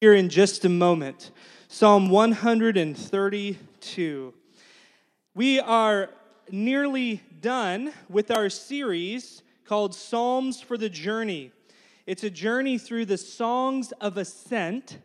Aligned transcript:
here 0.00 0.14
in 0.14 0.30
just 0.30 0.64
a 0.64 0.68
moment. 0.70 1.30
Psalm 1.68 2.08
132. 2.08 4.34
We 5.34 5.60
are 5.60 6.08
nearly 6.50 7.20
done 7.42 7.92
with 8.08 8.30
our 8.30 8.48
series 8.48 9.42
called 9.66 9.94
Psalms 9.94 10.62
for 10.62 10.78
the 10.78 10.88
Journey. 10.88 11.52
It's 12.06 12.24
a 12.24 12.30
journey 12.30 12.78
through 12.78 13.04
the 13.04 13.18
songs 13.18 13.92
of 14.00 14.16
ascent, 14.16 14.96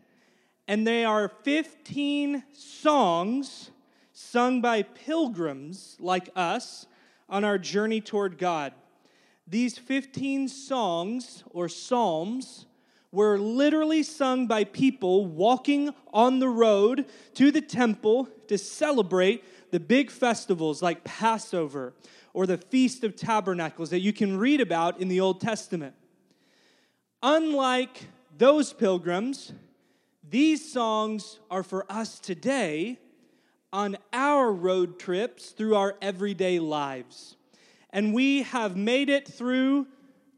and 0.66 0.86
they 0.86 1.04
are 1.04 1.28
15 1.28 2.42
songs 2.54 3.70
sung 4.14 4.62
by 4.62 4.80
pilgrims 4.80 5.98
like 6.00 6.30
us 6.34 6.86
on 7.28 7.44
our 7.44 7.58
journey 7.58 8.00
toward 8.00 8.38
God. 8.38 8.72
These 9.46 9.76
15 9.76 10.48
songs 10.48 11.44
or 11.50 11.68
psalms 11.68 12.64
were 13.12 13.38
literally 13.38 14.02
sung 14.02 14.46
by 14.46 14.64
people 14.64 15.26
walking 15.26 15.94
on 16.12 16.38
the 16.38 16.48
road 16.48 17.06
to 17.34 17.50
the 17.50 17.60
temple 17.60 18.28
to 18.48 18.58
celebrate 18.58 19.44
the 19.70 19.80
big 19.80 20.10
festivals 20.10 20.82
like 20.82 21.04
Passover 21.04 21.94
or 22.32 22.46
the 22.46 22.58
Feast 22.58 23.04
of 23.04 23.16
Tabernacles 23.16 23.90
that 23.90 24.00
you 24.00 24.12
can 24.12 24.36
read 24.36 24.60
about 24.60 25.00
in 25.00 25.08
the 25.08 25.20
Old 25.20 25.40
Testament. 25.40 25.94
Unlike 27.22 28.08
those 28.36 28.72
pilgrims, 28.72 29.52
these 30.28 30.72
songs 30.72 31.40
are 31.50 31.62
for 31.62 31.90
us 31.90 32.18
today 32.18 32.98
on 33.72 33.96
our 34.12 34.52
road 34.52 34.98
trips 34.98 35.50
through 35.50 35.74
our 35.74 35.96
everyday 36.02 36.58
lives. 36.58 37.36
And 37.90 38.12
we 38.12 38.42
have 38.42 38.76
made 38.76 39.08
it 39.08 39.26
through 39.26 39.86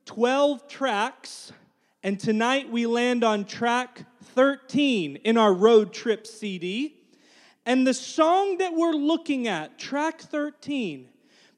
12 0.06 0.68
tracks 0.68 1.52
and 2.02 2.18
tonight 2.20 2.70
we 2.70 2.86
land 2.86 3.24
on 3.24 3.44
track 3.44 4.04
13 4.34 5.16
in 5.16 5.36
our 5.36 5.52
road 5.52 5.92
trip 5.92 6.26
CD. 6.26 6.94
And 7.66 7.86
the 7.86 7.94
song 7.94 8.58
that 8.58 8.72
we're 8.74 8.92
looking 8.92 9.48
at, 9.48 9.78
track 9.78 10.20
13, 10.20 11.08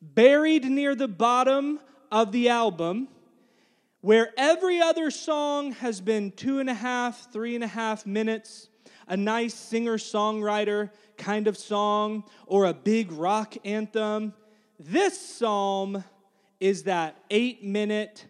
buried 0.00 0.64
near 0.64 0.94
the 0.94 1.08
bottom 1.08 1.78
of 2.10 2.32
the 2.32 2.48
album, 2.48 3.08
where 4.00 4.32
every 4.38 4.80
other 4.80 5.10
song 5.10 5.72
has 5.72 6.00
been 6.00 6.32
two 6.32 6.58
and 6.58 6.70
a 6.70 6.74
half, 6.74 7.30
three 7.30 7.54
and 7.54 7.62
a 7.62 7.68
half 7.68 8.06
minutes, 8.06 8.68
a 9.06 9.16
nice 9.16 9.54
singer 9.54 9.98
songwriter 9.98 10.90
kind 11.18 11.48
of 11.48 11.56
song, 11.58 12.24
or 12.46 12.64
a 12.64 12.72
big 12.72 13.12
rock 13.12 13.56
anthem. 13.62 14.32
This 14.78 15.20
psalm 15.20 16.02
is 16.60 16.84
that 16.84 17.18
eight 17.30 17.62
minute, 17.62 18.26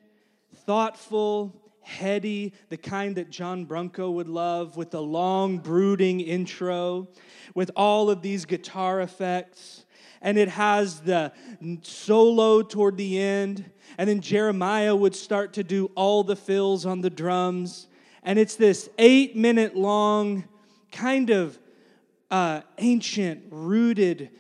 thoughtful, 0.67 1.70
heady, 1.83 2.53
the 2.69 2.77
kind 2.77 3.17
that 3.17 3.31
John 3.31 3.65
Branco 3.65 4.11
would 4.11 4.29
love, 4.29 4.77
with 4.77 4.91
the 4.91 5.03
long, 5.03 5.59
brooding 5.59 6.21
intro, 6.21 7.09
with 7.55 7.71
all 7.77 8.11
of 8.11 8.23
these 8.23 8.45
guitar 8.45 9.01
effects. 9.01 9.85
And 10.23 10.37
it 10.37 10.49
has 10.49 11.01
the 11.01 11.33
solo 11.83 12.63
toward 12.63 12.97
the 12.97 13.19
end. 13.19 13.71
And 13.97 14.09
then 14.09 14.21
Jeremiah 14.21 14.95
would 14.95 15.15
start 15.15 15.55
to 15.55 15.65
do 15.65 15.91
all 15.95 16.23
the 16.23 16.37
fills 16.37 16.85
on 16.85 17.01
the 17.01 17.11
drums. 17.11 17.89
And 18.23 18.39
it's 18.39 18.57
this 18.57 18.89
eight 18.99 19.35
minute 19.35 19.77
long, 19.77 20.45
kind 20.93 21.31
of 21.31 21.59
uh, 22.31 22.61
ancient, 22.79 23.45
rooted, 23.51 24.31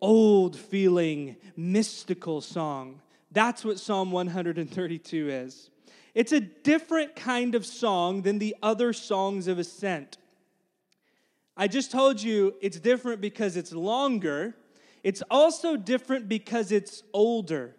old 0.00 0.56
feeling, 0.56 1.36
mystical 1.56 2.40
song. 2.40 3.00
That's 3.32 3.64
what 3.64 3.78
Psalm 3.78 4.10
132 4.10 5.28
is. 5.28 5.69
It's 6.14 6.32
a 6.32 6.40
different 6.40 7.14
kind 7.14 7.54
of 7.54 7.64
song 7.64 8.22
than 8.22 8.38
the 8.38 8.56
other 8.62 8.92
songs 8.92 9.46
of 9.46 9.58
ascent. 9.58 10.18
I 11.56 11.68
just 11.68 11.90
told 11.90 12.22
you 12.22 12.54
it's 12.60 12.80
different 12.80 13.20
because 13.20 13.56
it's 13.56 13.72
longer. 13.72 14.56
It's 15.02 15.22
also 15.30 15.76
different 15.76 16.28
because 16.28 16.72
it's 16.72 17.02
older. 17.12 17.76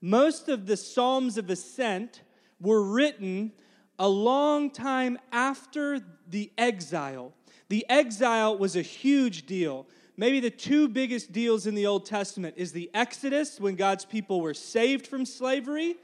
Most 0.00 0.48
of 0.48 0.66
the 0.66 0.76
Psalms 0.76 1.38
of 1.38 1.48
Ascent 1.50 2.22
were 2.60 2.82
written 2.82 3.52
a 3.98 4.08
long 4.08 4.70
time 4.70 5.18
after 5.30 6.00
the 6.28 6.50
exile. 6.58 7.32
The 7.68 7.86
exile 7.88 8.58
was 8.58 8.76
a 8.76 8.82
huge 8.82 9.46
deal. 9.46 9.86
Maybe 10.16 10.40
the 10.40 10.50
two 10.50 10.88
biggest 10.88 11.32
deals 11.32 11.66
in 11.66 11.74
the 11.74 11.86
Old 11.86 12.04
Testament 12.04 12.54
is 12.56 12.72
the 12.72 12.90
Exodus 12.92 13.60
when 13.60 13.76
God's 13.76 14.04
people 14.04 14.40
were 14.40 14.54
saved 14.54 15.06
from 15.06 15.24
slavery 15.24 15.96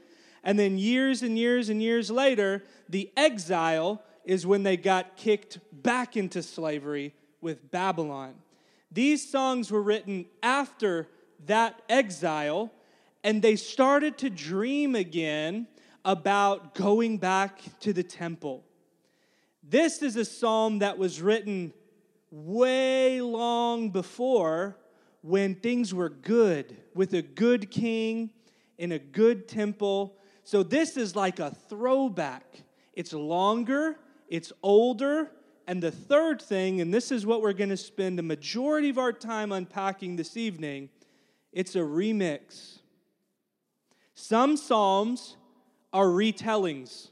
and 0.43 0.57
then 0.57 0.77
years 0.77 1.21
and 1.21 1.37
years 1.37 1.69
and 1.69 1.81
years 1.81 2.09
later, 2.09 2.63
the 2.87 3.11
exile 3.17 4.01
is 4.23 4.45
when 4.45 4.63
they 4.63 4.77
got 4.77 5.17
kicked 5.17 5.59
back 5.71 6.15
into 6.15 6.43
slavery 6.43 7.13
with 7.41 7.71
Babylon. 7.71 8.35
These 8.91 9.29
songs 9.29 9.71
were 9.71 9.81
written 9.81 10.25
after 10.41 11.07
that 11.45 11.81
exile, 11.89 12.71
and 13.23 13.41
they 13.41 13.55
started 13.55 14.17
to 14.19 14.29
dream 14.29 14.95
again 14.95 15.67
about 16.03 16.73
going 16.73 17.17
back 17.17 17.61
to 17.81 17.93
the 17.93 18.03
temple. 18.03 18.63
This 19.63 20.01
is 20.01 20.15
a 20.15 20.25
psalm 20.25 20.79
that 20.79 20.97
was 20.97 21.21
written 21.21 21.73
way 22.31 23.21
long 23.21 23.89
before 23.89 24.77
when 25.21 25.55
things 25.55 25.93
were 25.93 26.09
good, 26.09 26.77
with 26.93 27.13
a 27.13 27.21
good 27.21 27.69
king 27.69 28.31
in 28.77 28.91
a 28.91 28.99
good 28.99 29.47
temple 29.47 30.15
so 30.43 30.63
this 30.63 30.97
is 30.97 31.15
like 31.15 31.39
a 31.39 31.51
throwback. 31.51 32.63
It's 32.93 33.13
longer, 33.13 33.97
it's 34.27 34.51
older, 34.63 35.31
and 35.67 35.83
the 35.83 35.91
third 35.91 36.41
thing, 36.41 36.81
and 36.81 36.93
this 36.93 37.11
is 37.11 37.25
what 37.25 37.41
we're 37.41 37.53
going 37.53 37.69
to 37.69 37.77
spend 37.77 38.17
the 38.17 38.23
majority 38.23 38.89
of 38.89 38.97
our 38.97 39.13
time 39.13 39.51
unpacking 39.51 40.15
this 40.15 40.35
evening, 40.35 40.89
it's 41.53 41.75
a 41.75 41.79
remix. 41.79 42.79
Some 44.15 44.57
Psalms 44.57 45.37
are 45.93 46.07
retellings. 46.07 47.09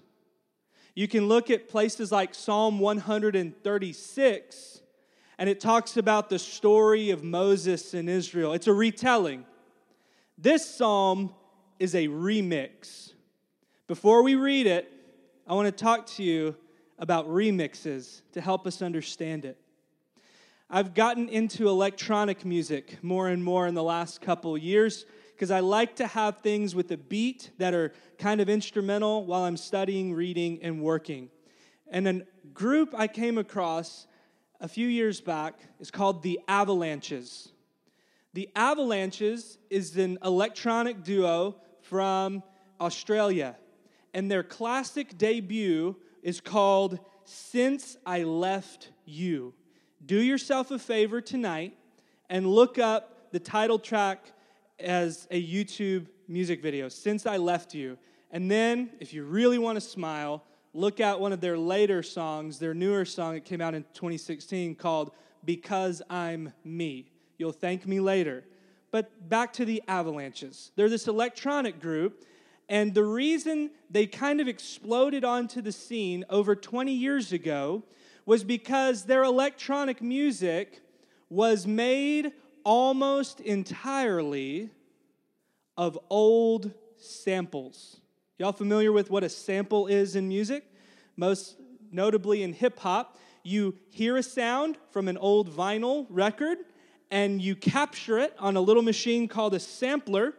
You 0.95 1.07
can 1.07 1.27
look 1.27 1.51
at 1.51 1.69
places 1.69 2.11
like 2.11 2.33
Psalm 2.33 2.79
136, 2.79 4.81
and 5.38 5.47
it 5.47 5.59
talks 5.59 5.95
about 5.95 6.29
the 6.29 6.39
story 6.39 7.11
of 7.11 7.23
Moses 7.23 7.94
and 7.94 8.09
Israel. 8.09 8.53
It's 8.53 8.65
a 8.65 8.73
retelling. 8.73 9.45
This 10.38 10.65
psalm 10.65 11.33
is 11.79 11.94
a 11.94 12.07
remix. 12.07 13.13
Before 13.88 14.22
we 14.22 14.36
read 14.36 14.68
it, 14.68 14.92
I 15.48 15.53
want 15.53 15.68
to 15.68 15.72
talk 15.72 16.08
to 16.08 16.24
you 16.24 16.58
about 17.00 17.25
remixes 17.30 18.22
to 18.34 18.42
help 18.42 18.68
us 18.68 18.81
understand 18.81 19.46
it. 19.46 19.58
I've 20.70 20.94
gotten 20.94 21.30
into 21.30 21.70
electronic 21.70 22.44
music 22.44 23.02
more 23.02 23.30
and 23.30 23.42
more 23.42 23.66
in 23.66 23.75
the 23.75 23.84
last 23.84 24.20
couple 24.20 24.58
years 24.58 25.06
because 25.34 25.52
I 25.52 25.62
like 25.62 25.96
to 25.98 26.08
have 26.08 26.40
things 26.40 26.75
with 26.75 26.92
a 26.92 26.98
beat 26.98 27.52
that 27.59 27.74
are 27.74 27.94
kind 28.18 28.42
of 28.42 28.50
instrumental 28.50 29.25
while 29.25 29.46
I'm 29.46 29.56
studying, 29.56 30.14
reading, 30.14 30.59
and 30.62 30.81
working. 30.81 31.30
And 31.90 32.09
a 32.09 32.22
group 32.54 32.94
I 32.94 33.08
came 33.08 33.38
across 33.38 34.06
a 34.59 34.68
few 34.68 34.90
years 34.90 35.22
back 35.22 35.62
is 35.80 35.92
called 35.92 36.24
the 36.24 36.42
Avalanches. 36.50 37.54
The 38.34 38.50
Avalanches 38.54 39.58
is 39.69 39.96
an 39.96 40.18
electronic 40.25 41.06
duo 41.06 41.56
from 41.84 42.44
Australia 42.81 43.56
and 44.17 44.31
their 44.31 44.41
classic 44.41 45.16
debut 45.16 45.95
is 46.23 46.41
called 46.41 46.97
Since 47.23 47.97
I 48.03 48.23
Left 48.23 48.89
You. 49.05 49.53
Do 50.03 50.19
yourself 50.19 50.72
a 50.72 50.79
favor 50.79 51.22
tonight 51.22 51.78
and 52.27 52.47
look 52.47 52.79
up 52.79 53.31
the 53.31 53.39
title 53.39 53.77
track 53.77 54.31
as 54.79 55.27
a 55.29 55.39
YouTube 55.39 56.07
music 56.27 56.63
video, 56.63 56.89
Since 56.89 57.27
I 57.27 57.38
Left 57.38 57.75
You. 57.75 57.95
And 58.31 58.50
then, 58.50 58.89
if 59.00 59.13
you 59.13 59.23
really 59.23 59.59
want 59.59 59.75
to 59.75 59.81
smile, 59.81 60.44
look 60.73 61.00
at 61.00 61.19
one 61.19 61.31
of 61.31 61.39
their 61.39 61.57
later 61.57 62.01
songs, 62.01 62.57
their 62.57 62.74
newer 62.74 63.06
song 63.06 63.36
that 63.36 63.45
came 63.45 63.62
out 63.62 63.75
in 63.75 63.83
2016 63.94 64.74
called 64.74 65.12
Because 65.45 66.01
I'm 66.09 66.53
Me. 66.63 67.12
You'll 67.38 67.51
thank 67.51 67.86
me 67.86 68.00
later. 68.00 68.45
But 68.89 69.30
back 69.30 69.53
to 69.53 69.65
the 69.65 69.83
Avalanches. 69.88 70.71
They're 70.75 70.89
this 70.89 71.07
electronic 71.07 71.80
group 71.80 72.24
and 72.69 72.94
the 72.94 73.04
reason 73.04 73.72
they 73.90 74.06
kind 74.06 74.42
of 74.42 74.48
exploded 74.48 75.24
onto 75.24 75.62
the 75.62 75.72
scene 75.72 76.25
over 76.30 76.56
20 76.56 76.92
years 76.92 77.31
ago 77.31 77.84
was 78.25 78.44
because 78.44 79.04
their 79.04 79.24
electronic 79.24 80.02
music 80.02 80.81
was 81.30 81.66
made 81.66 82.34
almost 82.66 83.40
entirely 83.40 84.69
of 85.78 85.98
old 86.10 86.72
samples. 86.98 88.02
Y'all 88.38 88.52
familiar 88.52 88.92
with 88.92 89.10
what 89.10 89.24
a 89.24 89.30
sample 89.30 89.88
is 89.88 90.16
in 90.16 90.28
music? 90.28 90.66
Most 91.16 91.58
notably 91.92 92.44
in 92.44 92.52
hip 92.52 92.80
hop, 92.80 93.18
you 93.44 93.75
hear 93.90 94.18
a 94.18 94.24
sound 94.24 94.78
from 94.92 95.08
an 95.08 95.18
old 95.18 95.50
vinyl 95.50 96.06
record 96.10 96.58
and 97.10 97.42
you 97.42 97.56
capture 97.56 98.18
it 98.18 98.34
on 98.38 98.58
a 98.58 98.62
little 98.62 98.84
machine 98.84 99.30
called 99.30 99.54
a 99.54 99.60
sampler 99.60 100.34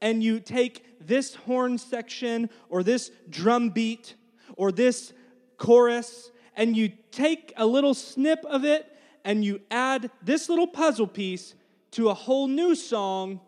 and 0.00 0.22
you 0.22 0.40
take 0.40 0.84
this 1.00 1.34
horn 1.34 1.78
section 1.78 2.50
or 2.68 2.82
this 2.82 3.10
drum 3.28 3.70
beat 3.70 4.14
or 4.56 4.72
this 4.72 5.12
chorus 5.56 6.30
and 6.56 6.76
you 6.76 6.92
take 7.10 7.52
a 7.56 7.66
little 7.66 7.94
snip 7.94 8.44
of 8.44 8.64
it 8.64 8.96
and 9.24 9.44
you 9.44 9.60
add 9.70 10.10
this 10.22 10.48
little 10.48 10.66
puzzle 10.66 11.06
piece 11.06 11.54
to 11.92 12.08
a 12.08 12.14
whole 12.14 12.48
new 12.48 12.74
song 12.74 13.40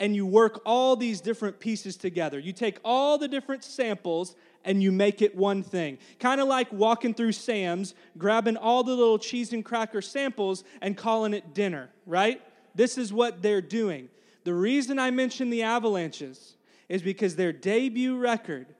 and 0.00 0.14
you 0.14 0.24
work 0.24 0.60
all 0.64 0.96
these 0.96 1.20
different 1.20 1.58
pieces 1.58 1.96
together. 1.96 2.38
You 2.38 2.52
take 2.52 2.78
all 2.84 3.18
the 3.18 3.28
different 3.28 3.64
samples 3.64 4.36
and 4.64 4.82
you 4.82 4.92
make 4.92 5.22
it 5.22 5.34
one 5.34 5.62
thing. 5.62 5.98
Kind 6.20 6.40
of 6.40 6.48
like 6.48 6.72
walking 6.72 7.14
through 7.14 7.32
Sam's, 7.32 7.94
grabbing 8.16 8.56
all 8.56 8.84
the 8.84 8.94
little 8.94 9.18
cheese 9.18 9.52
and 9.52 9.64
cracker 9.64 10.02
samples 10.02 10.62
and 10.80 10.96
calling 10.96 11.34
it 11.34 11.54
dinner, 11.54 11.90
right? 12.06 12.40
This 12.74 12.98
is 12.98 13.12
what 13.12 13.42
they're 13.42 13.62
doing. 13.62 14.08
The 14.48 14.54
reason 14.54 14.98
I 14.98 15.10
mention 15.10 15.50
the 15.50 15.62
Avalanches 15.62 16.56
is 16.88 17.02
because 17.02 17.36
their 17.36 17.52
debut 17.52 18.16
record 18.16 18.74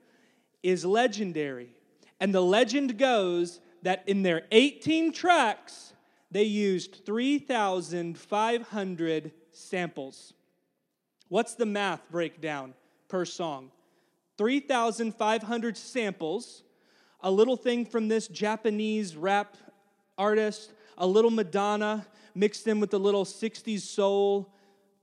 is 0.63 0.83
legendary. 0.83 1.69
And 2.19 2.33
the 2.33 2.41
legend 2.41 2.97
goes 2.97 3.59
that 3.83 4.01
in 4.07 4.23
their 4.23 4.47
18 4.51 5.11
tracks, 5.11 5.93
they 6.31 6.45
used 6.45 7.05
3,500 7.05 9.31
samples. 9.51 10.33
What's 11.27 11.53
the 11.53 11.67
math 11.67 12.01
breakdown 12.09 12.73
per 13.07 13.23
song? 13.23 13.69
3,500 14.39 15.77
samples, 15.77 16.63
a 17.21 17.29
little 17.29 17.55
thing 17.55 17.85
from 17.85 18.07
this 18.07 18.27
Japanese 18.27 19.15
rap 19.15 19.55
artist, 20.17 20.73
a 20.97 21.05
little 21.05 21.29
Madonna 21.29 22.07
mixed 22.33 22.65
in 22.65 22.79
with 22.79 22.91
a 22.95 22.97
little 22.97 23.23
60s 23.23 23.81
soul 23.81 24.51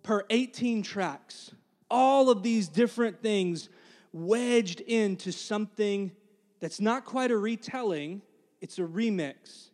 per 0.07 0.25
18 0.31 0.85
tracks. 0.85 1.51
All 1.91 2.31
of 2.31 2.45
these 2.45 2.69
different 2.69 3.23
things 3.23 3.69
wedged 4.13 4.81
into 4.81 5.33
something 5.33 6.13
that's 6.61 6.81
not 6.81 7.05
quite 7.05 7.33
a 7.33 7.37
retelling, 7.37 8.23
it's 8.61 8.79
a 8.79 8.83
remix. 8.83 9.71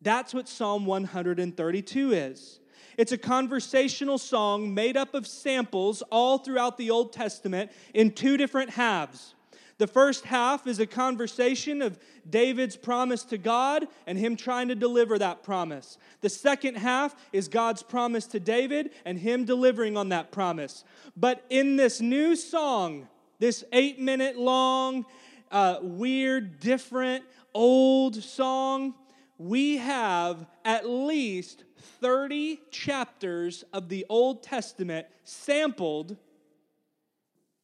That's 0.00 0.32
what 0.32 0.48
Psalm 0.48 0.86
132 0.86 2.12
is. 2.12 2.60
It's 2.96 3.10
a 3.10 3.18
conversational 3.18 4.18
song 4.18 4.72
made 4.72 4.96
up 4.96 5.14
of 5.14 5.26
samples 5.26 6.00
all 6.12 6.38
throughout 6.38 6.78
the 6.78 6.90
Old 6.90 7.12
Testament 7.12 7.72
in 7.92 8.12
two 8.12 8.36
different 8.36 8.70
halves. 8.70 9.34
The 9.78 9.86
first 9.86 10.24
half 10.24 10.66
is 10.66 10.78
a 10.78 10.86
conversation 10.86 11.82
of 11.82 11.98
David's 12.28 12.76
promise 12.76 13.24
to 13.24 13.38
God 13.38 13.86
and 14.06 14.18
him 14.18 14.36
trying 14.36 14.68
to 14.68 14.74
deliver 14.74 15.18
that 15.18 15.42
promise. 15.42 15.98
The 16.20 16.28
second 16.28 16.76
half 16.76 17.14
is 17.32 17.48
God's 17.48 17.82
promise 17.82 18.26
to 18.28 18.40
David 18.40 18.90
and 19.04 19.18
him 19.18 19.44
delivering 19.44 19.96
on 19.96 20.10
that 20.10 20.30
promise. 20.30 20.84
But 21.16 21.44
in 21.50 21.76
this 21.76 22.00
new 22.00 22.36
song, 22.36 23.08
this 23.38 23.64
eight 23.72 23.98
minute 23.98 24.38
long, 24.38 25.04
uh, 25.50 25.78
weird, 25.82 26.60
different, 26.60 27.24
old 27.54 28.22
song, 28.22 28.94
we 29.38 29.78
have 29.78 30.46
at 30.64 30.88
least 30.88 31.64
30 32.00 32.60
chapters 32.70 33.64
of 33.72 33.88
the 33.88 34.06
Old 34.08 34.42
Testament 34.42 35.06
sampled 35.24 36.16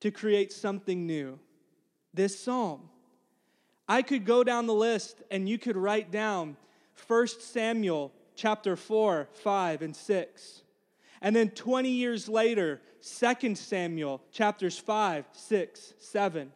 to 0.01 0.11
create 0.11 0.53
something 0.53 1.07
new. 1.07 1.39
This 2.19 2.37
psalm. 2.37 2.81
I 3.87 4.03
could 4.03 4.25
go 4.25 4.43
down 4.43 4.67
the 4.67 4.75
list 4.75 5.23
and 5.31 5.49
you 5.49 5.57
could 5.57 5.77
write 5.77 6.11
down 6.11 6.57
1 7.07 7.29
Samuel 7.29 8.13
chapter 8.35 8.75
4, 8.75 9.29
5, 9.31 9.83
and 9.83 9.95
6. 9.95 10.63
And 11.23 11.37
then 11.37 11.51
20 11.51 11.89
years 11.89 12.29
later, 12.29 12.81
2 13.03 13.55
Samuel 13.55 14.21
chapters 14.33 14.77
5, 14.77 15.27
6, 15.31 15.95
7. 15.97 16.51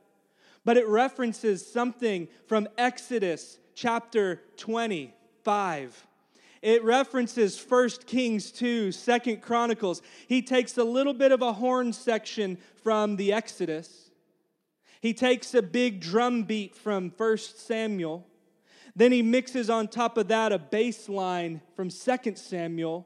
But 0.64 0.78
it 0.78 0.88
references 0.88 1.64
something 1.64 2.26
from 2.48 2.66
Exodus 2.76 3.60
chapter 3.76 4.42
25. 4.56 6.06
It 6.60 6.82
references 6.82 7.64
1 7.68 7.88
Kings 8.06 8.50
2, 8.50 8.90
2 8.90 9.36
Chronicles. 9.36 10.02
He 10.26 10.42
takes 10.42 10.76
a 10.76 10.82
little 10.82 11.14
bit 11.14 11.30
of 11.30 11.40
a 11.40 11.52
horn 11.52 11.92
section 11.92 12.58
from 12.82 13.14
the 13.14 13.32
Exodus. 13.32 14.01
He 15.02 15.12
takes 15.12 15.52
a 15.52 15.62
big 15.62 15.98
drum 16.00 16.44
beat 16.44 16.76
from 16.76 17.12
1 17.16 17.36
Samuel. 17.36 18.24
Then 18.94 19.10
he 19.10 19.20
mixes 19.20 19.68
on 19.68 19.88
top 19.88 20.16
of 20.16 20.28
that 20.28 20.52
a 20.52 20.60
bass 20.60 21.08
line 21.08 21.60
from 21.74 21.90
2 21.90 22.36
Samuel. 22.36 23.04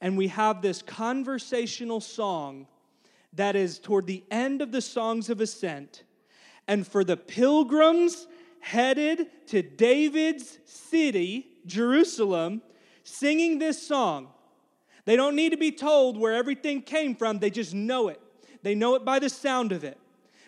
And 0.00 0.16
we 0.16 0.28
have 0.28 0.62
this 0.62 0.80
conversational 0.80 2.00
song 2.00 2.66
that 3.34 3.54
is 3.54 3.78
toward 3.78 4.06
the 4.06 4.24
end 4.30 4.62
of 4.62 4.72
the 4.72 4.80
Songs 4.80 5.28
of 5.28 5.42
Ascent. 5.42 6.04
And 6.66 6.86
for 6.86 7.04
the 7.04 7.18
pilgrims 7.18 8.26
headed 8.60 9.26
to 9.48 9.60
David's 9.60 10.58
city, 10.64 11.48
Jerusalem, 11.66 12.62
singing 13.04 13.58
this 13.58 13.86
song. 13.86 14.28
They 15.04 15.16
don't 15.16 15.36
need 15.36 15.50
to 15.50 15.58
be 15.58 15.70
told 15.70 16.16
where 16.16 16.32
everything 16.32 16.80
came 16.80 17.14
from, 17.14 17.40
they 17.40 17.50
just 17.50 17.74
know 17.74 18.08
it. 18.08 18.22
They 18.62 18.74
know 18.74 18.94
it 18.94 19.04
by 19.04 19.18
the 19.18 19.28
sound 19.28 19.72
of 19.72 19.84
it. 19.84 19.98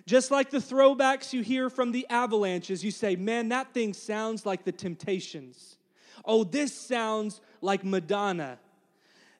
Just 0.08 0.31
like 0.31 0.49
the 0.49 0.56
throwbacks 0.56 1.34
you 1.34 1.43
hear 1.43 1.69
from 1.69 1.93
the 1.93 2.06
avalanches, 2.08 2.82
you 2.82 2.90
say, 2.90 3.14
man, 3.14 3.50
that 3.50 3.75
thing 3.75 3.93
sounds 3.93 4.46
like 4.46 4.64
the 4.64 4.72
Temptations. 4.72 5.76
Oh, 6.25 6.44
this 6.44 6.75
sounds 6.75 7.43
like 7.60 7.84
Madonna. 7.84 8.58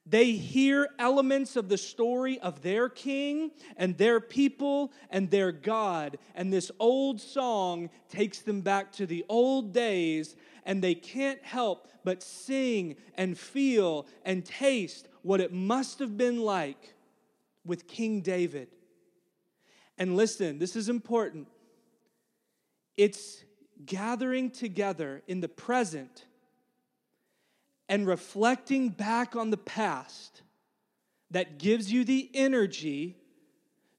They 0.05 0.33
hear 0.33 0.91
elements 0.99 1.57
of 1.57 1.71
the 1.71 1.79
story 1.79 2.39
of 2.41 2.61
their 2.61 2.91
king 2.91 3.51
and 3.79 3.97
their 3.97 4.21
people 4.21 4.93
and 5.09 5.31
their 5.31 5.53
God. 5.53 6.19
And 6.35 6.53
this 6.53 6.71
old 6.79 7.19
song 7.19 7.89
takes 8.11 8.41
them 8.41 8.61
back 8.61 8.93
to 8.93 9.07
the 9.07 9.25
old 9.31 9.73
days, 9.73 10.37
and 10.67 10.85
they 10.85 10.95
can't 10.95 11.43
help 11.43 11.89
but 12.05 12.23
sing 12.23 12.97
and 13.15 13.39
feel 13.39 14.07
and 14.23 14.45
taste 14.45 15.09
what 15.23 15.41
it 15.41 15.51
must 15.51 15.99
have 15.99 16.19
been 16.19 16.43
like 16.43 16.93
with 17.65 17.89
King 17.89 18.21
David. 18.21 18.69
And 19.99 20.17
listen, 20.17 20.59
this 20.59 20.77
is 20.77 20.89
important. 20.89 21.49
It's 22.97 23.45
gathering 23.85 24.51
together 24.51 25.23
in 25.27 25.41
the 25.41 25.49
present 25.49 26.25
and 27.89 28.07
reflecting 28.07 28.91
back 28.91 29.35
on 29.35 29.51
the 29.51 29.57
past 29.57 30.43
that 31.31 31.59
gives 31.59 31.93
you 31.93 32.05
the 32.05 32.31
energy 32.33 33.17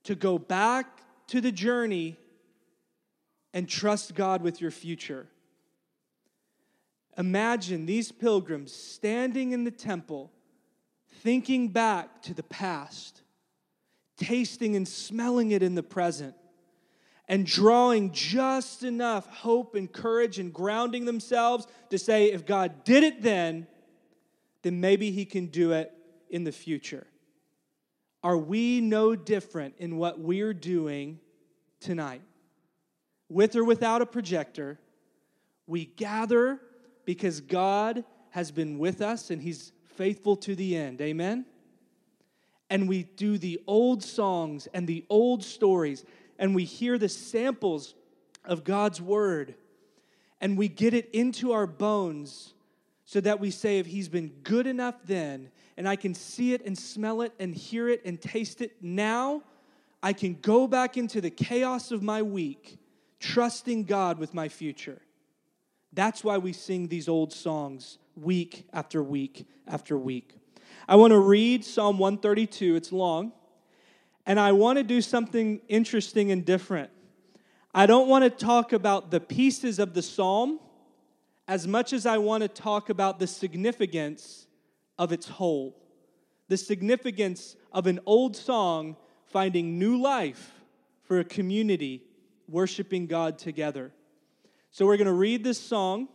to 0.04 0.16
go 0.16 0.38
back 0.38 0.88
to 1.28 1.42
the 1.42 1.52
journey 1.52 2.18
and 3.54 3.68
trust 3.68 4.16
God 4.16 4.42
with 4.42 4.62
your 4.62 4.72
future. 4.72 5.28
Imagine 7.18 7.86
these 7.86 8.12
pilgrims 8.12 8.72
standing 8.74 9.52
in 9.52 9.64
the 9.64 9.72
temple, 9.72 10.32
thinking 11.22 11.68
back 11.68 12.22
to 12.24 12.34
the 12.34 12.44
past, 12.44 13.22
tasting 14.20 14.76
and 14.76 14.88
smelling 14.88 15.52
it 15.52 15.64
in 15.64 15.74
the 15.74 15.82
present, 15.82 16.36
and 17.28 17.46
drawing 17.46 18.12
just 18.12 18.84
enough 18.84 19.28
hope 19.28 19.76
and 19.76 19.92
courage 19.92 20.40
and 20.40 20.54
grounding 20.54 21.06
themselves 21.06 21.66
to 21.90 21.98
say, 21.98 22.32
if 22.32 22.46
God 22.46 22.84
did 22.84 23.04
it 23.04 23.22
then, 23.22 23.68
then 24.62 24.82
maybe 24.82 25.12
He 25.12 25.26
can 25.26 25.48
do 25.48 25.72
it 25.72 25.92
in 26.30 26.44
the 26.44 26.52
future. 26.52 27.08
Are 28.24 28.38
we 28.38 28.82
no 28.82 29.16
different 29.16 29.76
in 29.78 29.98
what 29.98 30.20
we're 30.20 30.54
doing 30.54 31.20
tonight? 31.80 32.22
With 33.30 33.56
or 33.56 33.64
without 33.64 34.02
a 34.02 34.06
projector, 34.06 34.80
we 35.68 35.86
gather 35.86 36.60
because 37.06 37.42
God 37.42 38.04
has 38.32 38.52
been 38.52 38.80
with 38.80 39.02
us 39.02 39.30
and 39.30 39.42
He's 39.42 39.72
faithful 39.96 40.36
to 40.38 40.56
the 40.56 40.76
end. 40.76 41.00
Amen? 41.00 41.46
And 42.70 42.88
we 42.88 43.04
do 43.04 43.38
the 43.38 43.60
old 43.66 44.04
songs 44.04 44.68
and 44.74 44.88
the 44.88 45.06
old 45.10 45.44
stories, 45.44 46.06
and 46.38 46.54
we 46.54 46.66
hear 46.66 46.98
the 46.98 47.10
samples 47.10 47.96
of 48.46 48.64
God's 48.64 49.02
word, 49.02 49.56
and 50.40 50.58
we 50.58 50.68
get 50.68 50.94
it 50.94 51.10
into 51.12 51.52
our 51.52 51.68
bones 51.68 52.54
so 53.06 53.20
that 53.22 53.40
we 53.40 53.50
say, 53.52 53.80
if 53.80 53.88
He's 53.88 54.08
been 54.08 54.30
good 54.44 54.68
enough 54.68 54.96
then, 55.04 55.50
and 55.78 55.88
I 55.88 55.96
can 55.96 56.14
see 56.14 56.54
it 56.54 56.66
and 56.66 56.78
smell 56.78 57.22
it 57.22 57.34
and 57.40 57.56
hear 57.56 57.90
it 57.90 58.02
and 58.06 58.22
taste 58.22 58.62
it 58.62 58.74
now, 58.82 59.42
I 60.02 60.14
can 60.14 60.38
go 60.42 60.68
back 60.68 60.96
into 60.96 61.20
the 61.20 61.30
chaos 61.30 61.92
of 61.92 62.04
my 62.04 62.22
week, 62.22 62.78
trusting 63.20 63.86
God 63.86 64.20
with 64.20 64.34
my 64.34 64.48
future. 64.48 65.02
That's 65.92 66.24
why 66.24 66.38
we 66.38 66.54
sing 66.54 66.88
these 66.88 67.10
old 67.10 67.34
songs 67.34 67.98
week 68.16 68.68
after 68.72 69.02
week 69.02 69.48
after 69.68 69.98
week. 69.98 70.39
I 70.90 70.96
want 70.96 71.12
to 71.12 71.20
read 71.20 71.64
Psalm 71.64 72.00
132, 72.00 72.76
it's 72.76 72.92
long, 72.92 73.32
and 74.26 74.40
I 74.40 74.54
want 74.54 74.80
to 74.80 74.84
do 74.84 75.02
something 75.02 75.62
interesting 75.68 76.32
and 76.32 76.44
different. 76.44 76.90
I 77.76 77.86
don't 77.86 78.08
want 78.08 78.24
to 78.24 78.32
talk 78.32 78.74
about 78.74 79.12
the 79.12 79.20
pieces 79.20 79.78
of 79.78 79.94
the 79.94 80.02
psalm 80.02 80.60
as 81.48 81.68
much 81.68 81.94
as 81.94 82.08
I 82.08 82.18
want 82.18 82.42
to 82.42 82.48
talk 82.48 82.90
about 82.90 83.20
the 83.20 83.28
significance 83.28 84.48
of 84.98 85.12
its 85.12 85.28
whole, 85.28 85.80
the 86.48 86.58
significance 86.58 87.56
of 87.72 87.86
an 87.86 88.00
old 88.08 88.36
song 88.36 88.96
finding 89.28 89.78
new 89.78 90.02
life 90.02 90.54
for 91.04 91.20
a 91.20 91.24
community 91.24 92.02
worshiping 92.48 93.06
God 93.06 93.38
together. 93.38 93.92
So 94.72 94.88
we're 94.88 94.98
going 94.98 95.06
to 95.06 95.14
read 95.14 95.44
this 95.44 95.62
song. 95.62 96.08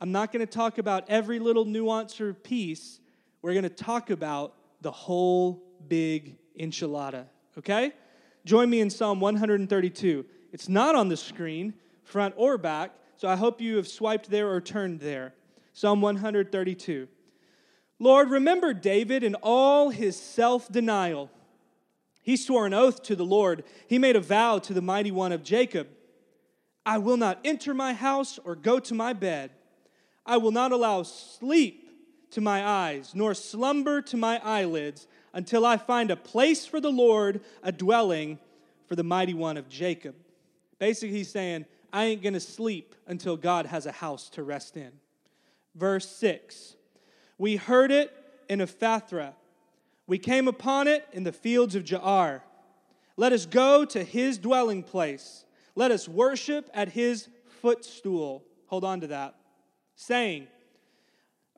I'm 0.00 0.12
not 0.12 0.32
going 0.32 0.40
to 0.40 0.50
talk 0.50 0.78
about 0.78 1.10
every 1.10 1.38
little 1.40 1.66
nuance 1.66 2.22
or 2.22 2.32
piece. 2.32 3.00
We're 3.44 3.52
going 3.52 3.64
to 3.64 3.68
talk 3.68 4.08
about 4.08 4.54
the 4.80 4.90
whole 4.90 5.62
big 5.86 6.38
enchilada, 6.58 7.26
okay? 7.58 7.92
Join 8.46 8.70
me 8.70 8.80
in 8.80 8.88
Psalm 8.88 9.20
132. 9.20 10.24
It's 10.50 10.66
not 10.66 10.94
on 10.94 11.10
the 11.10 11.16
screen, 11.18 11.74
front 12.04 12.32
or 12.38 12.56
back, 12.56 12.92
so 13.18 13.28
I 13.28 13.36
hope 13.36 13.60
you 13.60 13.76
have 13.76 13.86
swiped 13.86 14.30
there 14.30 14.50
or 14.50 14.62
turned 14.62 15.00
there. 15.00 15.34
Psalm 15.74 16.00
132. 16.00 17.06
Lord, 17.98 18.30
remember 18.30 18.72
David 18.72 19.22
and 19.22 19.36
all 19.42 19.90
his 19.90 20.18
self 20.18 20.72
denial. 20.72 21.30
He 22.22 22.38
swore 22.38 22.64
an 22.64 22.72
oath 22.72 23.02
to 23.02 23.14
the 23.14 23.26
Lord, 23.26 23.64
he 23.86 23.98
made 23.98 24.16
a 24.16 24.20
vow 24.20 24.58
to 24.60 24.72
the 24.72 24.80
mighty 24.80 25.10
one 25.10 25.32
of 25.32 25.42
Jacob 25.42 25.88
I 26.86 26.96
will 26.96 27.18
not 27.18 27.40
enter 27.44 27.74
my 27.74 27.92
house 27.92 28.38
or 28.42 28.56
go 28.56 28.78
to 28.78 28.94
my 28.94 29.12
bed. 29.12 29.50
I 30.24 30.38
will 30.38 30.50
not 30.50 30.72
allow 30.72 31.02
sleep 31.02 31.83
to 32.34 32.40
my 32.40 32.66
eyes, 32.66 33.12
nor 33.14 33.34
slumber 33.34 34.02
to 34.02 34.16
my 34.16 34.40
eyelids, 34.44 35.06
until 35.32 35.64
I 35.64 35.76
find 35.76 36.10
a 36.10 36.16
place 36.16 36.66
for 36.66 36.80
the 36.80 36.90
Lord, 36.90 37.40
a 37.62 37.72
dwelling 37.72 38.38
for 38.86 38.96
the 38.96 39.02
mighty 39.02 39.34
one 39.34 39.56
of 39.56 39.68
Jacob. 39.68 40.14
Basically, 40.78 41.16
he's 41.16 41.30
saying, 41.30 41.64
I 41.92 42.06
ain't 42.06 42.22
going 42.22 42.34
to 42.34 42.40
sleep 42.40 42.94
until 43.06 43.36
God 43.36 43.66
has 43.66 43.86
a 43.86 43.92
house 43.92 44.28
to 44.30 44.42
rest 44.42 44.76
in. 44.76 44.92
Verse 45.74 46.08
6 46.08 46.76
We 47.38 47.56
heard 47.56 47.90
it 47.90 48.12
in 48.48 48.58
Ephrathah. 48.58 49.34
We 50.06 50.18
came 50.18 50.48
upon 50.48 50.86
it 50.86 51.06
in 51.12 51.24
the 51.24 51.32
fields 51.32 51.74
of 51.74 51.84
Jaar. 51.84 52.42
Let 53.16 53.32
us 53.32 53.46
go 53.46 53.84
to 53.84 54.02
his 54.02 54.38
dwelling 54.38 54.82
place. 54.82 55.44
Let 55.76 55.90
us 55.90 56.08
worship 56.08 56.68
at 56.74 56.90
his 56.90 57.28
footstool. 57.62 58.44
Hold 58.66 58.84
on 58.84 59.00
to 59.00 59.06
that. 59.08 59.36
Saying, 59.94 60.48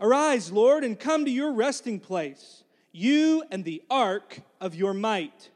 Arise, 0.00 0.52
Lord, 0.52 0.84
and 0.84 0.98
come 0.98 1.24
to 1.24 1.30
your 1.30 1.52
resting 1.52 2.00
place, 2.00 2.64
you 2.92 3.42
and 3.50 3.64
the 3.64 3.82
ark 3.90 4.40
of 4.60 4.74
your 4.74 4.92
might. 4.92 5.50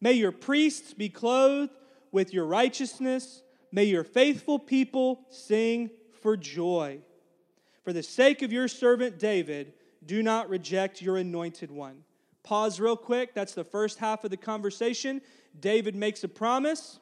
May 0.00 0.12
your 0.12 0.32
priests 0.32 0.94
be 0.94 1.08
clothed 1.08 1.72
with 2.12 2.32
your 2.32 2.46
righteousness. 2.46 3.42
May 3.70 3.84
your 3.84 4.04
faithful 4.04 4.58
people 4.58 5.20
sing 5.28 5.90
for 6.20 6.36
joy. 6.36 7.00
For 7.84 7.92
the 7.92 8.02
sake 8.02 8.42
of 8.42 8.52
your 8.52 8.68
servant 8.68 9.18
David, 9.18 9.72
do 10.04 10.22
not 10.22 10.48
reject 10.48 11.02
your 11.02 11.16
anointed 11.16 11.70
one. 11.70 12.04
Pause 12.42 12.80
real 12.80 12.96
quick. 12.96 13.34
That's 13.34 13.54
the 13.54 13.64
first 13.64 13.98
half 13.98 14.24
of 14.24 14.30
the 14.30 14.36
conversation. 14.36 15.20
David 15.58 15.94
makes 15.94 16.24
a 16.24 16.28
promise. 16.28 16.98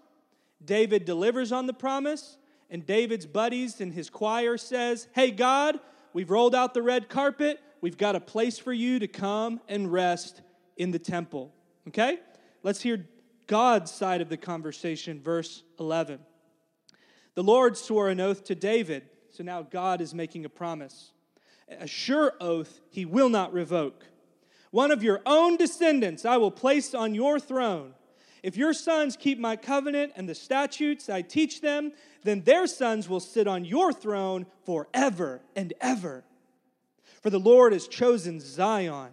David 0.64 1.04
delivers 1.04 1.52
on 1.52 1.66
the 1.66 1.72
promise. 1.72 2.36
And 2.70 2.84
David's 2.84 3.26
buddies 3.26 3.80
and 3.80 3.92
his 3.92 4.10
choir 4.10 4.56
says, 4.56 5.06
Hey, 5.14 5.30
God, 5.30 5.78
we've 6.16 6.30
rolled 6.30 6.54
out 6.54 6.72
the 6.72 6.80
red 6.80 7.10
carpet. 7.10 7.60
We've 7.82 7.98
got 7.98 8.16
a 8.16 8.20
place 8.20 8.58
for 8.58 8.72
you 8.72 8.98
to 9.00 9.06
come 9.06 9.60
and 9.68 9.92
rest 9.92 10.40
in 10.78 10.90
the 10.90 10.98
temple. 10.98 11.52
Okay? 11.88 12.20
Let's 12.62 12.80
hear 12.80 13.06
God's 13.46 13.90
side 13.90 14.22
of 14.22 14.30
the 14.30 14.38
conversation, 14.38 15.20
verse 15.20 15.62
11. 15.78 16.20
The 17.34 17.42
Lord 17.42 17.76
swore 17.76 18.08
an 18.08 18.18
oath 18.18 18.44
to 18.44 18.54
David, 18.54 19.10
so 19.28 19.44
now 19.44 19.60
God 19.60 20.00
is 20.00 20.14
making 20.14 20.46
a 20.46 20.48
promise. 20.48 21.12
A 21.68 21.86
sure 21.86 22.32
oath 22.40 22.80
he 22.88 23.04
will 23.04 23.28
not 23.28 23.52
revoke. 23.52 24.06
One 24.70 24.90
of 24.90 25.02
your 25.02 25.20
own 25.26 25.58
descendants 25.58 26.24
I 26.24 26.38
will 26.38 26.50
place 26.50 26.94
on 26.94 27.14
your 27.14 27.38
throne. 27.38 27.92
If 28.46 28.56
your 28.56 28.74
sons 28.74 29.16
keep 29.16 29.40
my 29.40 29.56
covenant 29.56 30.12
and 30.14 30.28
the 30.28 30.34
statutes 30.36 31.10
I 31.10 31.20
teach 31.20 31.62
them, 31.62 31.90
then 32.22 32.42
their 32.42 32.68
sons 32.68 33.08
will 33.08 33.18
sit 33.18 33.48
on 33.48 33.64
your 33.64 33.92
throne 33.92 34.46
forever 34.64 35.40
and 35.56 35.74
ever. 35.80 36.22
For 37.22 37.28
the 37.28 37.40
Lord 37.40 37.72
has 37.72 37.88
chosen 37.88 38.38
Zion, 38.38 39.10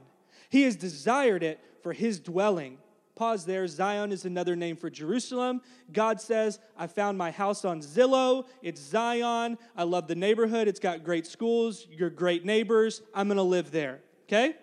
He 0.52 0.62
has 0.62 0.76
desired 0.76 1.42
it 1.42 1.60
for 1.82 1.94
His 1.94 2.20
dwelling. 2.20 2.78
Pause 3.16 3.46
there. 3.46 3.68
Zion 3.68 4.12
is 4.12 4.26
another 4.26 4.56
name 4.56 4.76
for 4.76 4.92
Jerusalem. 4.92 5.62
God 5.92 6.22
says, 6.22 6.60
I 6.78 6.86
found 6.86 7.18
my 7.18 7.32
house 7.32 7.66
on 7.66 7.82
Zillow. 7.82 8.46
It's 8.62 8.82
Zion. 8.82 9.58
I 9.76 9.82
love 9.82 10.08
the 10.08 10.14
neighborhood. 10.14 10.68
It's 10.68 10.80
got 10.80 11.04
great 11.04 11.26
schools. 11.26 11.88
You're 11.90 12.12
great 12.12 12.46
neighbors. 12.46 13.02
I'm 13.16 13.30
going 13.30 13.38
to 13.38 13.44
live 13.44 13.72
there. 13.72 14.02
Okay? 14.28 14.54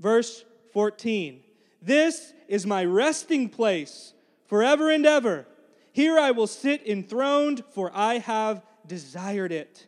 Verse 0.00 0.46
14. 0.72 1.42
This 1.82 2.32
is 2.52 2.66
my 2.66 2.84
resting 2.84 3.48
place 3.48 4.12
forever 4.44 4.90
and 4.90 5.06
ever. 5.06 5.46
Here 5.90 6.18
I 6.18 6.32
will 6.32 6.46
sit 6.46 6.86
enthroned, 6.86 7.64
for 7.70 7.90
I 7.94 8.18
have 8.18 8.62
desired 8.86 9.52
it. 9.52 9.86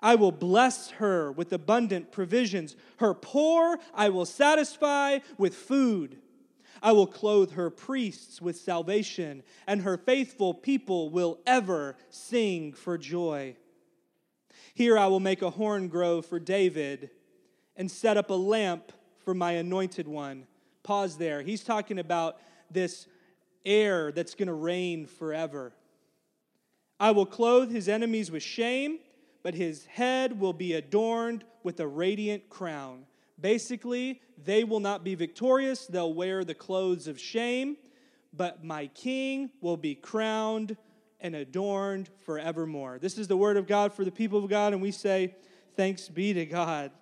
I 0.00 0.14
will 0.14 0.32
bless 0.32 0.88
her 0.92 1.30
with 1.30 1.52
abundant 1.52 2.10
provisions. 2.10 2.76
Her 2.96 3.12
poor 3.12 3.78
I 3.92 4.08
will 4.08 4.24
satisfy 4.24 5.18
with 5.36 5.54
food. 5.54 6.16
I 6.82 6.92
will 6.92 7.06
clothe 7.06 7.52
her 7.52 7.68
priests 7.68 8.40
with 8.40 8.56
salvation, 8.56 9.42
and 9.66 9.82
her 9.82 9.98
faithful 9.98 10.54
people 10.54 11.10
will 11.10 11.38
ever 11.46 11.94
sing 12.08 12.72
for 12.72 12.96
joy. 12.96 13.54
Here 14.72 14.96
I 14.96 15.08
will 15.08 15.20
make 15.20 15.42
a 15.42 15.50
horn 15.50 15.88
grow 15.88 16.22
for 16.22 16.40
David 16.40 17.10
and 17.76 17.90
set 17.90 18.16
up 18.16 18.30
a 18.30 18.34
lamp 18.34 18.92
for 19.18 19.34
my 19.34 19.52
anointed 19.52 20.08
one. 20.08 20.46
Pause 20.88 21.18
there. 21.18 21.42
He's 21.42 21.62
talking 21.62 21.98
about 21.98 22.38
this 22.70 23.08
heir 23.66 24.10
that's 24.10 24.34
going 24.34 24.46
to 24.46 24.54
reign 24.54 25.04
forever. 25.04 25.74
I 26.98 27.10
will 27.10 27.26
clothe 27.26 27.70
his 27.70 27.90
enemies 27.90 28.30
with 28.30 28.42
shame, 28.42 29.00
but 29.42 29.52
his 29.52 29.84
head 29.84 30.40
will 30.40 30.54
be 30.54 30.72
adorned 30.72 31.44
with 31.62 31.78
a 31.80 31.86
radiant 31.86 32.48
crown. 32.48 33.04
Basically, 33.38 34.22
they 34.42 34.64
will 34.64 34.80
not 34.80 35.04
be 35.04 35.14
victorious, 35.14 35.86
they'll 35.86 36.14
wear 36.14 36.42
the 36.42 36.54
clothes 36.54 37.06
of 37.06 37.20
shame, 37.20 37.76
but 38.32 38.64
my 38.64 38.86
king 38.86 39.50
will 39.60 39.76
be 39.76 39.94
crowned 39.94 40.74
and 41.20 41.34
adorned 41.34 42.08
forevermore. 42.24 42.98
This 42.98 43.18
is 43.18 43.28
the 43.28 43.36
word 43.36 43.58
of 43.58 43.66
God 43.66 43.92
for 43.92 44.06
the 44.06 44.10
people 44.10 44.42
of 44.42 44.48
God, 44.48 44.72
and 44.72 44.80
we 44.80 44.92
say, 44.92 45.34
Thanks 45.76 46.08
be 46.08 46.32
to 46.32 46.46
God. 46.46 46.92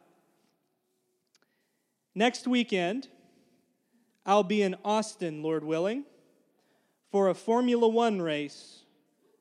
Next 2.16 2.48
weekend, 2.48 3.06
I'll 4.26 4.42
be 4.42 4.60
in 4.60 4.76
Austin, 4.84 5.42
Lord 5.42 5.64
willing, 5.64 6.04
for 7.10 7.30
a 7.30 7.34
Formula 7.34 7.88
One 7.88 8.20
race 8.20 8.80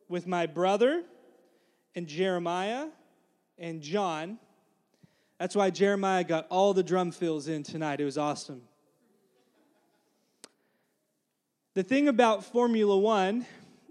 with 0.07 0.27
my 0.27 0.45
brother 0.45 1.03
and 1.95 2.07
Jeremiah 2.07 2.87
and 3.57 3.81
John 3.81 4.37
that's 5.37 5.55
why 5.55 5.69
Jeremiah 5.69 6.23
got 6.23 6.47
all 6.49 6.73
the 6.73 6.83
drum 6.83 7.11
fills 7.11 7.47
in 7.47 7.63
tonight. 7.63 7.99
It 7.99 8.05
was 8.05 8.17
awesome. 8.17 8.61
The 11.73 11.83
thing 11.83 12.07
about 12.07 12.45
Formula 12.45 12.97
One 12.97 13.45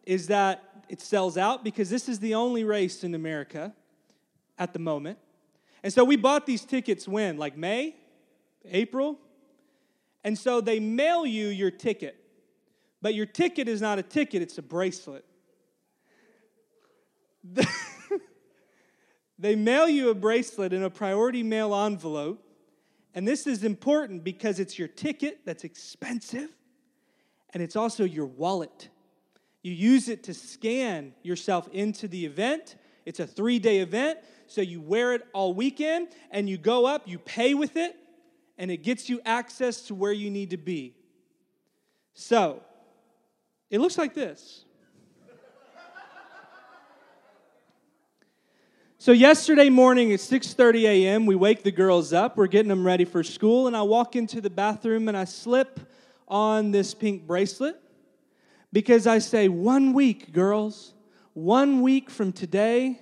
is 0.04 0.28
that 0.28 0.84
it 0.88 1.00
sells 1.00 1.36
out 1.36 1.62
because 1.62 1.90
this 1.90 2.08
is 2.08 2.18
the 2.18 2.34
only 2.34 2.64
race 2.64 3.04
in 3.04 3.14
America 3.14 3.74
at 4.58 4.72
the 4.72 4.78
moment. 4.78 5.18
And 5.82 5.92
so 5.92 6.02
we 6.02 6.16
bought 6.16 6.46
these 6.46 6.64
tickets 6.64 7.06
when? 7.06 7.36
Like 7.36 7.58
May? 7.58 7.94
April? 8.66 9.18
And 10.24 10.38
so 10.38 10.60
they 10.60 10.80
mail 10.80 11.24
you 11.26 11.48
your 11.48 11.70
ticket. 11.70 12.16
But 13.02 13.14
your 13.14 13.26
ticket 13.26 13.68
is 13.68 13.80
not 13.80 13.98
a 13.98 14.02
ticket, 14.02 14.42
it's 14.42 14.58
a 14.58 14.62
bracelet. 14.62 15.24
They 19.38 19.56
mail 19.56 19.88
you 19.88 20.10
a 20.10 20.14
bracelet 20.14 20.72
in 20.72 20.82
a 20.82 20.90
priority 20.90 21.42
mail 21.42 21.74
envelope. 21.74 22.42
And 23.14 23.26
this 23.26 23.46
is 23.46 23.64
important 23.64 24.24
because 24.24 24.58
it's 24.58 24.78
your 24.78 24.88
ticket 24.88 25.40
that's 25.44 25.64
expensive 25.64 26.50
and 27.52 27.62
it's 27.62 27.76
also 27.76 28.04
your 28.04 28.26
wallet. 28.26 28.88
You 29.62 29.72
use 29.72 30.08
it 30.08 30.24
to 30.24 30.34
scan 30.34 31.14
yourself 31.22 31.68
into 31.72 32.08
the 32.08 32.26
event. 32.26 32.76
It's 33.06 33.20
a 33.20 33.26
three 33.26 33.58
day 33.58 33.78
event, 33.78 34.18
so 34.46 34.60
you 34.60 34.80
wear 34.80 35.14
it 35.14 35.22
all 35.32 35.54
weekend 35.54 36.08
and 36.30 36.48
you 36.48 36.58
go 36.58 36.86
up, 36.86 37.02
you 37.06 37.18
pay 37.18 37.54
with 37.54 37.76
it, 37.76 37.96
and 38.56 38.70
it 38.70 38.78
gets 38.78 39.08
you 39.08 39.20
access 39.24 39.82
to 39.82 39.94
where 39.94 40.12
you 40.12 40.30
need 40.30 40.50
to 40.50 40.56
be. 40.56 40.94
So, 42.14 42.62
it 43.70 43.80
looks 43.80 43.98
like 43.98 44.14
this. 44.14 44.64
So 49.04 49.12
yesterday 49.12 49.68
morning 49.68 50.14
at 50.14 50.20
6:30 50.20 50.84
a.m., 50.86 51.26
we 51.26 51.34
wake 51.34 51.62
the 51.62 51.70
girls 51.70 52.14
up. 52.14 52.38
We're 52.38 52.46
getting 52.46 52.70
them 52.70 52.86
ready 52.86 53.04
for 53.04 53.22
school, 53.22 53.66
and 53.66 53.76
I 53.76 53.82
walk 53.82 54.16
into 54.16 54.40
the 54.40 54.48
bathroom 54.48 55.08
and 55.08 55.14
I 55.14 55.24
slip 55.24 55.78
on 56.26 56.70
this 56.70 56.94
pink 56.94 57.26
bracelet 57.26 57.78
because 58.72 59.06
I 59.06 59.18
say, 59.18 59.48
"One 59.48 59.92
week, 59.92 60.32
girls. 60.32 60.94
One 61.34 61.82
week 61.82 62.08
from 62.08 62.32
today, 62.32 62.98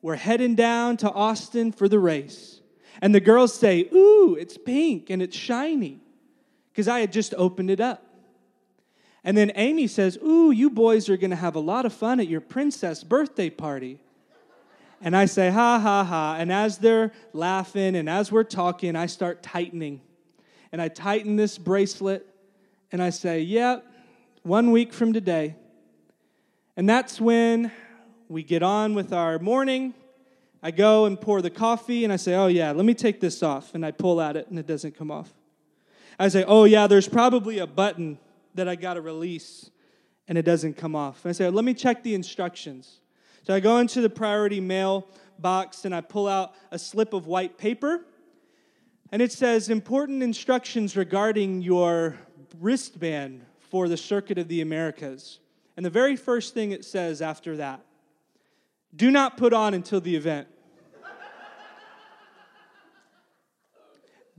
we're 0.00 0.16
heading 0.16 0.54
down 0.54 0.96
to 0.98 1.10
Austin 1.12 1.72
for 1.72 1.90
the 1.90 1.98
race." 1.98 2.62
And 3.00 3.14
the 3.14 3.20
girls 3.20 3.54
say, 3.54 3.88
"Ooh, 3.92 4.36
it's 4.38 4.56
pink 4.56 5.10
and 5.10 5.22
it's 5.22 5.36
shiny." 5.36 6.00
Because 6.72 6.88
I 6.88 7.00
had 7.00 7.12
just 7.12 7.34
opened 7.36 7.70
it 7.70 7.80
up. 7.80 8.04
And 9.24 9.36
then 9.38 9.52
Amy 9.54 9.86
says, 9.86 10.18
Ooh, 10.22 10.50
you 10.50 10.68
boys 10.68 11.08
are 11.08 11.16
going 11.16 11.30
to 11.30 11.36
have 11.36 11.56
a 11.56 11.60
lot 11.60 11.86
of 11.86 11.92
fun 11.94 12.20
at 12.20 12.28
your 12.28 12.42
princess 12.42 13.02
birthday 13.02 13.48
party. 13.48 13.98
And 15.00 15.16
I 15.16 15.24
say, 15.24 15.50
ha, 15.50 15.78
ha, 15.78 16.04
ha. 16.04 16.36
And 16.38 16.52
as 16.52 16.78
they're 16.78 17.12
laughing 17.32 17.96
and 17.96 18.08
as 18.08 18.30
we're 18.30 18.44
talking, 18.44 18.96
I 18.96 19.06
start 19.06 19.42
tightening. 19.42 20.00
And 20.72 20.80
I 20.80 20.88
tighten 20.88 21.36
this 21.36 21.58
bracelet 21.58 22.26
and 22.92 23.02
I 23.02 23.10
say, 23.10 23.40
yep, 23.40 23.86
one 24.42 24.70
week 24.70 24.92
from 24.92 25.12
today. 25.12 25.56
And 26.76 26.88
that's 26.88 27.20
when 27.20 27.70
we 28.28 28.42
get 28.42 28.62
on 28.62 28.94
with 28.94 29.12
our 29.12 29.38
morning. 29.38 29.94
I 30.64 30.70
go 30.70 31.04
and 31.04 31.20
pour 31.20 31.42
the 31.42 31.50
coffee 31.50 32.04
and 32.04 32.12
I 32.12 32.16
say, 32.16 32.34
oh, 32.34 32.46
yeah, 32.46 32.72
let 32.72 32.86
me 32.86 32.94
take 32.94 33.20
this 33.20 33.42
off. 33.42 33.74
And 33.74 33.84
I 33.84 33.90
pull 33.90 34.18
at 34.18 34.34
it 34.34 34.48
and 34.48 34.58
it 34.58 34.66
doesn't 34.66 34.96
come 34.96 35.10
off. 35.10 35.30
I 36.18 36.28
say, 36.28 36.42
oh, 36.42 36.64
yeah, 36.64 36.86
there's 36.86 37.06
probably 37.06 37.58
a 37.58 37.66
button 37.66 38.18
that 38.54 38.66
I 38.66 38.74
got 38.74 38.94
to 38.94 39.02
release 39.02 39.70
and 40.26 40.38
it 40.38 40.46
doesn't 40.46 40.78
come 40.78 40.96
off. 40.96 41.22
And 41.22 41.28
I 41.28 41.32
say, 41.32 41.50
let 41.50 41.66
me 41.66 41.74
check 41.74 42.02
the 42.02 42.14
instructions. 42.14 43.00
So 43.42 43.54
I 43.54 43.60
go 43.60 43.76
into 43.76 44.00
the 44.00 44.08
priority 44.08 44.58
mail 44.58 45.06
box 45.38 45.84
and 45.84 45.94
I 45.94 46.00
pull 46.00 46.26
out 46.26 46.54
a 46.70 46.78
slip 46.78 47.12
of 47.12 47.26
white 47.26 47.58
paper 47.58 48.06
and 49.12 49.20
it 49.20 49.32
says 49.32 49.68
important 49.68 50.22
instructions 50.22 50.96
regarding 50.96 51.60
your 51.60 52.16
wristband 52.58 53.44
for 53.58 53.86
the 53.86 53.98
Circuit 53.98 54.38
of 54.38 54.48
the 54.48 54.62
Americas. 54.62 55.40
And 55.76 55.84
the 55.84 55.90
very 55.90 56.16
first 56.16 56.54
thing 56.54 56.72
it 56.72 56.86
says 56.86 57.20
after 57.20 57.58
that 57.58 57.84
do 58.96 59.10
not 59.10 59.36
put 59.36 59.52
on 59.52 59.74
until 59.74 60.00
the 60.00 60.16
event. 60.16 60.48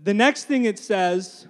The 0.06 0.14
next 0.14 0.44
thing 0.44 0.66
it 0.66 0.78
says 0.78 1.48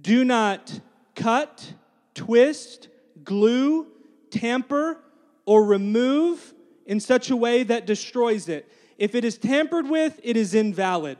do 0.00 0.24
not 0.24 0.80
cut, 1.14 1.72
twist, 2.12 2.88
glue, 3.22 3.86
tamper, 4.30 4.98
or 5.46 5.64
remove 5.64 6.52
in 6.84 6.98
such 6.98 7.30
a 7.30 7.36
way 7.36 7.62
that 7.62 7.86
destroys 7.86 8.48
it. 8.48 8.70
If 8.98 9.14
it 9.14 9.24
is 9.24 9.38
tampered 9.38 9.88
with, 9.88 10.20
it 10.22 10.36
is 10.36 10.52
invalid. 10.52 11.16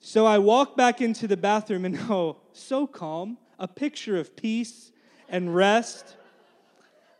So 0.00 0.24
I 0.24 0.38
walk 0.38 0.78
back 0.78 1.02
into 1.02 1.28
the 1.28 1.36
bathroom 1.36 1.84
and 1.84 1.96
oh, 2.10 2.38
so 2.52 2.86
calm, 2.86 3.36
a 3.58 3.68
picture 3.68 4.18
of 4.18 4.34
peace 4.36 4.90
and 5.28 5.54
rest. 5.54 6.16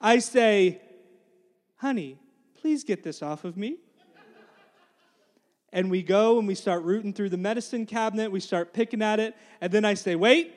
I 0.00 0.20
say, 0.20 0.80
honey, 1.76 2.16
please 2.60 2.82
get 2.82 3.02
this 3.02 3.22
off 3.22 3.44
of 3.44 3.58
me. 3.58 3.76
And 5.72 5.90
we 5.90 6.02
go 6.02 6.38
and 6.38 6.48
we 6.48 6.54
start 6.54 6.82
rooting 6.82 7.12
through 7.12 7.28
the 7.30 7.36
medicine 7.36 7.86
cabinet, 7.86 8.32
we 8.32 8.40
start 8.40 8.72
picking 8.72 9.02
at 9.02 9.20
it, 9.20 9.36
and 9.60 9.72
then 9.72 9.84
I 9.84 9.94
say, 9.94 10.16
wait, 10.16 10.54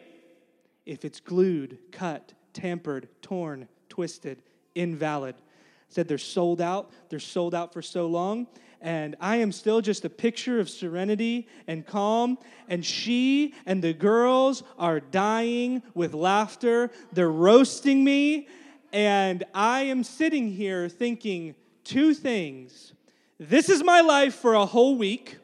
if 0.86 1.06
it's 1.06 1.20
glued, 1.20 1.78
cut, 1.92 2.34
tampered, 2.54 3.08
torn, 3.22 3.68
twisted, 3.90 4.42
invalid. 4.76 5.36
I 5.36 5.42
said 5.90 6.08
they're 6.08 6.18
sold 6.18 6.62
out, 6.62 6.92
they're 7.10 7.20
sold 7.20 7.54
out 7.54 7.74
for 7.74 7.82
so 7.82 8.08
long, 8.08 8.48
and 8.84 9.16
I 9.22 9.38
am 9.38 9.54
still 9.54 9.80
just 9.80 10.04
a 10.04 10.10
picture 10.10 10.60
of 10.60 10.70
serenity 10.70 11.48
and 11.68 11.88
calm. 11.88 12.38
And 12.68 12.86
she 12.86 13.54
and 13.66 13.82
the 13.82 13.94
girls 13.94 14.62
are 14.78 15.00
dying 15.00 15.82
with 15.94 16.14
laughter. 16.14 16.92
They're 17.14 17.32
roasting 17.32 18.04
me. 18.04 18.50
And 18.92 19.46
I 19.54 19.84
am 19.84 20.04
sitting 20.04 20.52
here 20.52 20.90
thinking 20.90 21.56
two 21.86 22.14
things. 22.14 22.94
This 23.40 23.70
is 23.70 23.84
my 23.84 24.02
life 24.02 24.36
for 24.36 24.54
a 24.54 24.66
whole 24.66 24.96
week. 24.98 25.38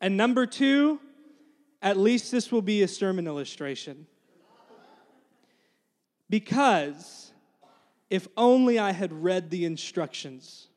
And 0.00 0.16
number 0.16 0.46
two, 0.46 1.00
at 1.80 1.96
least 1.96 2.30
this 2.30 2.50
will 2.50 2.62
be 2.62 2.82
a 2.82 2.88
sermon 2.88 3.26
illustration. 3.26 4.06
Because 6.28 7.32
if 8.10 8.26
only 8.36 8.78
I 8.78 8.92
had 8.92 9.12
read 9.12 9.50
the 9.50 9.64
instructions 9.64 10.68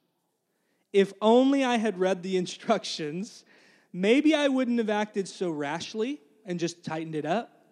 if 0.96 1.12
only 1.22 1.62
I 1.62 1.76
had 1.76 2.00
read 2.00 2.24
the 2.24 2.38
instructions, 2.38 3.44
maybe 3.92 4.34
I 4.34 4.48
wouldn't 4.48 4.78
have 4.78 4.90
acted 4.90 5.28
so 5.28 5.52
rashly 5.52 6.22
and 6.46 6.58
just 6.58 6.86
tightened 6.86 7.16
it 7.16 7.26
up. 7.26 7.66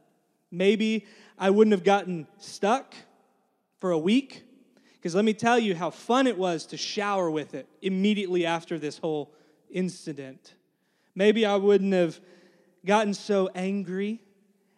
Maybe 0.52 1.08
I 1.40 1.50
wouldn't 1.50 1.72
have 1.72 1.86
gotten 1.86 2.28
stuck 2.38 2.94
for 3.80 3.92
a 3.92 3.98
week. 3.98 4.44
Because 5.04 5.16
let 5.16 5.26
me 5.26 5.34
tell 5.34 5.60
you 5.60 5.76
how 5.76 5.90
fun 5.90 6.28
it 6.28 6.38
was 6.38 6.66
to 6.68 6.78
shower 6.78 7.30
with 7.30 7.56
it 7.56 7.68
immediately 7.82 8.46
after 8.46 8.80
this 8.80 9.00
whole 9.00 9.34
incident. 9.70 10.54
Maybe 11.14 11.46
I 11.46 11.58
wouldn't 11.58 11.92
have 11.92 12.22
gotten 12.86 13.14
so 13.14 13.50
angry 13.54 14.22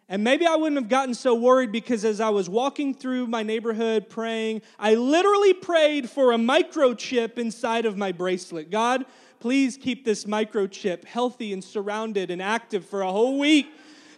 and 0.08 0.24
maybe 0.24 0.44
I 0.44 0.56
wouldn't 0.56 0.80
have 0.80 0.88
gotten 0.88 1.14
so 1.14 1.36
worried 1.36 1.70
because 1.70 2.04
as 2.04 2.20
I 2.20 2.30
was 2.30 2.48
walking 2.48 2.92
through 2.92 3.28
my 3.28 3.44
neighborhood 3.44 4.08
praying, 4.08 4.62
I 4.80 4.96
literally 4.96 5.54
prayed 5.54 6.10
for 6.10 6.32
a 6.32 6.36
microchip 6.36 7.38
inside 7.38 7.86
of 7.86 7.96
my 7.96 8.10
bracelet. 8.10 8.68
God, 8.68 9.06
please 9.38 9.76
keep 9.76 10.04
this 10.04 10.24
microchip 10.24 11.04
healthy 11.04 11.52
and 11.52 11.62
surrounded 11.62 12.32
and 12.32 12.42
active 12.42 12.84
for 12.84 13.02
a 13.02 13.12
whole 13.12 13.38
week 13.38 13.68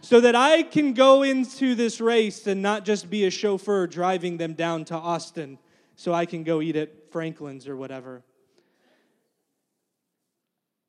so 0.01 0.23
that 0.23 0.35
I 0.35 0.63
can 0.63 0.95
go 0.95 1.23
into 1.23 1.75
this 1.75 2.01
race 2.01 2.47
and 2.47 2.63
not 2.63 2.87
just 2.87 3.11
be 3.11 3.27
a 3.27 3.31
chauffeur 3.31 3.87
driving 3.87 4.39
them 4.39 4.55
down 4.55 4.87
to 4.87 4.95
Austin 4.95 5.59
so 5.99 6.15
I 6.15 6.27
can 6.27 6.45
go 6.45 6.63
eat 6.63 6.77
at 6.77 7.11
Franklin's 7.11 7.67
or 7.67 7.77
whatever. 7.77 8.23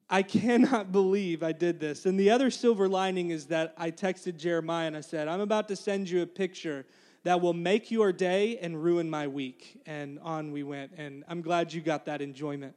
I 0.07 0.21
cannot 0.21 0.91
believe 0.91 1.41
I 1.41 1.51
did 1.51 1.79
this. 1.79 2.05
And 2.05 2.17
the 2.17 2.29
other 2.29 2.51
silver 2.51 2.87
lining 2.87 3.31
is 3.31 3.47
that 3.47 3.73
I 3.75 3.89
texted 3.89 4.37
Jeremiah 4.37 4.85
and 4.85 4.95
I 4.95 5.01
said, 5.01 5.27
I'm 5.27 5.41
about 5.41 5.67
to 5.69 5.75
send 5.75 6.11
you 6.11 6.21
a 6.21 6.27
picture 6.27 6.85
that 7.23 7.41
will 7.41 7.55
make 7.55 7.89
your 7.89 8.13
day 8.13 8.59
and 8.59 8.81
ruin 8.81 9.09
my 9.09 9.27
week. 9.27 9.81
And 9.87 10.19
on 10.19 10.51
we 10.51 10.61
went. 10.61 10.91
And 10.95 11.23
I'm 11.27 11.41
glad 11.41 11.73
you 11.73 11.81
got 11.81 12.05
that 12.05 12.21
enjoyment. 12.21 12.75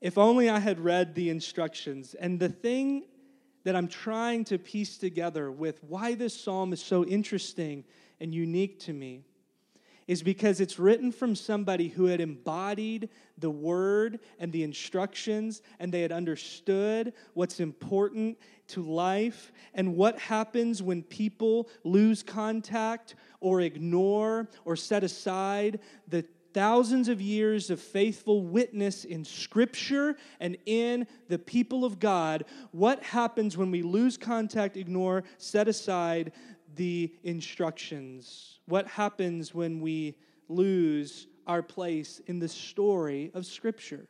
If 0.00 0.16
only 0.16 0.48
I 0.48 0.60
had 0.60 0.78
read 0.78 1.16
the 1.16 1.28
instructions. 1.28 2.14
And 2.14 2.38
the 2.38 2.48
thing 2.48 3.06
that 3.64 3.74
I'm 3.74 3.88
trying 3.88 4.44
to 4.44 4.58
piece 4.58 4.96
together 4.96 5.50
with 5.50 5.82
why 5.82 6.14
this 6.14 6.40
psalm 6.40 6.72
is 6.72 6.80
so 6.80 7.04
interesting 7.04 7.82
and 8.20 8.32
unique 8.32 8.78
to 8.80 8.92
me 8.92 9.24
is 10.06 10.22
because 10.22 10.60
it's 10.60 10.78
written 10.78 11.10
from 11.10 11.34
somebody 11.34 11.88
who 11.88 12.06
had 12.06 12.20
embodied 12.20 13.08
the 13.38 13.50
word 13.50 14.20
and 14.38 14.52
the 14.52 14.62
instructions 14.62 15.62
and 15.78 15.92
they 15.92 16.02
had 16.02 16.12
understood 16.12 17.12
what's 17.34 17.60
important 17.60 18.38
to 18.66 18.82
life 18.82 19.52
and 19.74 19.96
what 19.96 20.18
happens 20.18 20.82
when 20.82 21.02
people 21.02 21.68
lose 21.84 22.22
contact 22.22 23.14
or 23.40 23.60
ignore 23.60 24.48
or 24.64 24.76
set 24.76 25.04
aside 25.04 25.80
the 26.08 26.24
thousands 26.54 27.08
of 27.08 27.20
years 27.20 27.68
of 27.68 27.80
faithful 27.80 28.42
witness 28.42 29.04
in 29.04 29.24
Scripture 29.24 30.16
and 30.38 30.56
in 30.64 31.06
the 31.28 31.38
people 31.38 31.84
of 31.84 31.98
God. 31.98 32.44
What 32.70 33.02
happens 33.02 33.56
when 33.56 33.72
we 33.72 33.82
lose 33.82 34.16
contact, 34.16 34.76
ignore, 34.76 35.24
set 35.36 35.66
aside 35.66 36.32
the 36.76 37.14
instructions? 37.22 38.58
What 38.66 38.86
happens 38.86 39.54
when 39.54 39.80
we 39.80 40.16
lose 40.48 41.26
our 41.46 41.62
place 41.62 42.20
in 42.26 42.38
the 42.38 42.48
story 42.48 43.30
of 43.34 43.46
Scripture? 43.46 44.08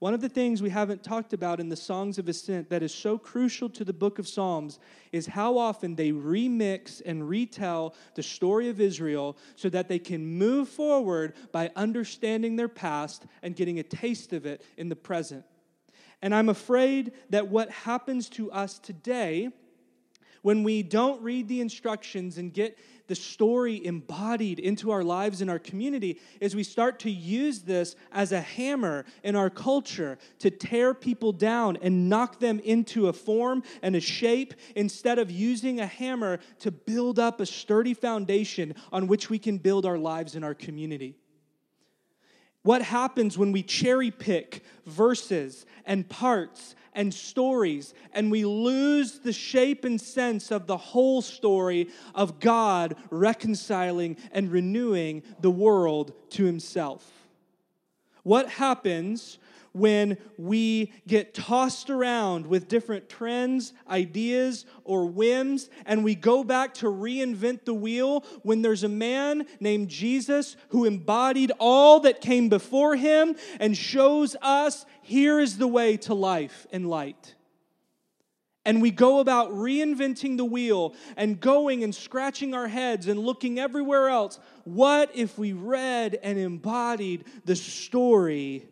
One 0.00 0.14
of 0.14 0.20
the 0.20 0.28
things 0.28 0.62
we 0.62 0.70
haven't 0.70 1.02
talked 1.02 1.32
about 1.32 1.58
in 1.58 1.70
the 1.70 1.76
Songs 1.76 2.18
of 2.18 2.28
Ascent 2.28 2.70
that 2.70 2.84
is 2.84 2.94
so 2.94 3.18
crucial 3.18 3.68
to 3.70 3.84
the 3.84 3.92
book 3.92 4.20
of 4.20 4.28
Psalms 4.28 4.78
is 5.10 5.26
how 5.26 5.58
often 5.58 5.96
they 5.96 6.12
remix 6.12 7.02
and 7.04 7.28
retell 7.28 7.96
the 8.14 8.22
story 8.22 8.68
of 8.68 8.80
Israel 8.80 9.36
so 9.56 9.68
that 9.70 9.88
they 9.88 9.98
can 9.98 10.24
move 10.24 10.68
forward 10.68 11.34
by 11.50 11.72
understanding 11.74 12.54
their 12.54 12.68
past 12.68 13.26
and 13.42 13.56
getting 13.56 13.80
a 13.80 13.82
taste 13.82 14.32
of 14.32 14.46
it 14.46 14.62
in 14.76 14.88
the 14.88 14.94
present. 14.94 15.44
And 16.22 16.32
I'm 16.32 16.48
afraid 16.48 17.12
that 17.30 17.48
what 17.48 17.68
happens 17.70 18.28
to 18.30 18.52
us 18.52 18.78
today 18.78 19.50
when 20.42 20.62
we 20.62 20.82
don't 20.82 21.22
read 21.22 21.48
the 21.48 21.60
instructions 21.60 22.38
and 22.38 22.52
get 22.52 22.78
the 23.08 23.14
story 23.14 23.84
embodied 23.84 24.58
into 24.60 24.90
our 24.90 25.02
lives 25.02 25.40
and 25.40 25.50
our 25.50 25.58
community 25.58 26.20
is 26.40 26.54
we 26.54 26.62
start 26.62 27.00
to 27.00 27.10
use 27.10 27.60
this 27.60 27.96
as 28.12 28.32
a 28.32 28.40
hammer 28.40 29.04
in 29.24 29.34
our 29.34 29.50
culture 29.50 30.18
to 30.38 30.50
tear 30.50 30.94
people 30.94 31.32
down 31.32 31.78
and 31.80 32.08
knock 32.08 32.38
them 32.38 32.60
into 32.60 33.08
a 33.08 33.12
form 33.12 33.62
and 33.82 33.96
a 33.96 34.00
shape 34.00 34.54
instead 34.76 35.18
of 35.18 35.30
using 35.30 35.80
a 35.80 35.86
hammer 35.86 36.38
to 36.60 36.70
build 36.70 37.18
up 37.18 37.40
a 37.40 37.46
sturdy 37.46 37.94
foundation 37.94 38.74
on 38.92 39.06
which 39.06 39.30
we 39.30 39.38
can 39.38 39.56
build 39.56 39.86
our 39.86 39.98
lives 39.98 40.34
and 40.34 40.44
our 40.44 40.54
community. 40.54 41.16
What 42.62 42.82
happens 42.82 43.38
when 43.38 43.52
we 43.52 43.62
cherry 43.62 44.10
pick 44.10 44.62
verses 44.84 45.64
and 45.86 46.06
parts 46.06 46.74
and 46.98 47.14
stories, 47.14 47.94
and 48.12 48.28
we 48.28 48.44
lose 48.44 49.20
the 49.20 49.32
shape 49.32 49.84
and 49.84 50.00
sense 50.00 50.50
of 50.50 50.66
the 50.66 50.76
whole 50.76 51.22
story 51.22 51.88
of 52.12 52.40
God 52.40 52.96
reconciling 53.08 54.16
and 54.32 54.50
renewing 54.50 55.22
the 55.40 55.50
world 55.50 56.12
to 56.30 56.44
Himself. 56.44 57.08
What 58.24 58.48
happens 58.48 59.38
when 59.78 60.18
we 60.36 60.92
get 61.06 61.34
tossed 61.34 61.90
around 61.90 62.46
with 62.46 62.68
different 62.68 63.08
trends, 63.08 63.72
ideas, 63.88 64.66
or 64.84 65.06
whims, 65.06 65.70
and 65.86 66.04
we 66.04 66.14
go 66.14 66.44
back 66.44 66.74
to 66.74 66.86
reinvent 66.86 67.64
the 67.64 67.74
wheel 67.74 68.24
when 68.42 68.62
there's 68.62 68.84
a 68.84 68.88
man 68.88 69.46
named 69.60 69.88
Jesus 69.88 70.56
who 70.70 70.84
embodied 70.84 71.52
all 71.58 72.00
that 72.00 72.20
came 72.20 72.48
before 72.48 72.96
him 72.96 73.36
and 73.60 73.76
shows 73.76 74.36
us 74.42 74.84
here 75.02 75.40
is 75.40 75.58
the 75.58 75.68
way 75.68 75.96
to 75.96 76.14
life 76.14 76.66
and 76.72 76.88
light. 76.88 77.34
And 78.68 78.82
we 78.82 78.90
go 78.90 79.20
about 79.20 79.50
reinventing 79.50 80.36
the 80.36 80.44
wheel 80.44 80.94
and 81.16 81.40
going 81.40 81.82
and 81.82 81.94
scratching 81.94 82.52
our 82.52 82.68
heads 82.68 83.08
and 83.08 83.18
looking 83.18 83.58
everywhere 83.58 84.10
else. 84.10 84.38
What 84.64 85.10
if 85.14 85.38
we 85.38 85.54
read 85.54 86.18
and 86.22 86.38
embodied 86.38 87.24
the 87.46 87.56
story 87.56 88.68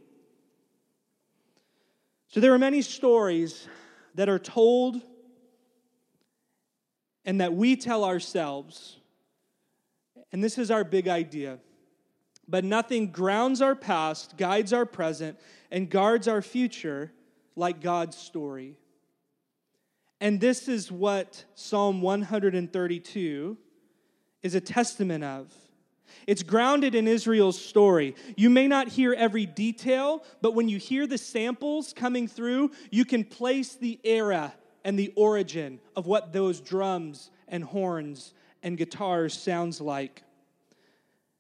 so 2.37 2.41
there 2.41 2.53
are 2.53 2.59
many 2.59 2.83
stories 2.83 3.67
that 4.15 4.29
are 4.29 4.39
told 4.39 5.01
and 7.25 7.41
that 7.41 7.55
we 7.55 7.77
tell 7.77 8.05
ourselves. 8.05 8.99
And 10.33 10.45
this 10.45 10.59
is 10.59 10.71
our 10.71 10.85
big 10.85 11.09
idea. 11.09 11.61
But 12.47 12.63
nothing 12.63 13.11
grounds 13.11 13.63
our 13.63 13.75
past, 13.75 14.37
guides 14.37 14.75
our 14.75 14.85
present, 14.85 15.41
and 15.71 15.89
guards 15.89 16.29
our 16.29 16.43
future 16.43 17.11
like 17.55 17.81
God's 17.81 18.19
story. 18.19 18.77
And 20.21 20.39
this 20.39 20.69
is 20.69 20.93
what 20.93 21.43
Psalm 21.55 22.03
132 22.03 23.57
is 24.43 24.55
a 24.55 24.61
testament 24.61 25.25
of. 25.25 25.55
It's 26.27 26.43
grounded 26.43 26.95
in 26.95 27.07
Israel's 27.09 27.61
story. 27.61 28.15
You 28.37 28.51
may 28.51 28.67
not 28.67 28.89
hear 28.89 29.15
every 29.15 29.47
detail, 29.47 30.25
but 30.43 30.55
when 30.55 30.69
you 30.69 30.79
hear 30.79 31.07
the 31.07 31.19
samples 31.19 31.93
coming 31.93 32.29
through, 32.29 32.71
you 32.91 33.05
can 33.05 33.25
place 33.25 33.75
the 33.75 33.99
era 34.05 34.55
and 34.85 34.99
the 34.99 35.13
origin 35.17 35.81
of 35.95 36.07
what 36.07 36.33
those 36.33 36.61
drums 36.61 37.31
and 37.49 37.65
horns 37.65 38.35
and 38.63 38.77
guitars 38.77 39.35
sounds 39.35 39.81
like. 39.81 40.23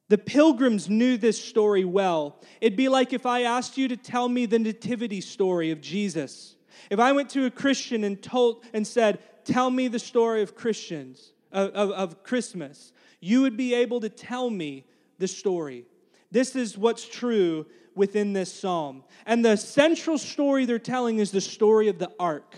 The 0.09 0.18
pilgrims 0.18 0.88
knew 0.88 1.16
this 1.16 1.42
story 1.42 1.85
well. 1.85 2.40
It'd 2.61 2.76
be 2.76 2.88
like 2.88 3.12
if 3.12 3.26
I 3.26 3.42
asked 3.42 3.76
you 3.76 3.88
to 3.88 3.96
tell 3.96 4.29
me 4.29 4.46
the 4.46 4.59
nativity 4.59 5.20
story 5.20 5.72
of 5.72 5.81
Jesus. 5.81 6.55
If 6.90 7.00
I 7.00 7.11
went 7.11 7.31
to 7.31 7.46
a 7.46 7.50
Christian 7.50 8.05
and 8.05 8.22
told 8.22 8.62
and 8.72 8.87
said, 8.87 9.18
"Tell 9.44 9.70
me 9.70 9.88
the 9.88 9.98
story 9.98 10.42
of 10.42 10.55
Christians 10.55 11.33
of, 11.50 11.70
of, 11.70 11.90
of 11.90 12.22
Christmas," 12.22 12.92
you 13.20 13.42
would 13.42 13.57
be 13.57 13.74
able 13.74 14.00
to 14.00 14.09
tell 14.09 14.50
me 14.50 14.85
the 15.18 15.29
story. 15.29 15.87
This 16.31 16.57
is 16.57 16.76
what's 16.76 17.07
true 17.07 17.66
within 17.94 18.33
this 18.33 18.52
psalm. 18.52 19.02
And 19.24 19.44
the 19.44 19.57
central 19.57 20.18
story 20.18 20.66
they're 20.66 20.79
telling 20.79 21.18
is 21.18 21.31
the 21.31 21.40
story 21.40 21.88
of 21.88 21.98
the 21.98 22.11
ark. 22.20 22.55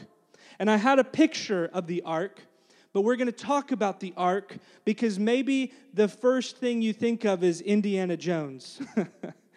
And 0.59 0.71
I 0.71 0.77
had 0.77 0.99
a 0.99 1.05
picture 1.05 1.71
of 1.73 1.87
the 1.87 2.03
ark, 2.03 2.43
but 2.93 3.03
we're 3.03 3.17
going 3.17 3.27
to 3.27 3.33
talk 3.33 3.71
about 3.71 4.01
the 4.01 4.13
ark 4.17 4.59
because 4.85 5.19
maybe 5.19 5.73
the 5.95 6.09
first 6.09 6.57
thing 6.57 6.83
you 6.83 6.93
think 6.93 7.25
of 7.25 7.45
is 7.45 7.61
Indiana 7.61 8.17
Jones. 8.17 8.83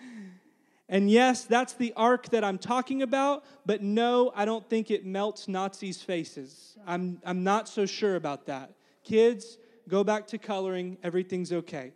and 0.89 1.09
yes, 1.09 1.45
that's 1.45 1.73
the 1.73 1.93
ark 1.95 2.29
that 2.29 2.43
I'm 2.43 2.59
talking 2.59 3.01
about, 3.01 3.43
but 3.65 3.81
no, 3.81 4.31
I 4.35 4.45
don't 4.45 4.69
think 4.69 4.91
it 4.91 5.05
melts 5.05 5.47
Nazis' 5.47 6.03
faces. 6.03 6.77
I'm, 6.85 7.19
I'm 7.25 7.43
not 7.43 7.67
so 7.67 7.87
sure 7.87 8.15
about 8.15 8.45
that. 8.45 8.75
Kids, 9.03 9.57
go 9.87 10.03
back 10.03 10.27
to 10.27 10.37
coloring, 10.37 10.97
everything's 11.03 11.51
okay. 11.51 11.93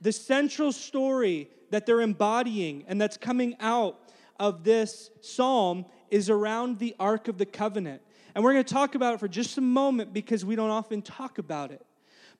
The 0.00 0.12
central 0.12 0.72
story 0.72 1.48
that 1.70 1.86
they're 1.86 2.00
embodying 2.00 2.84
and 2.86 3.00
that's 3.00 3.16
coming 3.16 3.56
out 3.60 3.98
of 4.38 4.64
this 4.64 5.10
psalm 5.20 5.86
is 6.10 6.30
around 6.30 6.78
the 6.78 6.94
Ark 7.00 7.28
of 7.28 7.38
the 7.38 7.46
Covenant. 7.46 8.02
And 8.34 8.42
we're 8.42 8.52
going 8.52 8.64
to 8.64 8.74
talk 8.74 8.94
about 8.94 9.14
it 9.14 9.20
for 9.20 9.28
just 9.28 9.58
a 9.58 9.60
moment 9.60 10.12
because 10.12 10.44
we 10.44 10.56
don't 10.56 10.70
often 10.70 11.02
talk 11.02 11.38
about 11.38 11.70
it. 11.70 11.84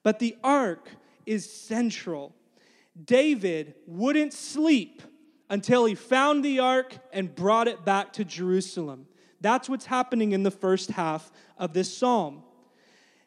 But 0.03 0.19
the 0.19 0.35
Ark 0.43 0.89
is 1.25 1.49
central. 1.49 2.35
David 3.03 3.75
wouldn't 3.87 4.33
sleep 4.33 5.01
until 5.49 5.85
he 5.85 5.95
found 5.95 6.43
the 6.43 6.59
Ark 6.59 6.97
and 7.13 7.33
brought 7.33 7.67
it 7.67 7.85
back 7.85 8.13
to 8.13 8.25
Jerusalem. 8.25 9.07
That's 9.41 9.69
what's 9.69 9.85
happening 9.85 10.31
in 10.31 10.43
the 10.43 10.51
first 10.51 10.91
half 10.91 11.31
of 11.57 11.73
this 11.73 11.95
psalm. 11.95 12.43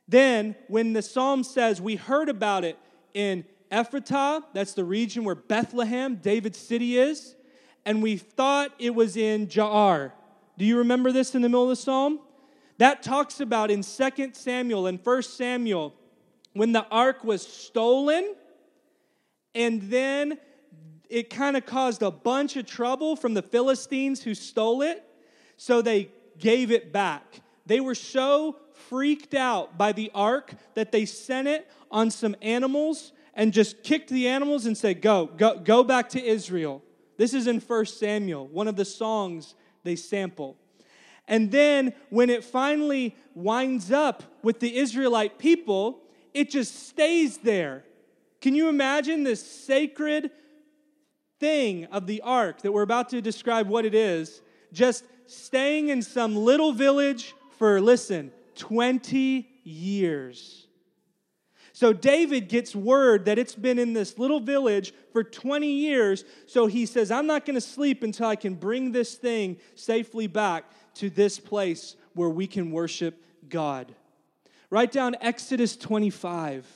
Then, 0.09 0.57
when 0.69 0.95
the 0.95 1.03
psalm 1.03 1.45
says, 1.45 1.81
We 1.81 1.97
heard 1.97 2.29
about 2.29 2.65
it 2.65 2.79
in 3.13 3.45
Ephrathah, 3.71 4.43
that's 4.55 4.73
the 4.73 4.85
region 4.85 5.25
where 5.25 5.35
Bethlehem, 5.35 6.17
David's 6.17 6.59
city, 6.59 6.99
is, 6.99 7.37
and 7.85 8.03
we 8.03 8.17
thought 8.17 8.73
it 8.79 8.95
was 8.95 9.17
in 9.17 9.47
Jaar. 9.49 10.13
Do 10.57 10.65
you 10.65 10.79
remember 10.79 11.13
this 11.13 11.35
in 11.35 11.43
the 11.43 11.49
middle 11.49 11.65
of 11.65 11.69
the 11.69 11.77
psalm? 11.77 12.21
That 12.79 13.03
talks 13.03 13.41
about 13.41 13.71
in 13.71 13.83
2 13.83 14.31
Samuel 14.33 14.87
and 14.87 14.99
1 15.03 15.23
Samuel 15.23 15.95
when 16.55 16.73
the 16.73 16.87
ark 16.91 17.23
was 17.23 17.47
stolen, 17.47 18.35
and 19.55 19.83
then 19.83 20.39
it 21.09 21.31
kind 21.31 21.57
of 21.57 21.67
caused 21.67 22.03
a 22.03 22.11
bunch 22.11 22.57
of 22.57 22.67
trouble 22.67 23.17
from 23.17 23.35
the 23.35 23.43
Philistines 23.43 24.23
who 24.23 24.35
stole 24.35 24.83
it, 24.83 25.05
so 25.57 25.83
they 25.83 26.11
gave 26.39 26.71
it 26.71 26.93
back. 26.93 27.41
They 27.67 27.81
were 27.81 27.95
so 27.95 28.57
freaked 28.79 29.35
out 29.35 29.77
by 29.77 29.93
the 29.93 30.11
ark 30.15 30.55
that 30.75 30.93
they 30.93 31.05
sent 31.05 31.49
it 31.49 31.71
on 31.91 32.11
some 32.11 32.37
animals 32.41 33.13
and 33.35 33.53
just 33.53 33.83
kicked 33.83 34.11
the 34.11 34.29
animals 34.29 34.67
and 34.67 34.77
said, 34.77 35.01
Go, 35.03 35.27
go, 35.27 35.59
go 35.59 35.85
back 35.85 36.09
to 36.11 36.23
Israel. 36.23 36.83
This 37.17 37.35
is 37.35 37.47
in 37.47 37.61
1 37.61 37.87
Samuel, 37.87 38.47
one 38.47 38.69
of 38.69 38.77
the 38.77 38.85
songs 38.85 39.55
they 39.85 39.97
sample. 39.97 40.57
And 41.27 41.51
then 41.51 41.93
when 42.11 42.31
it 42.31 42.43
finally 42.43 43.15
winds 43.35 43.93
up 43.93 44.23
with 44.43 44.61
the 44.61 44.77
Israelite 44.77 45.39
people, 45.39 46.01
it 46.33 46.51
just 46.51 46.89
stays 46.89 47.39
there. 47.39 47.85
Can 48.41 48.55
you 48.55 48.69
imagine 48.69 49.25
this 49.25 49.45
sacred 49.45 50.31
thing 51.39 51.85
of 51.87 52.07
the 52.07 52.21
ark 52.23 52.63
that 52.63 52.73
we're 52.73 52.83
about 52.83 53.11
to 53.11 53.21
describe 53.21 53.69
what 53.69 53.85
it 53.85 53.95
is, 53.95 54.41
just 54.73 55.05
staying 55.27 55.89
in 55.89 56.03
some 56.03 56.37
little 56.37 56.73
village 56.73 57.35
for, 57.59 57.81
listen, 57.81 58.33
20 58.59 59.49
years. 59.65 60.67
So 61.73 61.93
David 61.93 62.49
gets 62.49 62.75
word 62.75 63.27
that 63.27 63.39
it's 63.39 63.55
been 63.55 63.79
in 63.79 63.93
this 63.93 64.19
little 64.19 64.41
village 64.41 64.93
for 65.13 65.23
20 65.23 65.71
years. 65.71 66.25
So 66.47 66.67
he 66.67 66.87
says, 66.87 67.13
I'm 67.13 67.29
not 67.29 67.47
going 67.47 67.55
to 67.55 67.61
sleep 67.61 68.03
until 68.03 68.27
I 68.27 68.35
can 68.35 68.55
bring 68.55 68.91
this 68.91 69.15
thing 69.15 69.59
safely 69.77 70.27
back 70.27 70.65
to 70.95 71.09
this 71.09 71.39
place 71.39 71.95
where 72.15 72.29
we 72.29 72.49
can 72.49 72.73
worship 72.73 73.23
God. 73.49 73.95
Write 74.71 74.91
down 74.91 75.15
Exodus 75.21 75.77
25. 75.77 76.67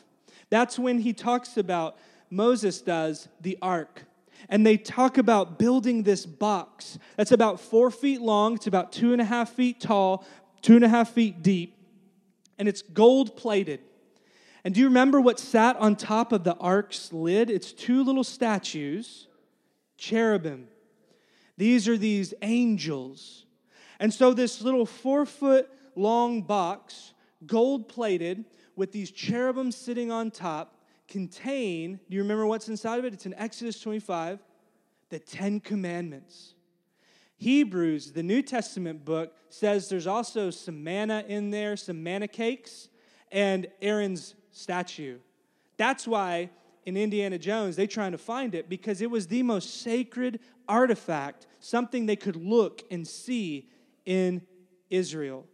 That's 0.50 0.78
when 0.78 1.00
he 1.00 1.12
talks 1.12 1.56
about, 1.56 1.98
Moses 2.30 2.80
does, 2.80 3.26
the 3.40 3.58
ark. 3.60 4.04
And 4.48 4.64
they 4.64 4.76
talk 4.76 5.18
about 5.18 5.58
building 5.58 6.02
this 6.02 6.26
box 6.26 6.98
that's 7.16 7.32
about 7.32 7.60
four 7.60 7.90
feet 7.90 8.20
long, 8.20 8.54
it's 8.54 8.66
about 8.66 8.92
two 8.92 9.12
and 9.12 9.20
a 9.20 9.24
half 9.24 9.50
feet 9.50 9.80
tall, 9.80 10.24
two 10.62 10.76
and 10.76 10.84
a 10.84 10.88
half 10.88 11.10
feet 11.10 11.42
deep, 11.42 11.76
and 12.58 12.68
it's 12.68 12.82
gold 12.82 13.36
plated. 13.36 13.80
And 14.64 14.72
do 14.74 14.80
you 14.80 14.86
remember 14.86 15.20
what 15.20 15.40
sat 15.40 15.76
on 15.76 15.96
top 15.96 16.32
of 16.32 16.44
the 16.44 16.54
ark's 16.54 17.12
lid? 17.12 17.50
It's 17.50 17.72
two 17.72 18.04
little 18.04 18.24
statues, 18.24 19.26
cherubim. 19.98 20.68
These 21.56 21.88
are 21.88 21.98
these 21.98 22.32
angels. 22.42 23.44
And 23.98 24.14
so, 24.14 24.32
this 24.32 24.62
little 24.62 24.86
four 24.86 25.26
foot 25.26 25.68
long 25.94 26.42
box, 26.42 27.12
gold 27.46 27.88
plated, 27.88 28.44
with 28.76 28.92
these 28.92 29.10
cherubim 29.10 29.70
sitting 29.70 30.10
on 30.10 30.30
top, 30.30 30.76
contain, 31.08 32.00
do 32.08 32.16
you 32.16 32.22
remember 32.22 32.46
what's 32.46 32.68
inside 32.68 32.98
of 32.98 33.04
it? 33.04 33.12
It's 33.12 33.26
in 33.26 33.34
Exodus 33.34 33.80
25, 33.80 34.38
the 35.10 35.18
Ten 35.18 35.60
Commandments. 35.60 36.54
Hebrews, 37.42 38.12
the 38.12 38.22
New 38.22 38.40
Testament 38.40 39.04
book, 39.04 39.36
says 39.48 39.88
there's 39.88 40.06
also 40.06 40.50
some 40.50 40.84
manna 40.84 41.24
in 41.26 41.50
there, 41.50 41.76
some 41.76 42.00
manna 42.00 42.28
cakes, 42.28 42.88
and 43.32 43.66
Aaron's 43.80 44.36
statue. 44.52 45.18
That's 45.76 46.06
why 46.06 46.50
in 46.86 46.96
Indiana 46.96 47.38
Jones, 47.38 47.74
they're 47.74 47.88
trying 47.88 48.12
to 48.12 48.18
find 48.18 48.54
it 48.54 48.68
because 48.68 49.00
it 49.00 49.10
was 49.10 49.26
the 49.26 49.42
most 49.42 49.82
sacred 49.82 50.38
artifact, 50.68 51.48
something 51.58 52.06
they 52.06 52.14
could 52.14 52.36
look 52.36 52.82
and 52.92 53.06
see 53.06 53.68
in 54.06 54.42
Israel. 54.88 55.44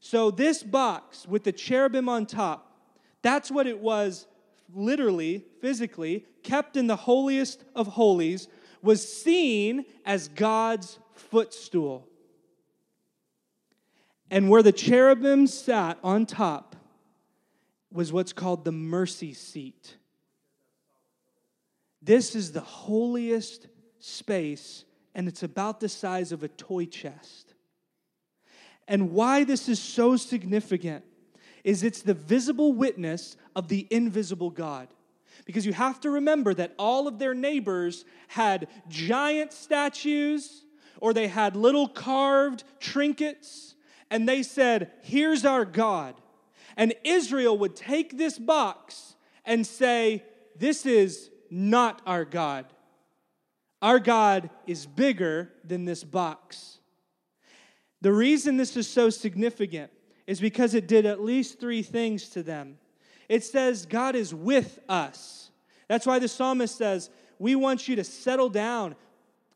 So, 0.00 0.30
this 0.30 0.62
box 0.62 1.26
with 1.28 1.44
the 1.44 1.52
cherubim 1.52 2.08
on 2.08 2.24
top, 2.24 2.74
that's 3.20 3.50
what 3.50 3.66
it 3.66 3.80
was 3.80 4.26
literally, 4.74 5.44
physically, 5.60 6.24
kept 6.42 6.78
in 6.78 6.86
the 6.86 6.96
holiest 6.96 7.64
of 7.74 7.86
holies, 7.88 8.48
was 8.80 9.06
seen 9.06 9.84
as 10.06 10.28
God's 10.28 10.98
footstool. 11.14 12.08
And 14.30 14.48
where 14.48 14.62
the 14.62 14.72
cherubim 14.72 15.46
sat 15.46 15.98
on 16.02 16.26
top 16.26 16.76
was 17.92 18.12
what's 18.12 18.32
called 18.32 18.64
the 18.64 18.72
mercy 18.72 19.32
seat. 19.32 19.96
This 22.02 22.34
is 22.34 22.52
the 22.52 22.60
holiest 22.60 23.68
space 24.00 24.84
and 25.14 25.28
it's 25.28 25.42
about 25.42 25.80
the 25.80 25.88
size 25.88 26.32
of 26.32 26.42
a 26.42 26.48
toy 26.48 26.86
chest. 26.86 27.54
And 28.88 29.12
why 29.12 29.44
this 29.44 29.68
is 29.68 29.80
so 29.80 30.16
significant 30.16 31.04
is 31.62 31.82
it's 31.82 32.02
the 32.02 32.14
visible 32.14 32.72
witness 32.72 33.36
of 33.56 33.68
the 33.68 33.86
invisible 33.90 34.50
God. 34.50 34.88
Because 35.46 35.64
you 35.64 35.72
have 35.72 36.00
to 36.00 36.10
remember 36.10 36.52
that 36.54 36.74
all 36.78 37.06
of 37.06 37.18
their 37.18 37.34
neighbors 37.34 38.04
had 38.28 38.68
giant 38.88 39.52
statues 39.52 40.63
or 41.04 41.12
they 41.12 41.28
had 41.28 41.54
little 41.54 41.86
carved 41.86 42.64
trinkets, 42.80 43.74
and 44.10 44.26
they 44.26 44.42
said, 44.42 44.90
Here's 45.02 45.44
our 45.44 45.66
God. 45.66 46.14
And 46.78 46.94
Israel 47.04 47.58
would 47.58 47.76
take 47.76 48.16
this 48.16 48.38
box 48.38 49.14
and 49.44 49.66
say, 49.66 50.24
This 50.56 50.86
is 50.86 51.28
not 51.50 52.00
our 52.06 52.24
God. 52.24 52.64
Our 53.82 53.98
God 53.98 54.48
is 54.66 54.86
bigger 54.86 55.52
than 55.62 55.84
this 55.84 56.02
box. 56.02 56.78
The 58.00 58.10
reason 58.10 58.56
this 58.56 58.74
is 58.74 58.88
so 58.88 59.10
significant 59.10 59.90
is 60.26 60.40
because 60.40 60.72
it 60.72 60.88
did 60.88 61.04
at 61.04 61.20
least 61.20 61.60
three 61.60 61.82
things 61.82 62.30
to 62.30 62.42
them. 62.42 62.78
It 63.28 63.44
says, 63.44 63.84
God 63.84 64.16
is 64.16 64.34
with 64.34 64.78
us. 64.88 65.50
That's 65.86 66.06
why 66.06 66.18
the 66.18 66.28
psalmist 66.28 66.78
says, 66.78 67.10
We 67.38 67.56
want 67.56 67.88
you 67.88 67.96
to 67.96 68.04
settle 68.04 68.48
down, 68.48 68.96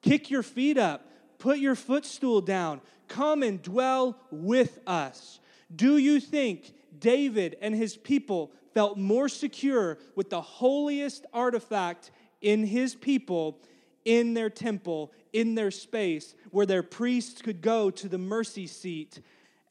kick 0.03 0.31
your 0.31 0.43
feet 0.43 0.77
up, 0.77 1.07
put 1.39 1.59
your 1.59 1.75
footstool 1.75 2.41
down, 2.41 2.81
come 3.07 3.43
and 3.43 3.63
dwell 3.63 4.19
with 4.31 4.79
us. 4.87 5.41
Do 5.75 5.97
you 5.97 6.21
think 6.21 6.73
David 6.99 7.57
and 7.61 7.75
his 7.75 7.97
people 7.97 8.53
felt 8.75 8.99
more 8.99 9.29
secure 9.29 9.99
with 10.15 10.31
the 10.31 10.41
holiest 10.41 11.27
artifact 11.33 12.11
in 12.41 12.65
his 12.65 12.95
people 12.95 13.61
in 14.05 14.35
their 14.35 14.49
temple, 14.49 15.13
in 15.33 15.55
their 15.55 15.71
space, 15.71 16.35
where 16.51 16.67
their 16.67 16.83
priests 16.83 17.43
could 17.43 17.61
go 17.61 17.91
to 17.91 18.09
the 18.09 18.19
mercy 18.19 18.67
seat 18.67 19.21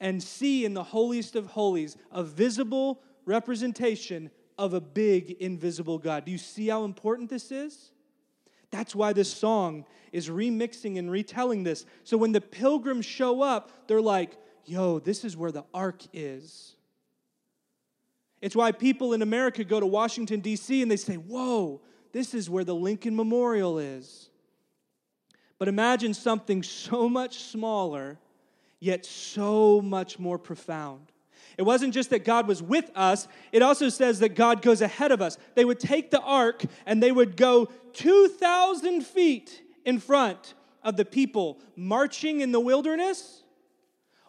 and 0.00 0.22
see 0.22 0.64
in 0.64 0.74
the 0.74 0.82
holiest 0.84 1.34
of 1.34 1.46
holies 1.46 1.96
a 2.12 2.22
visible 2.22 3.02
representation 3.24 4.30
of 4.56 4.74
a 4.74 4.80
big 4.80 5.32
invisible 5.40 5.98
God. 5.98 6.24
Do 6.24 6.30
you 6.32 6.38
see 6.38 6.68
how 6.68 6.84
important 6.84 7.30
this 7.30 7.50
is? 7.50 7.90
That's 8.70 8.94
why 8.94 9.12
this 9.12 9.32
song 9.32 9.84
is 10.12 10.28
remixing 10.28 10.98
and 10.98 11.10
retelling 11.10 11.64
this. 11.64 11.86
So 12.04 12.16
when 12.16 12.32
the 12.32 12.40
pilgrims 12.40 13.06
show 13.06 13.42
up, 13.42 13.88
they're 13.88 14.00
like, 14.00 14.36
yo, 14.64 14.98
this 14.98 15.24
is 15.24 15.36
where 15.36 15.52
the 15.52 15.64
ark 15.72 16.02
is. 16.12 16.74
It's 18.40 18.54
why 18.54 18.72
people 18.72 19.14
in 19.14 19.22
America 19.22 19.64
go 19.64 19.80
to 19.80 19.86
Washington, 19.86 20.40
D.C., 20.40 20.80
and 20.82 20.90
they 20.90 20.96
say, 20.96 21.14
whoa, 21.14 21.80
this 22.12 22.34
is 22.34 22.48
where 22.48 22.64
the 22.64 22.74
Lincoln 22.74 23.16
Memorial 23.16 23.78
is. 23.78 24.30
But 25.58 25.68
imagine 25.68 26.14
something 26.14 26.62
so 26.62 27.08
much 27.08 27.38
smaller, 27.38 28.18
yet 28.78 29.04
so 29.04 29.80
much 29.80 30.18
more 30.18 30.38
profound. 30.38 31.10
It 31.58 31.62
wasn't 31.62 31.92
just 31.92 32.10
that 32.10 32.24
God 32.24 32.46
was 32.46 32.62
with 32.62 32.88
us, 32.94 33.26
it 33.50 33.62
also 33.62 33.88
says 33.88 34.20
that 34.20 34.36
God 34.36 34.62
goes 34.62 34.80
ahead 34.80 35.10
of 35.10 35.20
us. 35.20 35.36
They 35.56 35.64
would 35.64 35.80
take 35.80 36.12
the 36.12 36.20
ark 36.20 36.62
and 36.86 37.02
they 37.02 37.10
would 37.10 37.36
go 37.36 37.66
2,000 37.94 39.04
feet 39.04 39.60
in 39.84 39.98
front 39.98 40.54
of 40.84 40.96
the 40.96 41.04
people 41.04 41.58
marching 41.74 42.40
in 42.40 42.52
the 42.52 42.60
wilderness, 42.60 43.42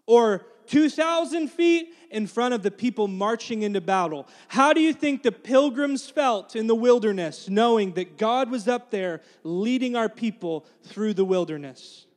or 0.08 0.48
2,000 0.66 1.50
feet 1.50 1.94
in 2.10 2.26
front 2.26 2.56
of 2.56 2.64
the 2.64 2.72
people 2.72 3.08
marching 3.08 3.62
into 3.62 3.80
battle. 3.80 4.28
How 4.48 4.74
do 4.74 4.82
you 4.82 4.92
think 4.92 5.22
the 5.22 5.32
pilgrims 5.32 6.10
felt 6.10 6.56
in 6.56 6.66
the 6.66 6.76
wilderness, 6.76 7.48
knowing 7.48 7.92
that 7.94 8.18
God 8.18 8.50
was 8.50 8.68
up 8.68 8.90
there 8.90 9.22
leading 9.44 9.96
our 9.96 10.10
people 10.10 10.66
through 10.84 11.14
the 11.14 11.26
wilderness? 11.26 12.08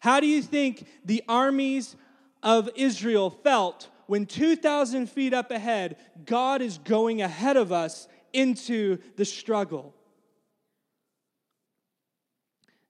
How 0.00 0.18
do 0.18 0.26
you 0.26 0.40
think 0.40 0.86
the 1.04 1.22
armies 1.28 1.96
of 2.42 2.68
Israel 2.74 3.30
felt 3.30 3.88
when 4.06 4.26
2,000 4.26 5.08
feet 5.08 5.32
up 5.32 5.50
ahead, 5.50 5.96
God 6.26 6.60
is 6.60 6.78
going 6.78 7.22
ahead 7.22 7.56
of 7.56 7.72
us 7.72 8.08
into 8.32 8.98
the 9.16 9.24
struggle. 9.24 9.94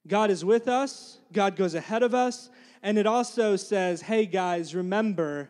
God 0.07 0.31
is 0.31 0.45
with 0.45 0.67
us, 0.67 1.19
God 1.33 1.55
goes 1.55 1.75
ahead 1.75 2.03
of 2.03 2.15
us, 2.15 2.51
and 2.83 2.99
it 2.99 3.07
also 3.07 3.55
says, 3.55 4.03
hey 4.03 4.27
guys, 4.27 4.75
remember, 4.75 5.49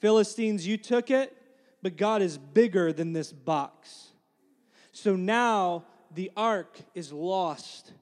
Philistines, 0.00 0.66
you 0.66 0.76
took 0.76 1.10
it, 1.10 1.34
but 1.82 1.96
God 1.96 2.20
is 2.20 2.36
bigger 2.36 2.92
than 2.92 3.14
this 3.14 3.32
box. 3.32 4.08
So 4.92 5.16
now 5.16 5.84
the 6.14 6.30
ark 6.36 6.78
is 6.94 7.12
lost, 7.12 7.92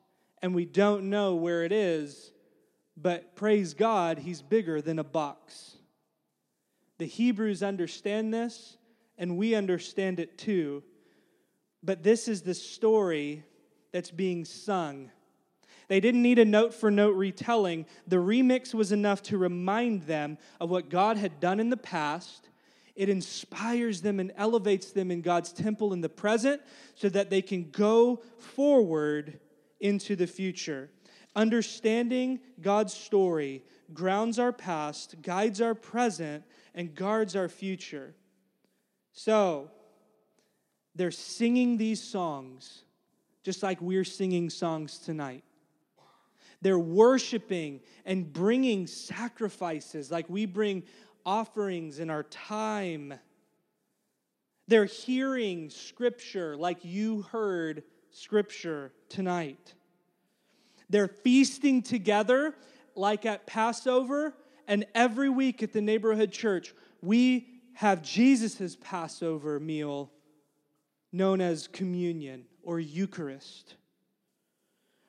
and 0.42 0.54
we 0.54 0.64
don't 0.64 1.08
know 1.08 1.36
where 1.36 1.64
it 1.64 1.70
is, 1.70 2.31
but 3.02 3.34
praise 3.34 3.74
God, 3.74 4.18
He's 4.18 4.42
bigger 4.42 4.80
than 4.80 4.98
a 4.98 5.04
box. 5.04 5.76
The 6.98 7.06
Hebrews 7.06 7.62
understand 7.62 8.32
this, 8.32 8.76
and 9.18 9.36
we 9.36 9.54
understand 9.54 10.20
it 10.20 10.38
too. 10.38 10.82
But 11.82 12.02
this 12.02 12.28
is 12.28 12.42
the 12.42 12.54
story 12.54 13.44
that's 13.90 14.10
being 14.10 14.44
sung. 14.44 15.10
They 15.88 16.00
didn't 16.00 16.22
need 16.22 16.38
a 16.38 16.44
note 16.44 16.72
for 16.72 16.90
note 16.90 17.16
retelling. 17.16 17.86
The 18.06 18.16
remix 18.16 18.72
was 18.72 18.92
enough 18.92 19.22
to 19.24 19.36
remind 19.36 20.02
them 20.04 20.38
of 20.60 20.70
what 20.70 20.88
God 20.88 21.16
had 21.16 21.40
done 21.40 21.60
in 21.60 21.70
the 21.70 21.76
past. 21.76 22.48
It 22.94 23.08
inspires 23.08 24.00
them 24.00 24.20
and 24.20 24.32
elevates 24.36 24.92
them 24.92 25.10
in 25.10 25.22
God's 25.22 25.52
temple 25.52 25.92
in 25.92 26.00
the 26.00 26.08
present 26.08 26.62
so 26.94 27.08
that 27.08 27.30
they 27.30 27.42
can 27.42 27.70
go 27.70 28.22
forward 28.38 29.40
into 29.80 30.14
the 30.14 30.26
future. 30.26 30.88
Understanding 31.34 32.40
God's 32.60 32.92
story 32.92 33.64
grounds 33.94 34.38
our 34.38 34.52
past, 34.52 35.22
guides 35.22 35.60
our 35.60 35.74
present, 35.74 36.44
and 36.74 36.94
guards 36.94 37.36
our 37.36 37.48
future. 37.48 38.14
So, 39.12 39.70
they're 40.94 41.10
singing 41.10 41.78
these 41.78 42.02
songs 42.02 42.84
just 43.42 43.62
like 43.62 43.80
we're 43.80 44.04
singing 44.04 44.50
songs 44.50 44.98
tonight. 44.98 45.44
They're 46.60 46.78
worshiping 46.78 47.80
and 48.04 48.32
bringing 48.32 48.86
sacrifices 48.86 50.10
like 50.10 50.30
we 50.30 50.46
bring 50.46 50.84
offerings 51.26 51.98
in 51.98 52.08
our 52.08 52.22
time. 52.24 53.14
They're 54.68 54.84
hearing 54.84 55.70
scripture 55.70 56.56
like 56.56 56.84
you 56.84 57.22
heard 57.22 57.82
scripture 58.10 58.92
tonight. 59.08 59.74
They're 60.92 61.08
feasting 61.08 61.80
together 61.80 62.54
like 62.94 63.24
at 63.24 63.46
Passover, 63.46 64.34
and 64.68 64.84
every 64.94 65.30
week 65.30 65.62
at 65.62 65.72
the 65.72 65.80
neighborhood 65.80 66.30
church, 66.30 66.74
we 67.00 67.48
have 67.72 68.02
Jesus' 68.02 68.76
Passover 68.78 69.58
meal 69.58 70.10
known 71.10 71.40
as 71.40 71.66
communion 71.66 72.44
or 72.62 72.78
Eucharist. 72.78 73.76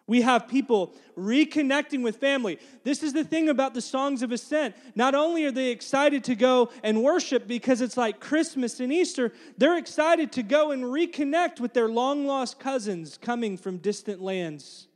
We 0.07 0.21
have 0.21 0.47
people 0.47 0.93
reconnecting 1.17 2.01
with 2.01 2.15
family. 2.15 2.59
This 2.85 3.03
is 3.03 3.11
the 3.11 3.25
thing 3.25 3.49
about 3.49 3.73
the 3.73 3.81
songs 3.81 4.21
of 4.21 4.31
ascent. 4.31 4.75
Not 4.95 5.15
only 5.15 5.43
are 5.43 5.51
they 5.51 5.71
excited 5.71 6.23
to 6.25 6.35
go 6.35 6.69
and 6.81 7.03
worship 7.03 7.45
because 7.45 7.81
it's 7.81 7.97
like 7.97 8.21
Christmas 8.21 8.79
and 8.79 8.91
Easter, 8.93 9.33
they're 9.57 9.77
excited 9.77 10.31
to 10.33 10.43
go 10.43 10.71
and 10.71 10.85
reconnect 10.85 11.59
with 11.59 11.73
their 11.73 11.89
long 11.89 12.25
lost 12.25 12.57
cousins 12.57 13.17
coming 13.21 13.57
from 13.57 13.77
distant 13.79 14.21
lands. 14.21 14.87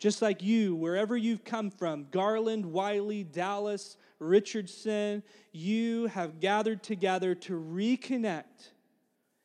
Just 0.00 0.22
like 0.22 0.42
you, 0.42 0.74
wherever 0.74 1.14
you've 1.14 1.44
come 1.44 1.70
from, 1.70 2.06
Garland, 2.10 2.64
Wylie, 2.64 3.22
Dallas, 3.22 3.98
Richardson, 4.18 5.22
you 5.52 6.06
have 6.06 6.40
gathered 6.40 6.82
together 6.82 7.34
to 7.34 7.52
reconnect. 7.60 8.70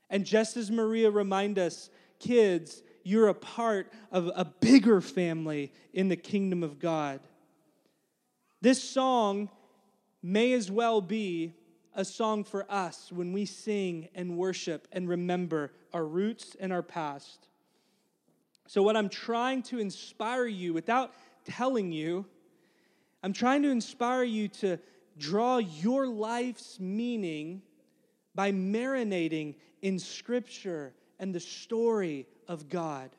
And 0.10 0.26
just 0.26 0.56
as 0.56 0.72
Maria 0.72 1.12
reminded 1.12 1.62
us, 1.62 1.90
kids, 2.20 2.84
you're 3.04 3.28
a 3.28 3.34
part 3.34 3.92
of 4.14 4.32
a 4.34 4.46
bigger 4.46 5.02
family 5.02 5.74
in 5.94 6.08
the 6.08 6.16
kingdom 6.16 6.64
of 6.64 6.80
God. 6.80 7.20
This 8.62 8.82
song 8.82 9.50
may 10.24 10.54
as 10.54 10.72
well 10.72 11.02
be 11.02 11.54
a 11.94 12.06
song 12.06 12.46
for 12.46 12.66
us 12.72 13.12
when 13.12 13.34
we 13.34 13.44
sing 13.44 14.08
and 14.16 14.38
worship 14.38 14.88
and 14.94 15.10
remember 15.10 15.74
our 15.94 16.06
roots 16.06 16.56
and 16.62 16.72
our 16.72 16.82
past. 16.82 17.50
So, 18.68 18.82
what 18.82 18.98
I'm 18.98 19.10
trying 19.10 19.62
to 19.64 19.80
inspire 19.80 20.46
you 20.48 20.74
without 20.74 21.14
telling 21.46 21.92
you, 21.92 22.26
I'm 23.24 23.34
trying 23.34 23.64
to 23.64 23.70
inspire 23.70 24.24
you 24.24 24.48
to 24.48 24.80
draw 25.18 25.58
your 25.58 26.08
life's 26.08 26.80
meaning 26.80 27.62
by 28.34 28.52
marinating 28.52 29.56
in 29.82 30.00
Scripture 30.00 30.94
and 31.20 31.34
the 31.34 31.40
story 31.40 32.28
of 32.48 32.70
God. 32.70 33.12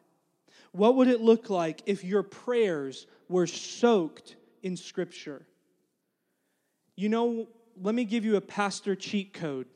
What 0.72 0.96
would 0.96 1.08
it 1.08 1.20
look 1.20 1.48
like 1.48 1.82
if 1.86 2.04
your 2.04 2.22
prayers 2.22 3.06
were 3.28 3.46
soaked 3.46 4.36
in 4.62 4.76
Scripture? 4.76 5.46
You 6.96 7.08
know, 7.08 7.46
let 7.80 7.94
me 7.94 8.04
give 8.04 8.24
you 8.24 8.36
a 8.36 8.40
pastor 8.40 8.94
cheat 8.94 9.32
code. 9.32 9.66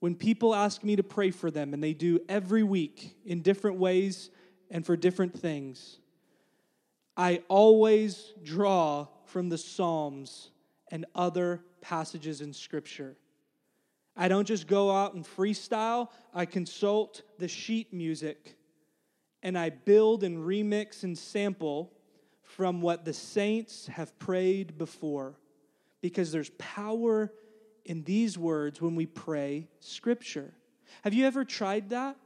When 0.00 0.14
people 0.14 0.54
ask 0.54 0.82
me 0.82 0.96
to 0.96 1.02
pray 1.02 1.30
for 1.30 1.50
them, 1.50 1.74
and 1.74 1.82
they 1.82 1.92
do 1.92 2.20
every 2.28 2.62
week 2.62 3.16
in 3.24 3.40
different 3.40 3.78
ways, 3.78 4.30
and 4.72 4.84
for 4.84 4.96
different 4.96 5.38
things. 5.38 5.98
I 7.16 7.42
always 7.46 8.32
draw 8.42 9.06
from 9.26 9.50
the 9.50 9.58
Psalms 9.58 10.50
and 10.90 11.04
other 11.14 11.62
passages 11.82 12.40
in 12.40 12.54
Scripture. 12.54 13.16
I 14.16 14.28
don't 14.28 14.48
just 14.48 14.66
go 14.66 14.90
out 14.90 15.14
and 15.14 15.24
freestyle, 15.24 16.08
I 16.34 16.46
consult 16.46 17.22
the 17.38 17.48
sheet 17.48 17.92
music 17.92 18.56
and 19.42 19.58
I 19.58 19.70
build 19.70 20.24
and 20.24 20.38
remix 20.38 21.02
and 21.02 21.16
sample 21.16 21.92
from 22.42 22.80
what 22.80 23.04
the 23.04 23.12
saints 23.12 23.86
have 23.88 24.18
prayed 24.18 24.78
before 24.78 25.38
because 26.00 26.32
there's 26.32 26.50
power 26.58 27.32
in 27.84 28.04
these 28.04 28.38
words 28.38 28.80
when 28.80 28.94
we 28.94 29.06
pray 29.06 29.68
Scripture. 29.80 30.54
Have 31.02 31.14
you 31.14 31.26
ever 31.26 31.44
tried 31.44 31.90
that? 31.90 32.16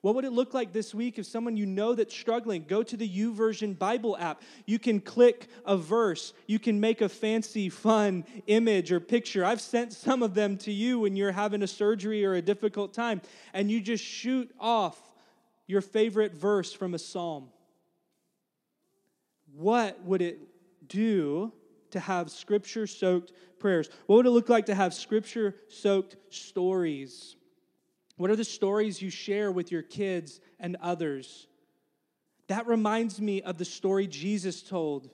What 0.00 0.14
would 0.14 0.24
it 0.24 0.32
look 0.32 0.54
like 0.54 0.72
this 0.72 0.94
week 0.94 1.18
if 1.18 1.26
someone 1.26 1.56
you 1.56 1.66
know 1.66 1.94
that's 1.94 2.14
struggling, 2.14 2.64
go 2.68 2.82
to 2.82 2.96
the 2.96 3.08
YouVersion 3.08 3.78
Bible 3.78 4.16
app. 4.16 4.42
You 4.66 4.78
can 4.78 5.00
click 5.00 5.48
a 5.66 5.76
verse. 5.76 6.32
You 6.46 6.58
can 6.58 6.78
make 6.78 7.00
a 7.00 7.08
fancy, 7.08 7.68
fun 7.68 8.24
image 8.46 8.92
or 8.92 9.00
picture. 9.00 9.44
I've 9.44 9.60
sent 9.60 9.92
some 9.92 10.22
of 10.22 10.34
them 10.34 10.56
to 10.58 10.72
you 10.72 11.00
when 11.00 11.16
you're 11.16 11.32
having 11.32 11.62
a 11.62 11.66
surgery 11.66 12.24
or 12.24 12.34
a 12.34 12.42
difficult 12.42 12.94
time, 12.94 13.20
and 13.52 13.70
you 13.70 13.80
just 13.80 14.04
shoot 14.04 14.50
off 14.60 14.98
your 15.66 15.80
favorite 15.80 16.34
verse 16.34 16.72
from 16.72 16.94
a 16.94 16.98
psalm. 16.98 17.48
What 19.54 20.00
would 20.04 20.22
it 20.22 20.38
do 20.88 21.52
to 21.90 22.00
have 22.00 22.30
scripture 22.30 22.86
soaked 22.86 23.32
prayers? 23.58 23.88
What 24.06 24.16
would 24.16 24.26
it 24.26 24.30
look 24.30 24.48
like 24.48 24.66
to 24.66 24.74
have 24.74 24.94
scripture 24.94 25.56
soaked 25.68 26.16
stories? 26.30 27.34
What 28.18 28.30
are 28.30 28.36
the 28.36 28.44
stories 28.44 29.00
you 29.00 29.10
share 29.10 29.50
with 29.50 29.72
your 29.72 29.82
kids 29.82 30.40
and 30.58 30.76
others? 30.82 31.46
That 32.48 32.66
reminds 32.66 33.20
me 33.20 33.42
of 33.42 33.58
the 33.58 33.64
story 33.64 34.06
Jesus 34.08 34.60
told 34.62 35.08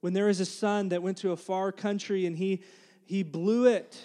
when 0.00 0.12
there 0.12 0.26
was 0.26 0.40
a 0.40 0.44
son 0.44 0.90
that 0.90 1.02
went 1.02 1.16
to 1.18 1.32
a 1.32 1.36
far 1.36 1.72
country 1.72 2.26
and 2.26 2.36
he, 2.36 2.62
he 3.06 3.22
blew 3.22 3.66
it. 3.66 3.98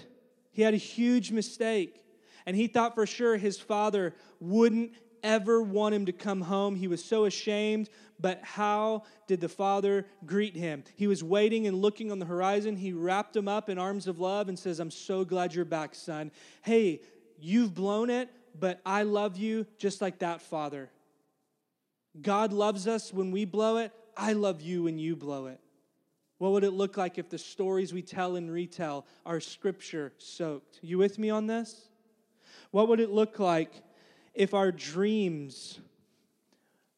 He 0.52 0.62
had 0.62 0.74
a 0.74 0.78
huge 0.78 1.32
mistake. 1.32 2.02
And 2.46 2.56
he 2.56 2.68
thought 2.68 2.96
for 2.96 3.06
sure 3.06 3.36
his 3.36 3.60
father 3.60 4.16
wouldn't 4.40 4.94
ever 5.22 5.62
want 5.62 5.94
him 5.94 6.06
to 6.06 6.14
come 6.14 6.40
home. 6.40 6.78
He 6.78 6.88
was 6.88 7.04
so 7.04 7.26
ashamed. 7.26 7.90
But 8.22 8.40
how 8.42 9.04
did 9.28 9.42
the 9.42 9.50
father 9.50 10.06
greet 10.26 10.56
him? 10.56 10.86
He 10.96 11.08
was 11.08 11.22
waiting 11.22 11.68
and 11.68 11.82
looking 11.82 12.10
on 12.10 12.20
the 12.20 12.26
horizon. 12.26 12.78
He 12.78 12.94
wrapped 12.94 13.36
him 13.36 13.50
up 13.50 13.70
in 13.70 13.78
arms 13.78 14.08
of 14.08 14.20
love 14.20 14.48
and 14.48 14.58
says, 14.58 14.80
I'm 14.80 14.92
so 14.92 15.26
glad 15.26 15.54
you're 15.54 15.66
back, 15.66 15.94
son. 15.94 16.32
Hey, 16.62 17.02
You've 17.42 17.74
blown 17.74 18.10
it, 18.10 18.30
but 18.58 18.82
I 18.86 19.04
love 19.04 19.38
you 19.38 19.66
just 19.78 20.02
like 20.02 20.20
that, 20.20 20.42
Father. 20.42 20.90
God 22.22 22.54
loves 22.54 22.88
us 22.88 23.14
when 23.14 23.32
we 23.32 23.46
blow 23.46 23.78
it. 23.78 23.92
I 24.18 24.34
love 24.34 24.62
you 24.62 24.84
when 24.84 25.00
you 25.00 25.16
blow 25.16 25.46
it. 25.48 25.60
What 26.40 26.54
would 26.54 26.64
it 26.64 26.72
look 26.72 26.98
like 26.98 27.18
if 27.18 27.30
the 27.30 27.38
stories 27.38 27.94
we 27.94 28.02
tell 28.02 28.36
and 28.36 28.52
retell 28.52 29.06
are 29.26 29.40
scripture 29.40 30.14
soaked? 30.18 30.80
You 30.82 30.98
with 30.98 31.20
me 31.20 31.30
on 31.30 31.48
this? 31.48 31.90
What 32.72 32.88
would 32.88 33.00
it 33.00 33.10
look 33.10 33.40
like 33.40 33.72
if 34.34 34.54
our 34.54 34.72
dreams 34.72 35.80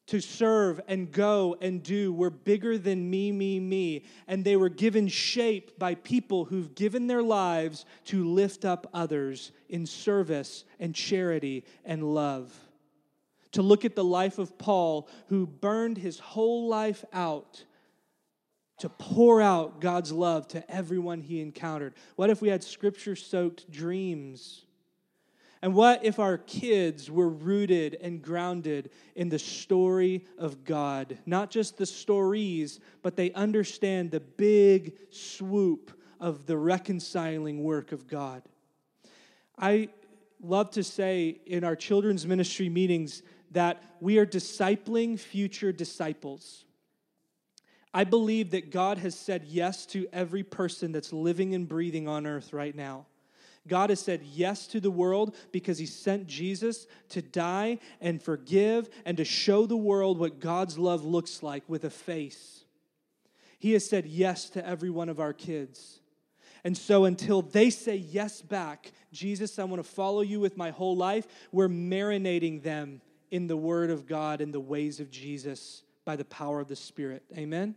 to 0.06 0.20
serve 0.20 0.80
and 0.88 1.12
go 1.12 1.56
and 1.60 1.82
do 1.82 2.12
were 2.12 2.30
bigger 2.30 2.76
than 2.76 3.08
me, 3.08 3.30
me, 3.32 3.60
me. 3.60 4.04
And 4.26 4.44
they 4.44 4.56
were 4.56 4.68
given 4.68 5.08
shape 5.08 5.78
by 5.78 5.94
people 5.94 6.44
who've 6.44 6.74
given 6.74 7.06
their 7.06 7.22
lives 7.22 7.84
to 8.06 8.24
lift 8.24 8.64
up 8.64 8.88
others 8.92 9.52
in 9.68 9.86
service 9.86 10.64
and 10.80 10.94
charity 10.94 11.64
and 11.84 12.14
love. 12.14 12.52
To 13.52 13.62
look 13.62 13.84
at 13.84 13.94
the 13.94 14.04
life 14.04 14.38
of 14.38 14.58
Paul, 14.58 15.08
who 15.28 15.46
burned 15.46 15.98
his 15.98 16.18
whole 16.18 16.68
life 16.68 17.04
out 17.12 17.64
to 18.78 18.88
pour 18.88 19.40
out 19.40 19.80
God's 19.80 20.10
love 20.10 20.48
to 20.48 20.68
everyone 20.68 21.20
he 21.20 21.40
encountered. 21.40 21.94
What 22.16 22.30
if 22.30 22.42
we 22.42 22.48
had 22.48 22.64
scripture 22.64 23.14
soaked 23.14 23.70
dreams? 23.70 24.64
And 25.62 25.74
what 25.74 26.04
if 26.04 26.18
our 26.18 26.38
kids 26.38 27.08
were 27.08 27.28
rooted 27.28 27.96
and 28.00 28.20
grounded 28.20 28.90
in 29.14 29.28
the 29.28 29.38
story 29.38 30.26
of 30.36 30.64
God? 30.64 31.18
Not 31.24 31.50
just 31.50 31.78
the 31.78 31.86
stories, 31.86 32.80
but 33.00 33.14
they 33.14 33.30
understand 33.32 34.10
the 34.10 34.18
big 34.18 34.94
swoop 35.10 35.96
of 36.18 36.46
the 36.46 36.58
reconciling 36.58 37.62
work 37.62 37.92
of 37.92 38.08
God. 38.08 38.42
I 39.56 39.90
love 40.42 40.72
to 40.72 40.82
say 40.82 41.40
in 41.46 41.62
our 41.62 41.76
children's 41.76 42.26
ministry 42.26 42.68
meetings 42.68 43.22
that 43.52 43.80
we 44.00 44.18
are 44.18 44.26
discipling 44.26 45.16
future 45.16 45.70
disciples. 45.70 46.64
I 47.94 48.02
believe 48.02 48.50
that 48.50 48.70
God 48.70 48.98
has 48.98 49.14
said 49.14 49.44
yes 49.44 49.86
to 49.86 50.08
every 50.12 50.42
person 50.42 50.90
that's 50.90 51.12
living 51.12 51.54
and 51.54 51.68
breathing 51.68 52.08
on 52.08 52.26
earth 52.26 52.52
right 52.52 52.74
now. 52.74 53.06
God 53.68 53.90
has 53.90 54.00
said 54.00 54.22
yes 54.22 54.66
to 54.68 54.80
the 54.80 54.90
world 54.90 55.36
because 55.52 55.78
he 55.78 55.86
sent 55.86 56.26
Jesus 56.26 56.86
to 57.10 57.22
die 57.22 57.78
and 58.00 58.20
forgive 58.20 58.88
and 59.04 59.16
to 59.16 59.24
show 59.24 59.66
the 59.66 59.76
world 59.76 60.18
what 60.18 60.40
God's 60.40 60.78
love 60.78 61.04
looks 61.04 61.42
like 61.42 61.62
with 61.68 61.84
a 61.84 61.90
face. 61.90 62.64
He 63.58 63.72
has 63.74 63.88
said 63.88 64.06
yes 64.06 64.50
to 64.50 64.66
every 64.66 64.90
one 64.90 65.08
of 65.08 65.20
our 65.20 65.32
kids. 65.32 66.00
And 66.64 66.76
so 66.76 67.04
until 67.04 67.42
they 67.42 67.70
say 67.70 67.96
yes 67.96 68.42
back, 68.42 68.90
Jesus, 69.12 69.58
I 69.58 69.64
want 69.64 69.82
to 69.82 69.88
follow 69.88 70.20
you 70.20 70.40
with 70.40 70.56
my 70.56 70.70
whole 70.70 70.96
life, 70.96 71.26
we're 71.52 71.68
marinating 71.68 72.62
them 72.62 73.00
in 73.30 73.46
the 73.46 73.56
Word 73.56 73.90
of 73.90 74.06
God 74.06 74.40
and 74.40 74.52
the 74.52 74.60
ways 74.60 74.98
of 74.98 75.10
Jesus 75.10 75.84
by 76.04 76.16
the 76.16 76.24
power 76.24 76.60
of 76.60 76.68
the 76.68 76.76
Spirit. 76.76 77.22
Amen? 77.36 77.76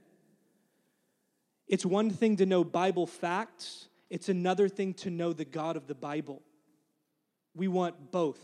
It's 1.67 1.85
one 1.85 2.09
thing 2.09 2.37
to 2.37 2.45
know 2.45 2.63
Bible 2.63 3.07
facts 3.07 3.87
it's 4.09 4.29
another 4.29 4.69
thing 4.69 4.93
to 4.95 5.09
know 5.09 5.33
the 5.33 5.45
God 5.45 5.75
of 5.75 5.87
the 5.87 5.95
Bible. 5.95 6.41
We 7.55 7.67
want 7.67 8.11
both. 8.11 8.39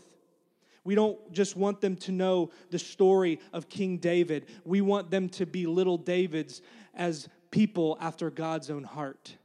We 0.84 0.94
don't 0.94 1.32
just 1.32 1.56
want 1.56 1.80
them 1.80 1.96
to 1.96 2.12
know 2.12 2.50
the 2.70 2.78
story 2.78 3.38
of 3.52 3.68
King 3.68 3.98
David. 3.98 4.46
We 4.64 4.80
want 4.80 5.10
them 5.10 5.28
to 5.30 5.46
be 5.46 5.66
little 5.66 5.96
Davids 5.96 6.60
as 6.94 7.28
people 7.50 7.96
after 8.00 8.30
God's 8.30 8.70
own 8.70 8.82
heart. 8.82 9.36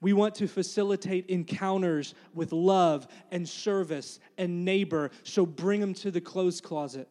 We 0.00 0.12
want 0.12 0.36
to 0.36 0.46
facilitate 0.46 1.26
encounters 1.26 2.14
with 2.32 2.52
love 2.52 3.08
and 3.32 3.48
service 3.48 4.20
and 4.36 4.64
neighbor, 4.64 5.10
so 5.24 5.44
bring 5.44 5.80
them 5.80 5.94
to 5.94 6.12
the 6.12 6.20
clothes 6.20 6.60
closet. 6.60 7.08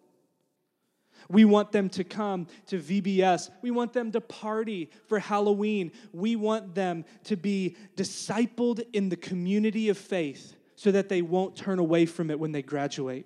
We 1.29 1.45
want 1.45 1.71
them 1.71 1.89
to 1.89 2.03
come 2.03 2.47
to 2.67 2.79
VBS. 2.79 3.49
We 3.61 3.71
want 3.71 3.93
them 3.93 4.11
to 4.11 4.21
party 4.21 4.89
for 5.07 5.19
Halloween. 5.19 5.91
We 6.13 6.35
want 6.35 6.75
them 6.75 7.05
to 7.25 7.35
be 7.35 7.75
discipled 7.95 8.85
in 8.93 9.09
the 9.09 9.15
community 9.15 9.89
of 9.89 9.97
faith 9.97 10.55
so 10.75 10.91
that 10.91 11.09
they 11.09 11.21
won't 11.21 11.55
turn 11.55 11.79
away 11.79 12.05
from 12.05 12.31
it 12.31 12.39
when 12.39 12.51
they 12.51 12.61
graduate 12.61 13.25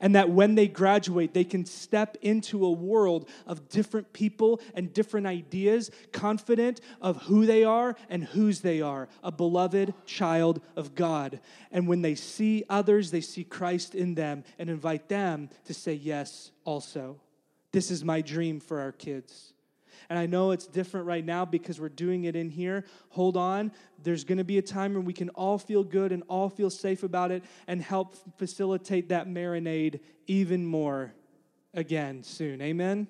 and 0.00 0.14
that 0.14 0.30
when 0.30 0.54
they 0.54 0.68
graduate, 0.68 1.34
they 1.34 1.44
can 1.44 1.64
step 1.64 2.16
into 2.20 2.64
a 2.64 2.70
world 2.70 3.28
of 3.46 3.68
different 3.68 4.12
people 4.12 4.60
and 4.74 4.92
different 4.92 5.26
ideas, 5.26 5.90
confident 6.12 6.80
of 7.00 7.22
who 7.22 7.46
they 7.46 7.64
are 7.64 7.96
and 8.08 8.24
whose 8.24 8.60
they 8.60 8.80
are, 8.80 9.08
a 9.22 9.32
beloved 9.32 9.94
child 10.06 10.60
of 10.76 10.94
God. 10.94 11.40
And 11.70 11.88
when 11.88 12.02
they 12.02 12.14
see 12.14 12.64
others, 12.68 13.10
they 13.10 13.20
see 13.20 13.44
Christ 13.44 13.94
in 13.94 14.14
them 14.14 14.44
and 14.58 14.68
invite 14.68 15.08
them 15.08 15.48
to 15.64 15.74
say 15.74 15.94
yes 15.94 16.50
also. 16.64 17.20
This 17.72 17.90
is 17.90 18.04
my 18.04 18.20
dream 18.20 18.60
for 18.60 18.80
our 18.80 18.92
kids. 18.92 19.53
And 20.08 20.18
I 20.18 20.26
know 20.26 20.50
it's 20.50 20.66
different 20.66 21.06
right 21.06 21.24
now 21.24 21.44
because 21.44 21.80
we're 21.80 21.88
doing 21.88 22.24
it 22.24 22.36
in 22.36 22.50
here. 22.50 22.84
Hold 23.10 23.36
on. 23.36 23.72
There's 24.02 24.24
going 24.24 24.38
to 24.38 24.44
be 24.44 24.58
a 24.58 24.62
time 24.62 24.94
when 24.94 25.04
we 25.04 25.12
can 25.12 25.30
all 25.30 25.58
feel 25.58 25.84
good 25.84 26.12
and 26.12 26.22
all 26.28 26.48
feel 26.48 26.70
safe 26.70 27.02
about 27.02 27.30
it 27.30 27.42
and 27.66 27.80
help 27.80 28.16
facilitate 28.38 29.08
that 29.08 29.28
marinade 29.28 30.00
even 30.26 30.64
more 30.66 31.14
again 31.72 32.22
soon. 32.22 32.60
Amen? 32.60 33.08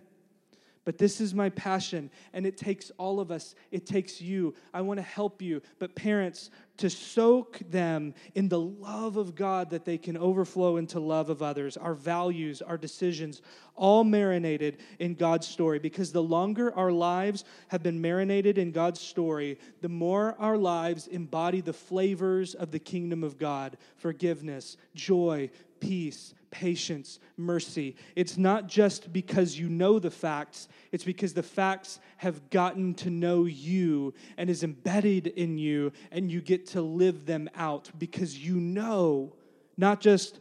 But 0.85 0.99
this 0.99 1.21
is 1.21 1.35
my 1.35 1.49
passion, 1.51 2.11
and 2.35 2.47
it 2.47 2.59
takes 2.59 2.91
all 2.99 3.19
of 3.19 3.31
us. 3.31 3.55
It 3.71 3.87
takes 3.87 4.21
you. 4.21 4.55
I 4.75 4.83
want 4.83 4.99
to 4.99 5.03
help 5.03 5.41
you. 5.41 5.63
But 5.79 5.95
parents, 5.95 6.51
to 6.77 6.91
soak 6.91 7.59
them 7.71 8.15
in 8.35 8.49
the 8.49 8.61
love 8.61 9.17
of 9.17 9.35
God 9.35 9.71
that 9.71 9.85
they 9.85 9.97
can 9.97 10.17
overflow 10.17 10.77
into 10.77 11.01
love 11.01 11.31
of 11.31 11.41
others, 11.41 11.77
our 11.77 11.95
values, 11.95 12.61
our 12.61 12.77
decisions, 12.77 13.41
all 13.77 14.05
marinated 14.05 14.79
in 14.99 15.15
God's 15.15 15.47
story. 15.47 15.79
Because 15.79 16.13
the 16.13 16.23
longer 16.23 16.75
our 16.75 16.93
lives 16.93 17.45
have 17.69 17.83
been 17.83 18.01
marinated 18.01 18.59
in 18.59 18.71
God's 18.71 19.01
story, 19.01 19.59
the 19.81 19.89
more 19.89 20.37
our 20.39 20.59
lives 20.59 21.07
embody 21.07 21.61
the 21.61 21.73
flavors 21.73 22.55
of 22.55 22.73
the 22.73 22.79
kingdom 22.79 23.25
of 23.25 23.39
God 23.39 23.79
forgiveness, 23.97 24.77
joy, 24.95 25.49
peace, 25.81 26.35
patience, 26.55 27.19
mercy. 27.37 27.97
It's 28.15 28.39
not 28.39 28.69
just 28.69 29.13
because 29.13 29.59
you 29.59 29.69
know 29.69 29.99
the 29.99 30.11
facts, 30.11 30.69
it's 30.93 31.03
because 31.03 31.35
the 31.35 31.43
facts 31.43 31.99
have 32.19 32.49
gotten 32.49 32.95
to 32.95 33.11
know 33.11 33.45
you 33.45 34.15
and 34.37 34.49
is 34.49 34.63
embedded 34.63 35.27
in 35.27 35.59
you, 35.59 35.91
and 36.13 36.31
you 36.31 36.41
get 36.41 36.69
to 36.69 36.81
live 36.81 37.27
them 37.27 37.51
out 37.57 37.91
because 37.99 38.39
you 38.39 38.55
know 38.61 39.35
not 39.77 40.01
just 40.01 40.39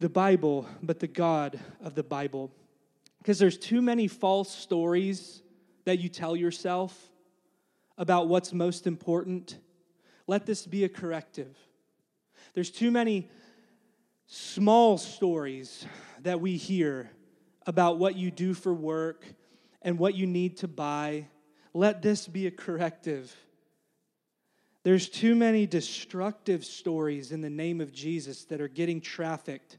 the 0.00 0.08
Bible, 0.08 0.66
but 0.82 0.98
the 0.98 1.06
God 1.06 1.60
of 1.84 1.94
the 1.94 2.02
Bible. 2.02 2.50
Because 3.18 3.38
there's 3.38 3.58
too 3.58 3.82
many 3.82 4.08
false 4.08 4.50
stories 4.50 5.42
that 5.84 5.98
you 5.98 6.08
tell 6.08 6.34
yourself 6.34 7.10
about 7.98 8.28
what's 8.28 8.54
most 8.54 8.86
important. 8.86 9.58
Let 10.26 10.46
this 10.46 10.66
be 10.66 10.84
a 10.84 10.88
corrective. 10.88 11.54
There's 12.54 12.70
too 12.70 12.90
many 12.90 13.28
small 14.34 14.96
stories 14.96 15.84
that 16.22 16.40
we 16.40 16.56
hear 16.56 17.10
about 17.66 17.98
what 17.98 18.16
you 18.16 18.30
do 18.30 18.54
for 18.54 18.72
work 18.72 19.26
and 19.82 19.98
what 19.98 20.14
you 20.14 20.26
need 20.26 20.56
to 20.56 20.66
buy. 20.66 21.26
Let 21.74 22.00
this 22.00 22.26
be 22.26 22.46
a 22.46 22.50
corrective. 22.50 23.36
There's 24.84 25.10
too 25.10 25.34
many 25.34 25.66
destructive 25.66 26.64
stories 26.64 27.30
in 27.30 27.42
the 27.42 27.50
name 27.50 27.82
of 27.82 27.92
Jesus 27.92 28.44
that 28.46 28.62
are 28.62 28.68
getting 28.68 29.02
trafficked, 29.02 29.76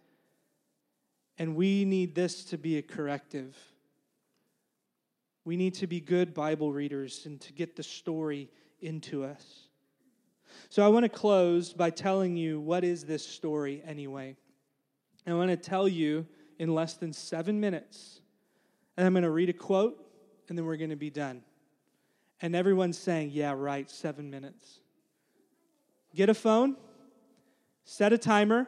and 1.40 1.56
we 1.56 1.84
need 1.84 2.14
this 2.14 2.46
to 2.46 2.58
be 2.60 2.78
a 2.78 2.84
corrective. 2.84 3.58
We 5.46 5.58
need 5.58 5.74
to 5.76 5.88
be 5.88 6.00
good 6.00 6.32
Bible 6.32 6.72
readers 6.72 7.26
and 7.26 7.42
to 7.42 7.54
get 7.54 7.76
the 7.76 7.82
story 7.82 8.52
into 8.82 9.24
us. 9.24 9.44
So 10.70 10.86
I 10.86 10.90
want 10.90 11.06
to 11.06 11.10
close 11.10 11.74
by 11.74 11.90
telling 11.90 12.38
you 12.38 12.60
what 12.60 12.84
is 12.84 13.04
this 13.04 13.26
story 13.26 13.82
anyway. 13.84 14.38
I 15.28 15.34
want 15.34 15.50
to 15.52 15.58
tell 15.58 15.88
you 15.88 16.26
in 16.60 16.74
less 16.74 16.96
than 16.96 17.14
seven 17.14 17.60
minutes, 17.60 18.22
and 18.98 19.06
I'm 19.06 19.14
going 19.14 19.24
to 19.24 19.30
read 19.30 19.50
a 19.50 19.54
quote, 19.54 19.98
and 20.50 20.58
then 20.58 20.66
we're 20.66 20.78
going 20.78 20.90
to 20.90 20.96
be 20.96 21.10
done. 21.10 21.42
And 22.42 22.56
everyone's 22.56 22.98
saying, 22.98 23.32
Yeah, 23.32 23.54
right, 23.56 23.90
seven 23.90 24.30
minutes. 24.30 24.80
Get 26.14 26.30
a 26.30 26.34
phone, 26.34 26.76
set 27.86 28.14
a 28.14 28.18
timer. 28.18 28.68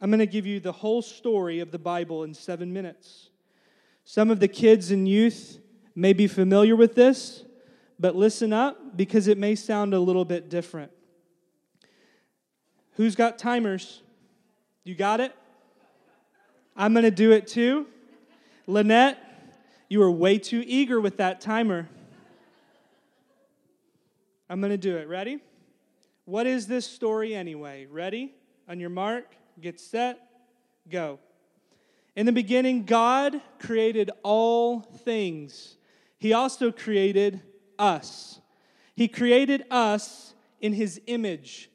I'm 0.00 0.10
going 0.10 0.18
to 0.18 0.26
give 0.26 0.44
you 0.44 0.60
the 0.60 0.72
whole 0.72 1.00
story 1.00 1.60
of 1.60 1.70
the 1.70 1.78
Bible 1.78 2.24
in 2.24 2.34
seven 2.34 2.72
minutes. 2.72 3.30
Some 4.04 4.30
of 4.30 4.38
the 4.38 4.48
kids 4.48 4.90
and 4.90 5.08
youth 5.08 5.58
may 5.94 6.12
be 6.12 6.26
familiar 6.26 6.76
with 6.76 6.94
this, 6.94 7.44
but 7.98 8.14
listen 8.14 8.52
up 8.52 8.96
because 8.96 9.28
it 9.28 9.38
may 9.38 9.54
sound 9.54 9.94
a 9.94 9.98
little 9.98 10.24
bit 10.24 10.50
different. 10.50 10.92
Who's 12.96 13.14
got 13.14 13.38
timers? 13.38 14.02
You 14.84 14.94
got 14.94 15.20
it? 15.20 15.34
I'm 16.76 16.92
going 16.92 17.04
to 17.04 17.10
do 17.10 17.32
it 17.32 17.46
too. 17.46 17.86
Lynette, 18.66 19.18
you 19.88 19.98
were 19.98 20.10
way 20.10 20.38
too 20.38 20.62
eager 20.66 21.00
with 21.00 21.16
that 21.16 21.40
timer. 21.40 21.88
I'm 24.50 24.60
going 24.60 24.72
to 24.72 24.76
do 24.76 24.98
it. 24.98 25.08
Ready? 25.08 25.40
What 26.26 26.46
is 26.46 26.66
this 26.66 26.86
story 26.86 27.34
anyway? 27.34 27.86
Ready? 27.90 28.34
On 28.68 28.78
your 28.78 28.90
mark, 28.90 29.34
get 29.60 29.80
set, 29.80 30.18
go. 30.90 31.18
In 32.14 32.26
the 32.26 32.32
beginning, 32.32 32.84
God 32.84 33.40
created 33.58 34.10
all 34.22 34.80
things. 34.80 35.76
He 36.18 36.32
also 36.32 36.70
created 36.70 37.42
us. 37.78 38.40
He 38.94 39.08
created 39.08 39.64
us 39.70 40.34
in 40.60 40.72
His 40.72 41.00
image. 41.06 41.70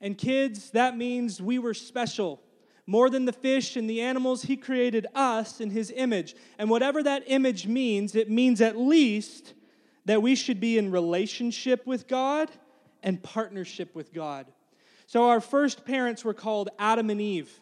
And 0.00 0.16
kids, 0.16 0.70
that 0.70 0.96
means 0.96 1.42
we 1.42 1.58
were 1.58 1.74
special. 1.74 2.40
More 2.86 3.10
than 3.10 3.26
the 3.26 3.32
fish 3.32 3.76
and 3.76 3.88
the 3.88 4.00
animals, 4.00 4.42
He 4.42 4.56
created 4.56 5.06
us 5.14 5.60
in 5.60 5.70
His 5.70 5.92
image. 5.94 6.34
And 6.58 6.70
whatever 6.70 7.02
that 7.02 7.24
image 7.26 7.66
means, 7.66 8.14
it 8.14 8.30
means 8.30 8.60
at 8.60 8.78
least 8.78 9.54
that 10.04 10.22
we 10.22 10.34
should 10.34 10.58
be 10.58 10.78
in 10.78 10.90
relationship 10.90 11.86
with 11.86 12.08
God 12.08 12.50
and 13.02 13.22
partnership 13.22 13.94
with 13.94 14.12
God. 14.12 14.46
So 15.06 15.28
our 15.28 15.40
first 15.40 15.84
parents 15.84 16.24
were 16.24 16.34
called 16.34 16.70
Adam 16.78 17.10
and 17.10 17.20
Eve. 17.20 17.60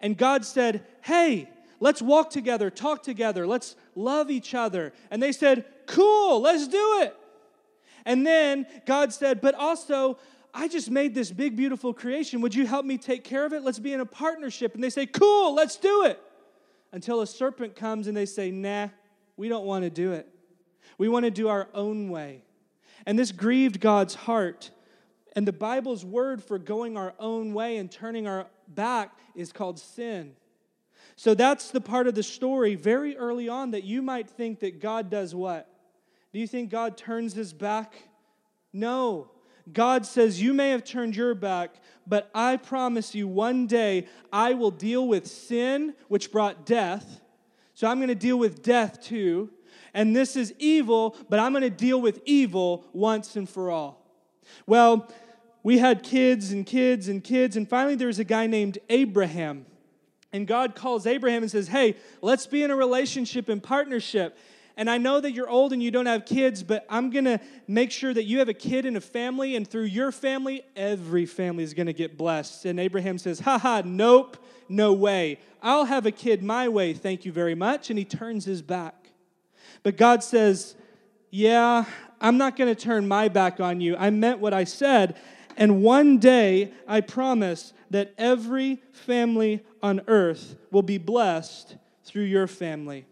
And 0.00 0.16
God 0.16 0.44
said, 0.44 0.84
Hey, 1.02 1.48
let's 1.80 2.02
walk 2.02 2.30
together, 2.30 2.70
talk 2.70 3.02
together, 3.02 3.46
let's 3.46 3.76
love 3.94 4.30
each 4.30 4.54
other. 4.54 4.92
And 5.10 5.22
they 5.22 5.32
said, 5.32 5.64
Cool, 5.86 6.40
let's 6.40 6.66
do 6.66 7.00
it. 7.02 7.16
And 8.04 8.26
then 8.26 8.66
God 8.86 9.12
said, 9.12 9.40
But 9.40 9.54
also, 9.54 10.18
I 10.56 10.68
just 10.68 10.88
made 10.88 11.16
this 11.16 11.32
big, 11.32 11.56
beautiful 11.56 11.92
creation. 11.92 12.40
Would 12.40 12.54
you 12.54 12.64
help 12.64 12.86
me 12.86 12.96
take 12.96 13.24
care 13.24 13.44
of 13.44 13.52
it? 13.52 13.64
Let's 13.64 13.80
be 13.80 13.92
in 13.92 13.98
a 13.98 14.06
partnership. 14.06 14.74
And 14.74 14.82
they 14.82 14.90
say, 14.90 15.04
Cool, 15.04 15.52
let's 15.52 15.76
do 15.76 16.04
it. 16.04 16.20
Until 16.92 17.20
a 17.22 17.26
serpent 17.26 17.74
comes 17.74 18.06
and 18.06 18.16
they 18.16 18.24
say, 18.24 18.52
Nah, 18.52 18.88
we 19.36 19.48
don't 19.48 19.66
want 19.66 19.82
to 19.82 19.90
do 19.90 20.12
it. 20.12 20.28
We 20.96 21.08
want 21.08 21.24
to 21.24 21.30
do 21.32 21.48
our 21.48 21.68
own 21.74 22.08
way. 22.08 22.44
And 23.04 23.18
this 23.18 23.32
grieved 23.32 23.80
God's 23.80 24.14
heart. 24.14 24.70
And 25.34 25.48
the 25.48 25.52
Bible's 25.52 26.04
word 26.04 26.42
for 26.42 26.58
going 26.58 26.96
our 26.96 27.14
own 27.18 27.52
way 27.52 27.78
and 27.78 27.90
turning 27.90 28.28
our 28.28 28.46
back 28.68 29.10
is 29.34 29.52
called 29.52 29.80
sin. 29.80 30.36
So 31.16 31.34
that's 31.34 31.72
the 31.72 31.80
part 31.80 32.06
of 32.06 32.14
the 32.14 32.22
story 32.22 32.76
very 32.76 33.16
early 33.16 33.48
on 33.48 33.72
that 33.72 33.82
you 33.82 34.02
might 34.02 34.30
think 34.30 34.60
that 34.60 34.80
God 34.80 35.10
does 35.10 35.34
what? 35.34 35.68
Do 36.32 36.38
you 36.38 36.46
think 36.46 36.70
God 36.70 36.96
turns 36.96 37.34
his 37.34 37.52
back? 37.52 37.94
No. 38.72 39.30
God 39.72 40.04
says, 40.04 40.40
You 40.40 40.52
may 40.52 40.70
have 40.70 40.84
turned 40.84 41.16
your 41.16 41.34
back, 41.34 41.76
but 42.06 42.30
I 42.34 42.56
promise 42.56 43.14
you 43.14 43.26
one 43.26 43.66
day 43.66 44.06
I 44.32 44.54
will 44.54 44.70
deal 44.70 45.06
with 45.06 45.26
sin, 45.26 45.94
which 46.08 46.30
brought 46.30 46.66
death. 46.66 47.20
So 47.74 47.88
I'm 47.88 47.98
going 47.98 48.08
to 48.08 48.14
deal 48.14 48.38
with 48.38 48.62
death 48.62 49.02
too. 49.02 49.50
And 49.94 50.14
this 50.14 50.36
is 50.36 50.52
evil, 50.58 51.16
but 51.28 51.38
I'm 51.38 51.52
going 51.52 51.62
to 51.62 51.70
deal 51.70 52.00
with 52.00 52.20
evil 52.24 52.84
once 52.92 53.36
and 53.36 53.48
for 53.48 53.70
all. 53.70 54.04
Well, 54.66 55.10
we 55.62 55.78
had 55.78 56.02
kids 56.02 56.52
and 56.52 56.66
kids 56.66 57.08
and 57.08 57.24
kids, 57.24 57.56
and 57.56 57.68
finally 57.68 57.94
there 57.94 58.08
was 58.08 58.18
a 58.18 58.24
guy 58.24 58.46
named 58.46 58.78
Abraham. 58.90 59.66
And 60.32 60.48
God 60.48 60.74
calls 60.74 61.06
Abraham 61.06 61.42
and 61.42 61.50
says, 61.50 61.68
Hey, 61.68 61.96
let's 62.20 62.46
be 62.46 62.64
in 62.64 62.70
a 62.70 62.76
relationship 62.76 63.48
and 63.48 63.62
partnership. 63.62 64.36
And 64.76 64.90
I 64.90 64.98
know 64.98 65.20
that 65.20 65.32
you're 65.32 65.48
old 65.48 65.72
and 65.72 65.82
you 65.82 65.90
don't 65.90 66.06
have 66.06 66.26
kids, 66.26 66.62
but 66.62 66.84
I'm 66.88 67.10
going 67.10 67.26
to 67.26 67.38
make 67.68 67.92
sure 67.92 68.12
that 68.12 68.24
you 68.24 68.40
have 68.40 68.48
a 68.48 68.54
kid 68.54 68.86
and 68.86 68.96
a 68.96 69.00
family, 69.00 69.54
and 69.54 69.66
through 69.66 69.84
your 69.84 70.10
family, 70.10 70.62
every 70.74 71.26
family 71.26 71.62
is 71.62 71.74
going 71.74 71.86
to 71.86 71.92
get 71.92 72.18
blessed. 72.18 72.64
And 72.64 72.80
Abraham 72.80 73.18
says, 73.18 73.40
Ha 73.40 73.58
ha, 73.58 73.82
nope, 73.84 74.36
no 74.68 74.92
way. 74.92 75.38
I'll 75.62 75.84
have 75.84 76.06
a 76.06 76.10
kid 76.10 76.42
my 76.42 76.68
way, 76.68 76.92
thank 76.92 77.24
you 77.24 77.32
very 77.32 77.54
much. 77.54 77.88
And 77.90 77.98
he 77.98 78.04
turns 78.04 78.44
his 78.44 78.62
back. 78.62 79.10
But 79.84 79.96
God 79.96 80.24
says, 80.24 80.74
Yeah, 81.30 81.84
I'm 82.20 82.36
not 82.36 82.56
going 82.56 82.74
to 82.74 82.80
turn 82.80 83.06
my 83.06 83.28
back 83.28 83.60
on 83.60 83.80
you. 83.80 83.96
I 83.96 84.10
meant 84.10 84.40
what 84.40 84.52
I 84.52 84.64
said. 84.64 85.16
And 85.56 85.82
one 85.82 86.18
day, 86.18 86.72
I 86.88 87.00
promise 87.00 87.72
that 87.90 88.12
every 88.18 88.82
family 88.90 89.62
on 89.80 90.00
earth 90.08 90.56
will 90.72 90.82
be 90.82 90.98
blessed 90.98 91.76
through 92.02 92.24
your 92.24 92.48
family. 92.48 93.06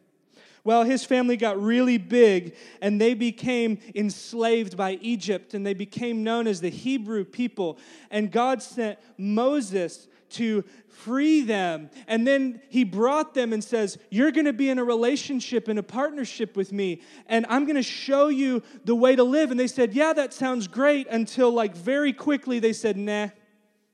Well, 0.65 0.85
his 0.85 1.05
family 1.05 1.37
got 1.37 1.61
really 1.61 1.99
big 1.99 2.55
and 2.81 3.01
they 3.01 3.15
became 3.15 3.79
enslaved 3.95 4.77
by 4.77 4.93
Egypt 5.01 5.55
and 5.55 5.67
they 5.67 5.75
became 5.75 6.23
known 6.23 6.47
as 6.47 6.61
the 6.61 6.69
Hebrew 6.69 7.25
people. 7.25 7.79
And 8.11 8.31
God 8.31 8.63
sent 8.63 8.99
Moses 9.19 10.07
to 10.31 10.65
free 10.89 11.43
them. 11.43 11.91
And 12.07 12.27
then 12.27 12.61
he 12.69 12.85
brought 12.85 13.35
them 13.35 13.53
and 13.53 13.63
says, 13.63 13.99
You're 14.11 14.31
going 14.31 14.47
to 14.47 14.53
be 14.53 14.71
in 14.71 14.79
a 14.79 14.85
relationship, 14.85 15.69
in 15.69 15.79
a 15.79 15.83
partnership 15.83 16.57
with 16.57 16.73
me, 16.73 17.03
and 17.27 17.45
I'm 17.49 17.65
going 17.65 17.77
to 17.77 17.83
show 17.83 18.29
you 18.29 18.63
the 18.85 18.95
way 18.95 19.17
to 19.17 19.25
live. 19.25 19.51
And 19.51 19.59
they 19.59 19.67
said, 19.67 19.95
Yeah, 19.95 20.13
that 20.13 20.33
sounds 20.33 20.69
great. 20.69 21.07
Until, 21.09 21.51
like, 21.51 21.77
very 21.77 22.13
quickly, 22.13 22.59
they 22.59 22.73
said, 22.73 22.97
Nah, 22.97 23.29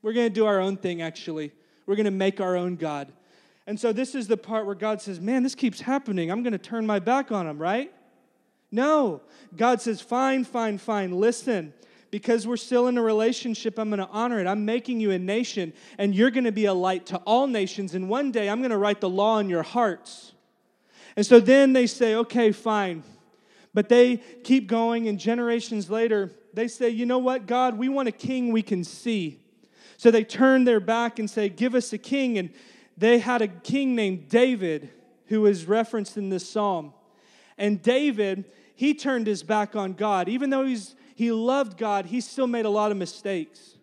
we're 0.02 0.12
going 0.12 0.28
to 0.28 0.34
do 0.34 0.46
our 0.46 0.60
own 0.60 0.76
thing, 0.76 1.02
actually. 1.02 1.52
We're 1.86 1.96
going 1.96 2.04
to 2.04 2.10
make 2.10 2.40
our 2.40 2.56
own 2.56 2.76
God. 2.76 3.12
And 3.68 3.78
so, 3.78 3.92
this 3.92 4.14
is 4.14 4.26
the 4.28 4.38
part 4.38 4.64
where 4.64 4.74
God 4.74 5.02
says, 5.02 5.20
Man, 5.20 5.42
this 5.42 5.54
keeps 5.54 5.82
happening. 5.82 6.30
I'm 6.30 6.42
going 6.42 6.52
to 6.52 6.58
turn 6.58 6.86
my 6.86 6.98
back 6.98 7.30
on 7.30 7.46
them, 7.46 7.58
right? 7.58 7.92
No. 8.72 9.20
God 9.54 9.82
says, 9.82 10.00
Fine, 10.00 10.44
fine, 10.44 10.78
fine. 10.78 11.12
Listen 11.12 11.74
because 12.10 12.46
we're 12.46 12.56
still 12.56 12.86
in 12.86 12.96
a 12.96 13.02
relationship, 13.02 13.78
I'm 13.78 13.90
going 13.90 13.98
to 13.98 14.08
honor 14.08 14.40
it. 14.40 14.46
I'm 14.46 14.64
making 14.64 14.98
you 14.98 15.10
a 15.10 15.18
nation, 15.18 15.72
and 15.98 16.14
you're 16.14 16.30
going 16.30 16.44
to 16.44 16.52
be 16.52 16.64
a 16.64 16.72
light 16.72 17.04
to 17.06 17.18
all 17.18 17.46
nations. 17.46 17.94
And 17.94 18.08
one 18.08 18.30
day, 18.32 18.48
I'm 18.48 18.60
going 18.60 18.70
to 18.70 18.78
write 18.78 19.02
the 19.02 19.10
law 19.10 19.38
in 19.38 19.50
your 19.50 19.62
hearts. 19.62 20.32
And 21.16 21.26
so 21.26 21.38
then 21.38 21.74
they 21.74 21.86
say, 21.86 22.14
okay, 22.14 22.52
fine. 22.52 23.02
But 23.74 23.90
they 23.90 24.16
keep 24.42 24.68
going, 24.68 25.06
and 25.08 25.18
generations 25.18 25.90
later, 25.90 26.32
they 26.54 26.68
say, 26.68 26.88
you 26.88 27.04
know 27.04 27.18
what, 27.18 27.46
God, 27.46 27.76
we 27.76 27.90
want 27.90 28.08
a 28.08 28.12
king 28.12 28.52
we 28.52 28.62
can 28.62 28.84
see. 28.84 29.40
So 29.98 30.10
they 30.10 30.24
turn 30.24 30.64
their 30.64 30.80
back 30.80 31.18
and 31.18 31.28
say, 31.28 31.50
give 31.50 31.74
us 31.74 31.92
a 31.92 31.98
king. 31.98 32.38
And 32.38 32.50
they 32.98 33.18
had 33.20 33.42
a 33.42 33.48
king 33.48 33.94
named 33.94 34.28
David 34.28 34.90
who 35.26 35.46
is 35.46 35.66
referenced 35.66 36.16
in 36.16 36.28
this 36.28 36.48
psalm. 36.48 36.92
And 37.56 37.80
David, 37.82 38.44
he 38.74 38.94
turned 38.94 39.26
his 39.26 39.42
back 39.42 39.76
on 39.76 39.94
God. 39.94 40.28
Even 40.28 40.50
though 40.50 40.64
he's 40.64 40.94
he 41.14 41.32
loved 41.32 41.76
God, 41.76 42.06
he 42.06 42.20
still 42.20 42.46
made 42.46 42.64
a 42.64 42.70
lot 42.70 42.92
of 42.92 42.96
mistakes. 42.96 43.76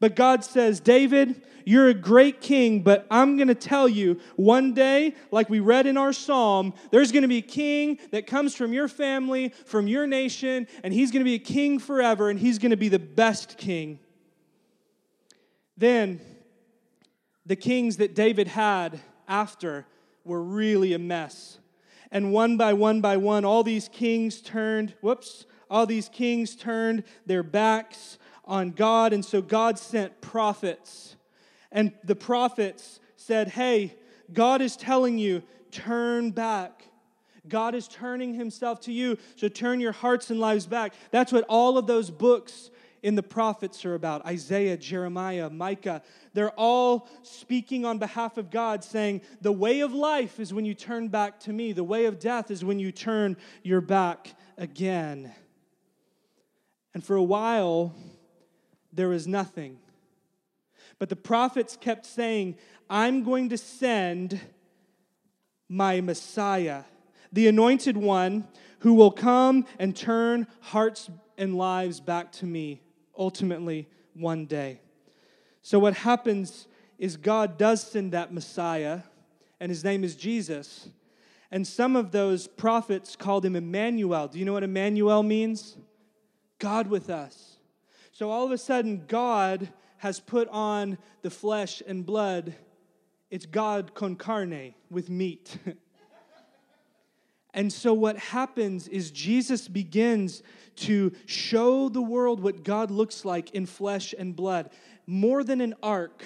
But 0.00 0.16
God 0.16 0.42
says, 0.42 0.80
David, 0.80 1.40
you're 1.64 1.88
a 1.88 1.94
great 1.94 2.40
king, 2.40 2.82
but 2.82 3.06
I'm 3.12 3.36
going 3.36 3.46
to 3.46 3.54
tell 3.54 3.88
you 3.88 4.18
one 4.34 4.74
day, 4.74 5.14
like 5.30 5.48
we 5.48 5.60
read 5.60 5.86
in 5.86 5.96
our 5.96 6.12
psalm, 6.12 6.74
there's 6.90 7.12
going 7.12 7.22
to 7.22 7.28
be 7.28 7.38
a 7.38 7.42
king 7.42 8.00
that 8.10 8.26
comes 8.26 8.56
from 8.56 8.72
your 8.72 8.88
family, 8.88 9.54
from 9.66 9.86
your 9.86 10.06
nation, 10.08 10.66
and 10.82 10.92
he's 10.92 11.12
going 11.12 11.20
to 11.20 11.24
be 11.24 11.34
a 11.34 11.38
king 11.38 11.78
forever, 11.78 12.28
and 12.28 12.40
he's 12.40 12.58
going 12.58 12.70
to 12.70 12.76
be 12.76 12.88
the 12.88 12.98
best 12.98 13.56
king. 13.56 14.00
Then, 15.76 16.20
the 17.46 17.56
kings 17.56 17.96
that 17.98 18.14
David 18.14 18.48
had 18.48 19.00
after 19.26 19.86
were 20.24 20.42
really 20.42 20.92
a 20.92 20.98
mess. 20.98 21.58
And 22.10 22.32
one 22.32 22.56
by 22.56 22.72
one 22.72 23.00
by 23.00 23.16
one, 23.16 23.44
all 23.44 23.62
these 23.62 23.88
kings 23.88 24.40
turned, 24.40 24.94
whoops, 25.00 25.46
all 25.70 25.86
these 25.86 26.08
kings 26.08 26.56
turned 26.56 27.04
their 27.26 27.42
backs 27.42 28.18
on 28.44 28.72
God. 28.72 29.12
And 29.12 29.24
so 29.24 29.40
God 29.40 29.78
sent 29.78 30.20
prophets. 30.20 31.16
And 31.70 31.92
the 32.02 32.16
prophets 32.16 32.98
said, 33.16 33.48
Hey, 33.48 33.96
God 34.32 34.60
is 34.60 34.76
telling 34.76 35.18
you, 35.18 35.42
turn 35.70 36.30
back. 36.30 36.84
God 37.48 37.74
is 37.74 37.88
turning 37.88 38.34
himself 38.34 38.80
to 38.82 38.92
you. 38.92 39.18
So 39.36 39.48
turn 39.48 39.80
your 39.80 39.92
hearts 39.92 40.30
and 40.30 40.40
lives 40.40 40.66
back. 40.66 40.94
That's 41.10 41.32
what 41.32 41.44
all 41.48 41.78
of 41.78 41.86
those 41.86 42.10
books 42.10 42.70
in 43.02 43.14
the 43.14 43.22
prophets 43.22 43.84
are 43.84 43.94
about 43.94 44.26
Isaiah, 44.26 44.76
Jeremiah, 44.76 45.48
Micah. 45.48 46.02
They're 46.34 46.50
all 46.50 47.08
speaking 47.22 47.84
on 47.84 47.98
behalf 47.98 48.36
of 48.36 48.50
God, 48.50 48.84
saying, 48.84 49.22
The 49.40 49.52
way 49.52 49.80
of 49.80 49.92
life 49.92 50.38
is 50.38 50.52
when 50.52 50.64
you 50.64 50.74
turn 50.74 51.08
back 51.08 51.40
to 51.40 51.52
me, 51.52 51.72
the 51.72 51.84
way 51.84 52.04
of 52.04 52.18
death 52.18 52.50
is 52.50 52.64
when 52.64 52.78
you 52.78 52.92
turn 52.92 53.36
your 53.62 53.80
back 53.80 54.34
again. 54.58 55.32
And 56.92 57.04
for 57.04 57.16
a 57.16 57.22
while, 57.22 57.94
there 58.92 59.08
was 59.08 59.26
nothing. 59.26 59.78
But 60.98 61.08
the 61.08 61.16
prophets 61.16 61.78
kept 61.80 62.04
saying, 62.04 62.56
I'm 62.90 63.22
going 63.22 63.48
to 63.50 63.58
send 63.58 64.40
my 65.68 66.00
Messiah, 66.00 66.82
the 67.32 67.46
anointed 67.46 67.96
one 67.96 68.46
who 68.80 68.94
will 68.94 69.12
come 69.12 69.64
and 69.78 69.94
turn 69.94 70.46
hearts 70.60 71.08
and 71.38 71.56
lives 71.56 72.00
back 72.00 72.32
to 72.32 72.46
me 72.46 72.82
ultimately 73.20 73.86
one 74.14 74.46
day. 74.46 74.80
So, 75.62 75.78
what 75.78 75.94
happens 75.94 76.66
is 76.98 77.16
God 77.16 77.58
does 77.58 77.82
send 77.82 78.12
that 78.12 78.32
Messiah, 78.32 79.00
and 79.60 79.70
his 79.70 79.84
name 79.84 80.02
is 80.02 80.16
Jesus. 80.16 80.88
And 81.52 81.66
some 81.66 81.96
of 81.96 82.12
those 82.12 82.46
prophets 82.46 83.16
called 83.16 83.44
him 83.44 83.56
Emmanuel. 83.56 84.28
Do 84.28 84.38
you 84.38 84.44
know 84.44 84.52
what 84.52 84.62
Emmanuel 84.62 85.22
means? 85.22 85.76
God 86.58 86.86
with 86.86 87.10
us. 87.10 87.58
So, 88.12 88.30
all 88.30 88.44
of 88.44 88.52
a 88.52 88.58
sudden, 88.58 89.04
God 89.06 89.68
has 89.98 90.18
put 90.18 90.48
on 90.48 90.96
the 91.22 91.30
flesh 91.30 91.82
and 91.86 92.06
blood. 92.06 92.54
It's 93.30 93.46
God 93.46 93.94
con 93.94 94.16
carne 94.16 94.74
with 94.90 95.10
meat. 95.10 95.58
And 97.52 97.72
so, 97.72 97.92
what 97.92 98.16
happens 98.16 98.86
is 98.88 99.10
Jesus 99.10 99.66
begins 99.68 100.42
to 100.76 101.12
show 101.26 101.88
the 101.88 102.02
world 102.02 102.40
what 102.40 102.62
God 102.62 102.90
looks 102.90 103.24
like 103.24 103.50
in 103.50 103.66
flesh 103.66 104.14
and 104.16 104.34
blood. 104.34 104.70
More 105.06 105.42
than 105.42 105.60
an 105.60 105.74
ark, 105.82 106.24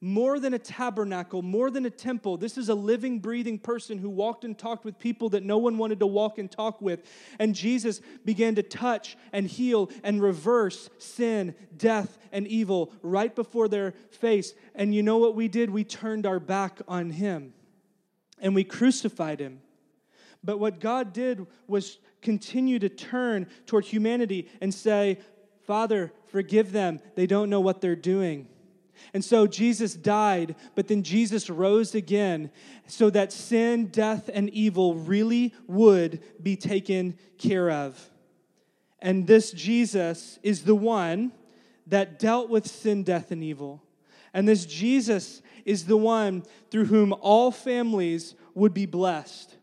more 0.00 0.38
than 0.40 0.54
a 0.54 0.58
tabernacle, 0.58 1.42
more 1.42 1.70
than 1.70 1.84
a 1.84 1.90
temple. 1.90 2.36
This 2.38 2.56
is 2.56 2.68
a 2.68 2.74
living, 2.74 3.18
breathing 3.18 3.58
person 3.58 3.98
who 3.98 4.08
walked 4.08 4.44
and 4.44 4.56
talked 4.56 4.84
with 4.84 4.98
people 4.98 5.28
that 5.30 5.44
no 5.44 5.58
one 5.58 5.76
wanted 5.76 6.00
to 6.00 6.06
walk 6.06 6.38
and 6.38 6.50
talk 6.50 6.80
with. 6.80 7.00
And 7.38 7.54
Jesus 7.54 8.00
began 8.24 8.54
to 8.54 8.62
touch 8.62 9.16
and 9.32 9.46
heal 9.46 9.90
and 10.02 10.22
reverse 10.22 10.88
sin, 10.98 11.54
death, 11.76 12.18
and 12.32 12.46
evil 12.46 12.92
right 13.02 13.34
before 13.34 13.68
their 13.68 13.92
face. 14.10 14.54
And 14.74 14.94
you 14.94 15.02
know 15.02 15.18
what 15.18 15.34
we 15.34 15.48
did? 15.48 15.68
We 15.68 15.84
turned 15.84 16.24
our 16.24 16.40
back 16.40 16.80
on 16.88 17.10
him 17.10 17.52
and 18.38 18.54
we 18.54 18.64
crucified 18.64 19.40
him. 19.40 19.60
But 20.42 20.58
what 20.58 20.80
God 20.80 21.12
did 21.12 21.46
was 21.66 21.98
continue 22.22 22.78
to 22.78 22.88
turn 22.88 23.46
toward 23.66 23.84
humanity 23.84 24.48
and 24.60 24.72
say, 24.72 25.18
Father, 25.66 26.12
forgive 26.26 26.72
them. 26.72 27.00
They 27.14 27.26
don't 27.26 27.50
know 27.50 27.60
what 27.60 27.80
they're 27.80 27.96
doing. 27.96 28.48
And 29.14 29.24
so 29.24 29.46
Jesus 29.46 29.94
died, 29.94 30.56
but 30.74 30.88
then 30.88 31.02
Jesus 31.02 31.48
rose 31.48 31.94
again 31.94 32.50
so 32.86 33.08
that 33.10 33.32
sin, 33.32 33.86
death, 33.86 34.28
and 34.32 34.50
evil 34.50 34.94
really 34.94 35.54
would 35.66 36.22
be 36.42 36.56
taken 36.56 37.18
care 37.38 37.70
of. 37.70 38.10
And 38.98 39.26
this 39.26 39.52
Jesus 39.52 40.38
is 40.42 40.64
the 40.64 40.74
one 40.74 41.32
that 41.86 42.18
dealt 42.18 42.50
with 42.50 42.66
sin, 42.66 43.02
death, 43.02 43.30
and 43.30 43.42
evil. 43.42 43.82
And 44.34 44.46
this 44.46 44.66
Jesus 44.66 45.40
is 45.64 45.86
the 45.86 45.96
one 45.96 46.44
through 46.70 46.86
whom 46.86 47.14
all 47.20 47.50
families 47.50 48.34
would 48.54 48.74
be 48.74 48.86
blessed 48.86 49.56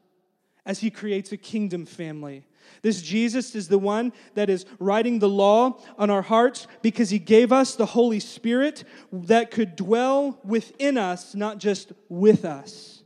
as 0.68 0.80
he 0.80 0.92
creates 0.92 1.32
a 1.32 1.38
kingdom 1.38 1.86
family. 1.86 2.46
This 2.82 3.02
Jesus 3.02 3.56
is 3.56 3.70
the 3.70 3.80
one 3.80 4.12
that 4.36 4.50
is 4.50 4.66
writing 4.78 5.18
the 5.18 5.30
law 5.30 5.80
on 5.98 6.10
our 6.10 6.22
hearts 6.22 6.68
because 6.82 7.10
he 7.10 7.18
gave 7.18 7.52
us 7.52 7.76
the 7.76 7.86
Holy 7.88 8.20
Spirit 8.20 8.84
that 9.12 9.50
could 9.50 9.76
dwell 9.76 10.40
within 10.44 10.98
us, 10.98 11.34
not 11.34 11.58
just 11.58 11.94
with 12.10 12.46
us. 12.46 13.02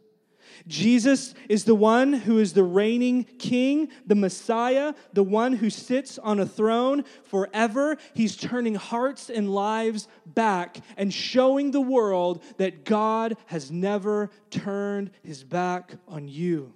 Jesus 0.67 1.33
is 1.49 1.63
the 1.65 1.75
one 1.75 2.13
who 2.13 2.37
is 2.37 2.53
the 2.53 2.63
reigning 2.63 3.23
king, 3.23 3.89
the 4.05 4.15
Messiah, 4.15 4.93
the 5.13 5.23
one 5.23 5.53
who 5.53 5.69
sits 5.69 6.19
on 6.19 6.39
a 6.39 6.45
throne 6.45 7.03
forever. 7.23 7.97
He's 8.13 8.35
turning 8.35 8.75
hearts 8.75 9.29
and 9.29 9.53
lives 9.53 10.07
back 10.25 10.77
and 10.97 11.13
showing 11.13 11.71
the 11.71 11.81
world 11.81 12.43
that 12.57 12.85
God 12.85 13.37
has 13.47 13.71
never 13.71 14.29
turned 14.49 15.11
his 15.23 15.43
back 15.43 15.93
on 16.07 16.27
you. 16.27 16.73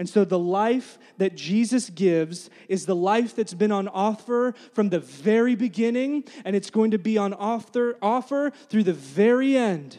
And 0.00 0.08
so 0.08 0.24
the 0.24 0.38
life 0.38 0.98
that 1.18 1.34
Jesus 1.34 1.90
gives 1.90 2.48
is 2.70 2.86
the 2.86 2.96
life 2.96 3.36
that's 3.36 3.52
been 3.52 3.70
on 3.70 3.86
offer 3.86 4.54
from 4.72 4.88
the 4.88 4.98
very 4.98 5.54
beginning, 5.54 6.24
and 6.42 6.56
it's 6.56 6.70
going 6.70 6.92
to 6.92 6.98
be 6.98 7.18
on 7.18 7.34
offer, 7.34 7.98
offer 8.00 8.50
through 8.70 8.84
the 8.84 8.94
very 8.94 9.58
end. 9.58 9.98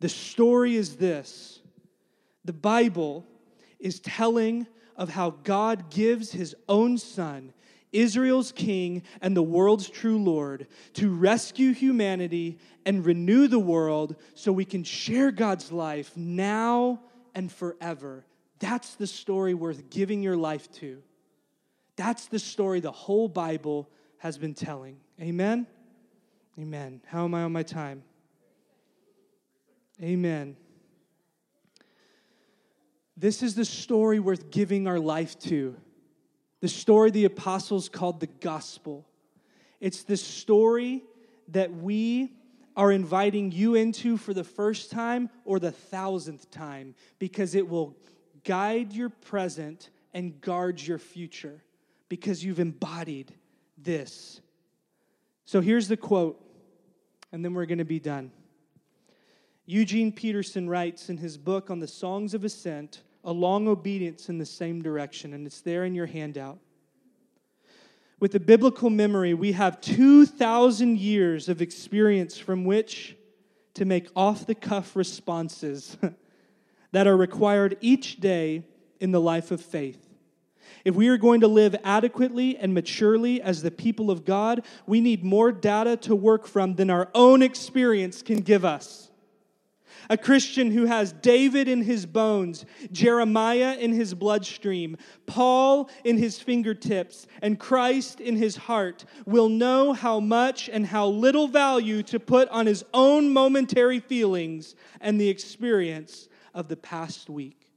The 0.00 0.10
story 0.10 0.76
is 0.76 0.96
this 0.96 1.60
the 2.44 2.52
Bible 2.52 3.24
is 3.78 3.98
telling 4.00 4.66
of 4.94 5.08
how 5.08 5.30
God 5.30 5.88
gives 5.88 6.30
his 6.30 6.54
own 6.68 6.98
son, 6.98 7.54
Israel's 7.92 8.52
king 8.52 9.04
and 9.22 9.34
the 9.34 9.42
world's 9.42 9.88
true 9.88 10.22
Lord, 10.22 10.66
to 10.92 11.08
rescue 11.08 11.72
humanity 11.72 12.58
and 12.84 13.06
renew 13.06 13.48
the 13.48 13.58
world 13.58 14.16
so 14.34 14.52
we 14.52 14.66
can 14.66 14.84
share 14.84 15.30
God's 15.30 15.72
life 15.72 16.14
now 16.14 17.00
and 17.34 17.50
forever 17.50 18.26
that's 18.58 18.94
the 18.94 19.06
story 19.06 19.54
worth 19.54 19.90
giving 19.90 20.22
your 20.22 20.36
life 20.36 20.70
to. 20.72 21.02
That's 21.96 22.26
the 22.26 22.38
story 22.38 22.80
the 22.80 22.92
whole 22.92 23.28
Bible 23.28 23.88
has 24.18 24.38
been 24.38 24.54
telling. 24.54 24.98
Amen? 25.20 25.66
Amen. 26.58 27.00
How 27.06 27.24
am 27.24 27.34
I 27.34 27.42
on 27.42 27.52
my 27.52 27.62
time? 27.62 28.02
Amen. 30.02 30.56
This 33.16 33.42
is 33.42 33.54
the 33.56 33.64
story 33.64 34.20
worth 34.20 34.50
giving 34.50 34.86
our 34.86 34.98
life 34.98 35.38
to. 35.40 35.76
The 36.60 36.68
story 36.68 37.10
the 37.10 37.24
apostles 37.24 37.88
called 37.88 38.20
the 38.20 38.26
gospel. 38.26 39.06
It's 39.80 40.02
the 40.02 40.16
story 40.16 41.02
that 41.48 41.72
we 41.72 42.32
are 42.76 42.92
inviting 42.92 43.50
you 43.50 43.74
into 43.74 44.16
for 44.16 44.32
the 44.32 44.44
first 44.44 44.90
time 44.92 45.30
or 45.44 45.58
the 45.58 45.72
thousandth 45.72 46.48
time 46.50 46.94
because 47.18 47.56
it 47.56 47.68
will 47.68 47.96
guide 48.44 48.92
your 48.92 49.08
present 49.08 49.90
and 50.14 50.40
guard 50.40 50.80
your 50.80 50.98
future 50.98 51.62
because 52.08 52.44
you've 52.44 52.60
embodied 52.60 53.32
this. 53.76 54.40
So 55.44 55.60
here's 55.60 55.88
the 55.88 55.96
quote, 55.96 56.42
and 57.32 57.44
then 57.44 57.54
we're 57.54 57.66
going 57.66 57.78
to 57.78 57.84
be 57.84 58.00
done. 58.00 58.30
Eugene 59.66 60.12
Peterson 60.12 60.68
writes 60.68 61.10
in 61.10 61.18
his 61.18 61.36
book 61.36 61.70
on 61.70 61.78
the 61.78 61.86
Songs 61.86 62.32
of 62.32 62.44
Ascent, 62.44 63.02
A 63.24 63.32
Long 63.32 63.68
Obedience 63.68 64.28
in 64.28 64.38
the 64.38 64.46
Same 64.46 64.82
Direction, 64.82 65.34
and 65.34 65.46
it's 65.46 65.60
there 65.60 65.84
in 65.84 65.94
your 65.94 66.06
handout. 66.06 66.58
With 68.20 68.32
the 68.32 68.40
biblical 68.40 68.90
memory, 68.90 69.34
we 69.34 69.52
have 69.52 69.80
2,000 69.80 70.98
years 70.98 71.48
of 71.48 71.62
experience 71.62 72.36
from 72.36 72.64
which 72.64 73.16
to 73.74 73.84
make 73.84 74.08
off 74.16 74.46
the 74.46 74.54
cuff 74.54 74.96
responses 74.96 75.96
that 76.92 77.06
are 77.06 77.16
required 77.16 77.76
each 77.80 78.20
day 78.20 78.64
in 79.00 79.12
the 79.12 79.20
life 79.20 79.50
of 79.50 79.60
faith. 79.60 80.04
If 80.84 80.94
we 80.94 81.08
are 81.08 81.18
going 81.18 81.40
to 81.40 81.48
live 81.48 81.76
adequately 81.84 82.56
and 82.56 82.72
maturely 82.72 83.42
as 83.42 83.62
the 83.62 83.70
people 83.70 84.10
of 84.10 84.24
God, 84.24 84.64
we 84.86 85.00
need 85.00 85.24
more 85.24 85.52
data 85.52 85.96
to 85.98 86.14
work 86.14 86.46
from 86.46 86.74
than 86.74 86.90
our 86.90 87.08
own 87.14 87.42
experience 87.42 88.22
can 88.22 88.40
give 88.40 88.64
us. 88.64 89.10
A 90.10 90.16
Christian 90.16 90.70
who 90.70 90.86
has 90.86 91.12
David 91.12 91.68
in 91.68 91.82
his 91.82 92.06
bones, 92.06 92.64
Jeremiah 92.90 93.76
in 93.78 93.92
his 93.92 94.14
bloodstream, 94.14 94.96
Paul 95.26 95.90
in 96.04 96.16
his 96.16 96.38
fingertips, 96.38 97.26
and 97.42 97.58
Christ 97.58 98.20
in 98.20 98.36
his 98.36 98.56
heart 98.56 99.04
will 99.26 99.50
know 99.50 99.92
how 99.92 100.20
much 100.20 100.68
and 100.70 100.86
how 100.86 101.08
little 101.08 101.48
value 101.48 102.02
to 102.04 102.18
put 102.18 102.48
on 102.48 102.66
his 102.66 102.84
own 102.94 103.30
momentary 103.30 104.00
feelings 104.00 104.74
and 105.00 105.20
the 105.20 105.28
experience 105.28 106.28
of 106.58 106.66
the 106.66 106.76
past 106.76 107.30
week. 107.30 107.70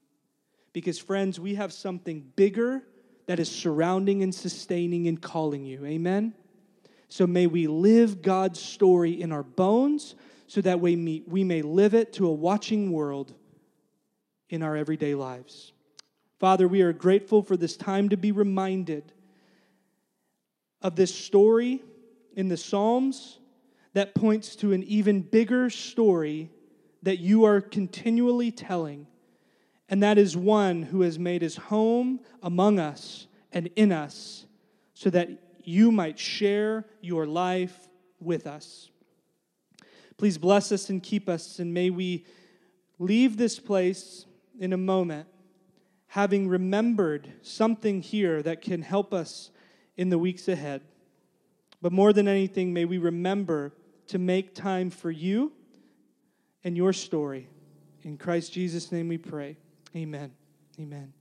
Because, 0.74 0.98
friends, 0.98 1.40
we 1.40 1.54
have 1.54 1.72
something 1.72 2.32
bigger 2.36 2.82
that 3.28 3.40
is 3.40 3.48
surrounding 3.48 4.24
and 4.24 4.34
sustaining 4.34 5.08
and 5.08 5.22
calling 5.22 5.64
you. 5.64 5.86
Amen? 5.86 6.34
So 7.08 7.28
may 7.28 7.46
we 7.46 7.68
live 7.68 8.24
God's 8.24 8.60
story 8.60 9.22
in 9.22 9.32
our 9.32 9.44
bones 9.44 10.16
so 10.48 10.62
that 10.62 10.80
we 10.80 10.96
may, 10.96 11.22
we 11.28 11.44
may 11.44 11.62
live 11.62 11.94
it 11.94 12.12
to 12.14 12.26
a 12.26 12.34
watching 12.34 12.92
world 12.92 13.36
in 14.50 14.64
our 14.64 14.76
everyday 14.76 15.14
lives. 15.14 15.74
Father, 16.40 16.68
we 16.68 16.82
are 16.82 16.92
grateful 16.92 17.44
for 17.44 17.56
this 17.56 17.78
time 17.78 18.10
to 18.10 18.18
be 18.18 18.32
reminded 18.32 19.14
of 20.82 20.96
this 20.96 21.14
story 21.14 21.84
in 22.36 22.48
the 22.48 22.58
Psalms 22.58 23.38
that 23.94 24.16
points 24.16 24.56
to 24.56 24.74
an 24.74 24.82
even 24.84 25.22
bigger 25.22 25.70
story 25.70 26.50
that 27.04 27.20
you 27.20 27.46
are 27.46 27.62
continually 27.62 28.52
telling, 28.52 29.08
and 29.90 30.04
that 30.04 30.18
is 30.18 30.38
one 30.38 30.84
who 30.84 31.02
has 31.02 31.18
made 31.18 31.42
his 31.42 31.56
home 31.56 32.20
among 32.44 32.80
us 32.80 33.28
and 33.52 33.70
in 33.76 33.92
us 33.92 34.46
so 34.94 35.10
that 35.10 35.30
you 35.64 35.92
might 35.92 36.18
share 36.18 36.86
your 37.02 37.26
life 37.26 37.90
with 38.20 38.48
us. 38.48 38.90
Please 40.18 40.38
bless 40.38 40.72
us 40.72 40.90
and 40.90 41.02
keep 41.02 41.28
us, 41.28 41.60
and 41.60 41.74
may 41.74 41.90
we 41.90 42.26
leave 43.00 43.38
this 43.38 43.60
place 43.60 44.26
in 44.60 44.74
a 44.74 44.78
moment 44.78 45.28
having 46.08 46.48
remembered 46.48 47.32
something 47.42 48.02
here 48.02 48.44
that 48.44 48.62
can 48.62 48.82
help 48.82 49.14
us 49.14 49.50
in 49.96 50.10
the 50.10 50.18
weeks 50.20 50.48
ahead. 50.48 50.82
But 51.82 51.94
more 51.94 52.12
than 52.12 52.28
anything, 52.28 52.74
may 52.74 52.86
we 52.86 52.98
remember 52.98 53.74
to 54.08 54.20
make 54.20 54.54
time 54.54 54.90
for 54.90 55.10
you 55.10 55.54
and 56.64 56.78
your 56.78 56.94
story. 56.94 57.48
In 58.04 58.18
Christ 58.18 58.54
Jesus' 58.54 58.92
name 58.92 59.08
we 59.08 59.18
pray. 59.18 59.58
Amen. 59.96 60.32
Amen. 60.80 61.14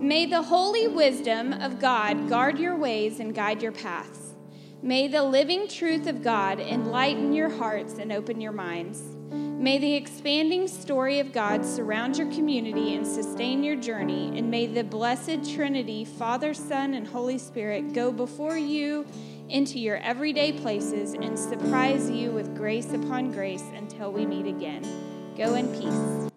May 0.00 0.26
the 0.26 0.42
holy 0.42 0.86
wisdom 0.86 1.52
of 1.52 1.80
God 1.80 2.28
guard 2.28 2.58
your 2.58 2.76
ways 2.76 3.20
and 3.20 3.34
guide 3.34 3.62
your 3.62 3.72
paths. 3.72 4.34
May 4.82 5.08
the 5.08 5.22
living 5.22 5.66
truth 5.66 6.06
of 6.06 6.22
God 6.22 6.60
enlighten 6.60 7.32
your 7.32 7.48
hearts 7.48 7.94
and 7.94 8.12
open 8.12 8.38
your 8.38 8.52
minds. 8.52 9.00
May 9.30 9.78
the 9.78 9.94
expanding 9.94 10.68
story 10.68 11.20
of 11.20 11.32
God 11.32 11.64
surround 11.64 12.18
your 12.18 12.30
community 12.30 12.94
and 12.94 13.06
sustain 13.06 13.64
your 13.64 13.76
journey. 13.76 14.36
And 14.36 14.50
may 14.50 14.66
the 14.66 14.84
blessed 14.84 15.54
Trinity, 15.54 16.04
Father, 16.04 16.52
Son, 16.52 16.92
and 16.92 17.06
Holy 17.06 17.38
Spirit, 17.38 17.94
go 17.94 18.12
before 18.12 18.58
you 18.58 19.06
into 19.48 19.78
your 19.78 19.98
everyday 19.98 20.52
places 20.52 21.14
and 21.14 21.38
surprise 21.38 22.10
you 22.10 22.30
with 22.30 22.56
grace 22.56 22.92
upon 22.92 23.32
grace 23.32 23.64
until 23.74 24.12
we 24.12 24.26
meet 24.26 24.46
again. 24.46 24.84
Go 25.36 25.54
in 25.54 25.68
peace. 25.74 26.33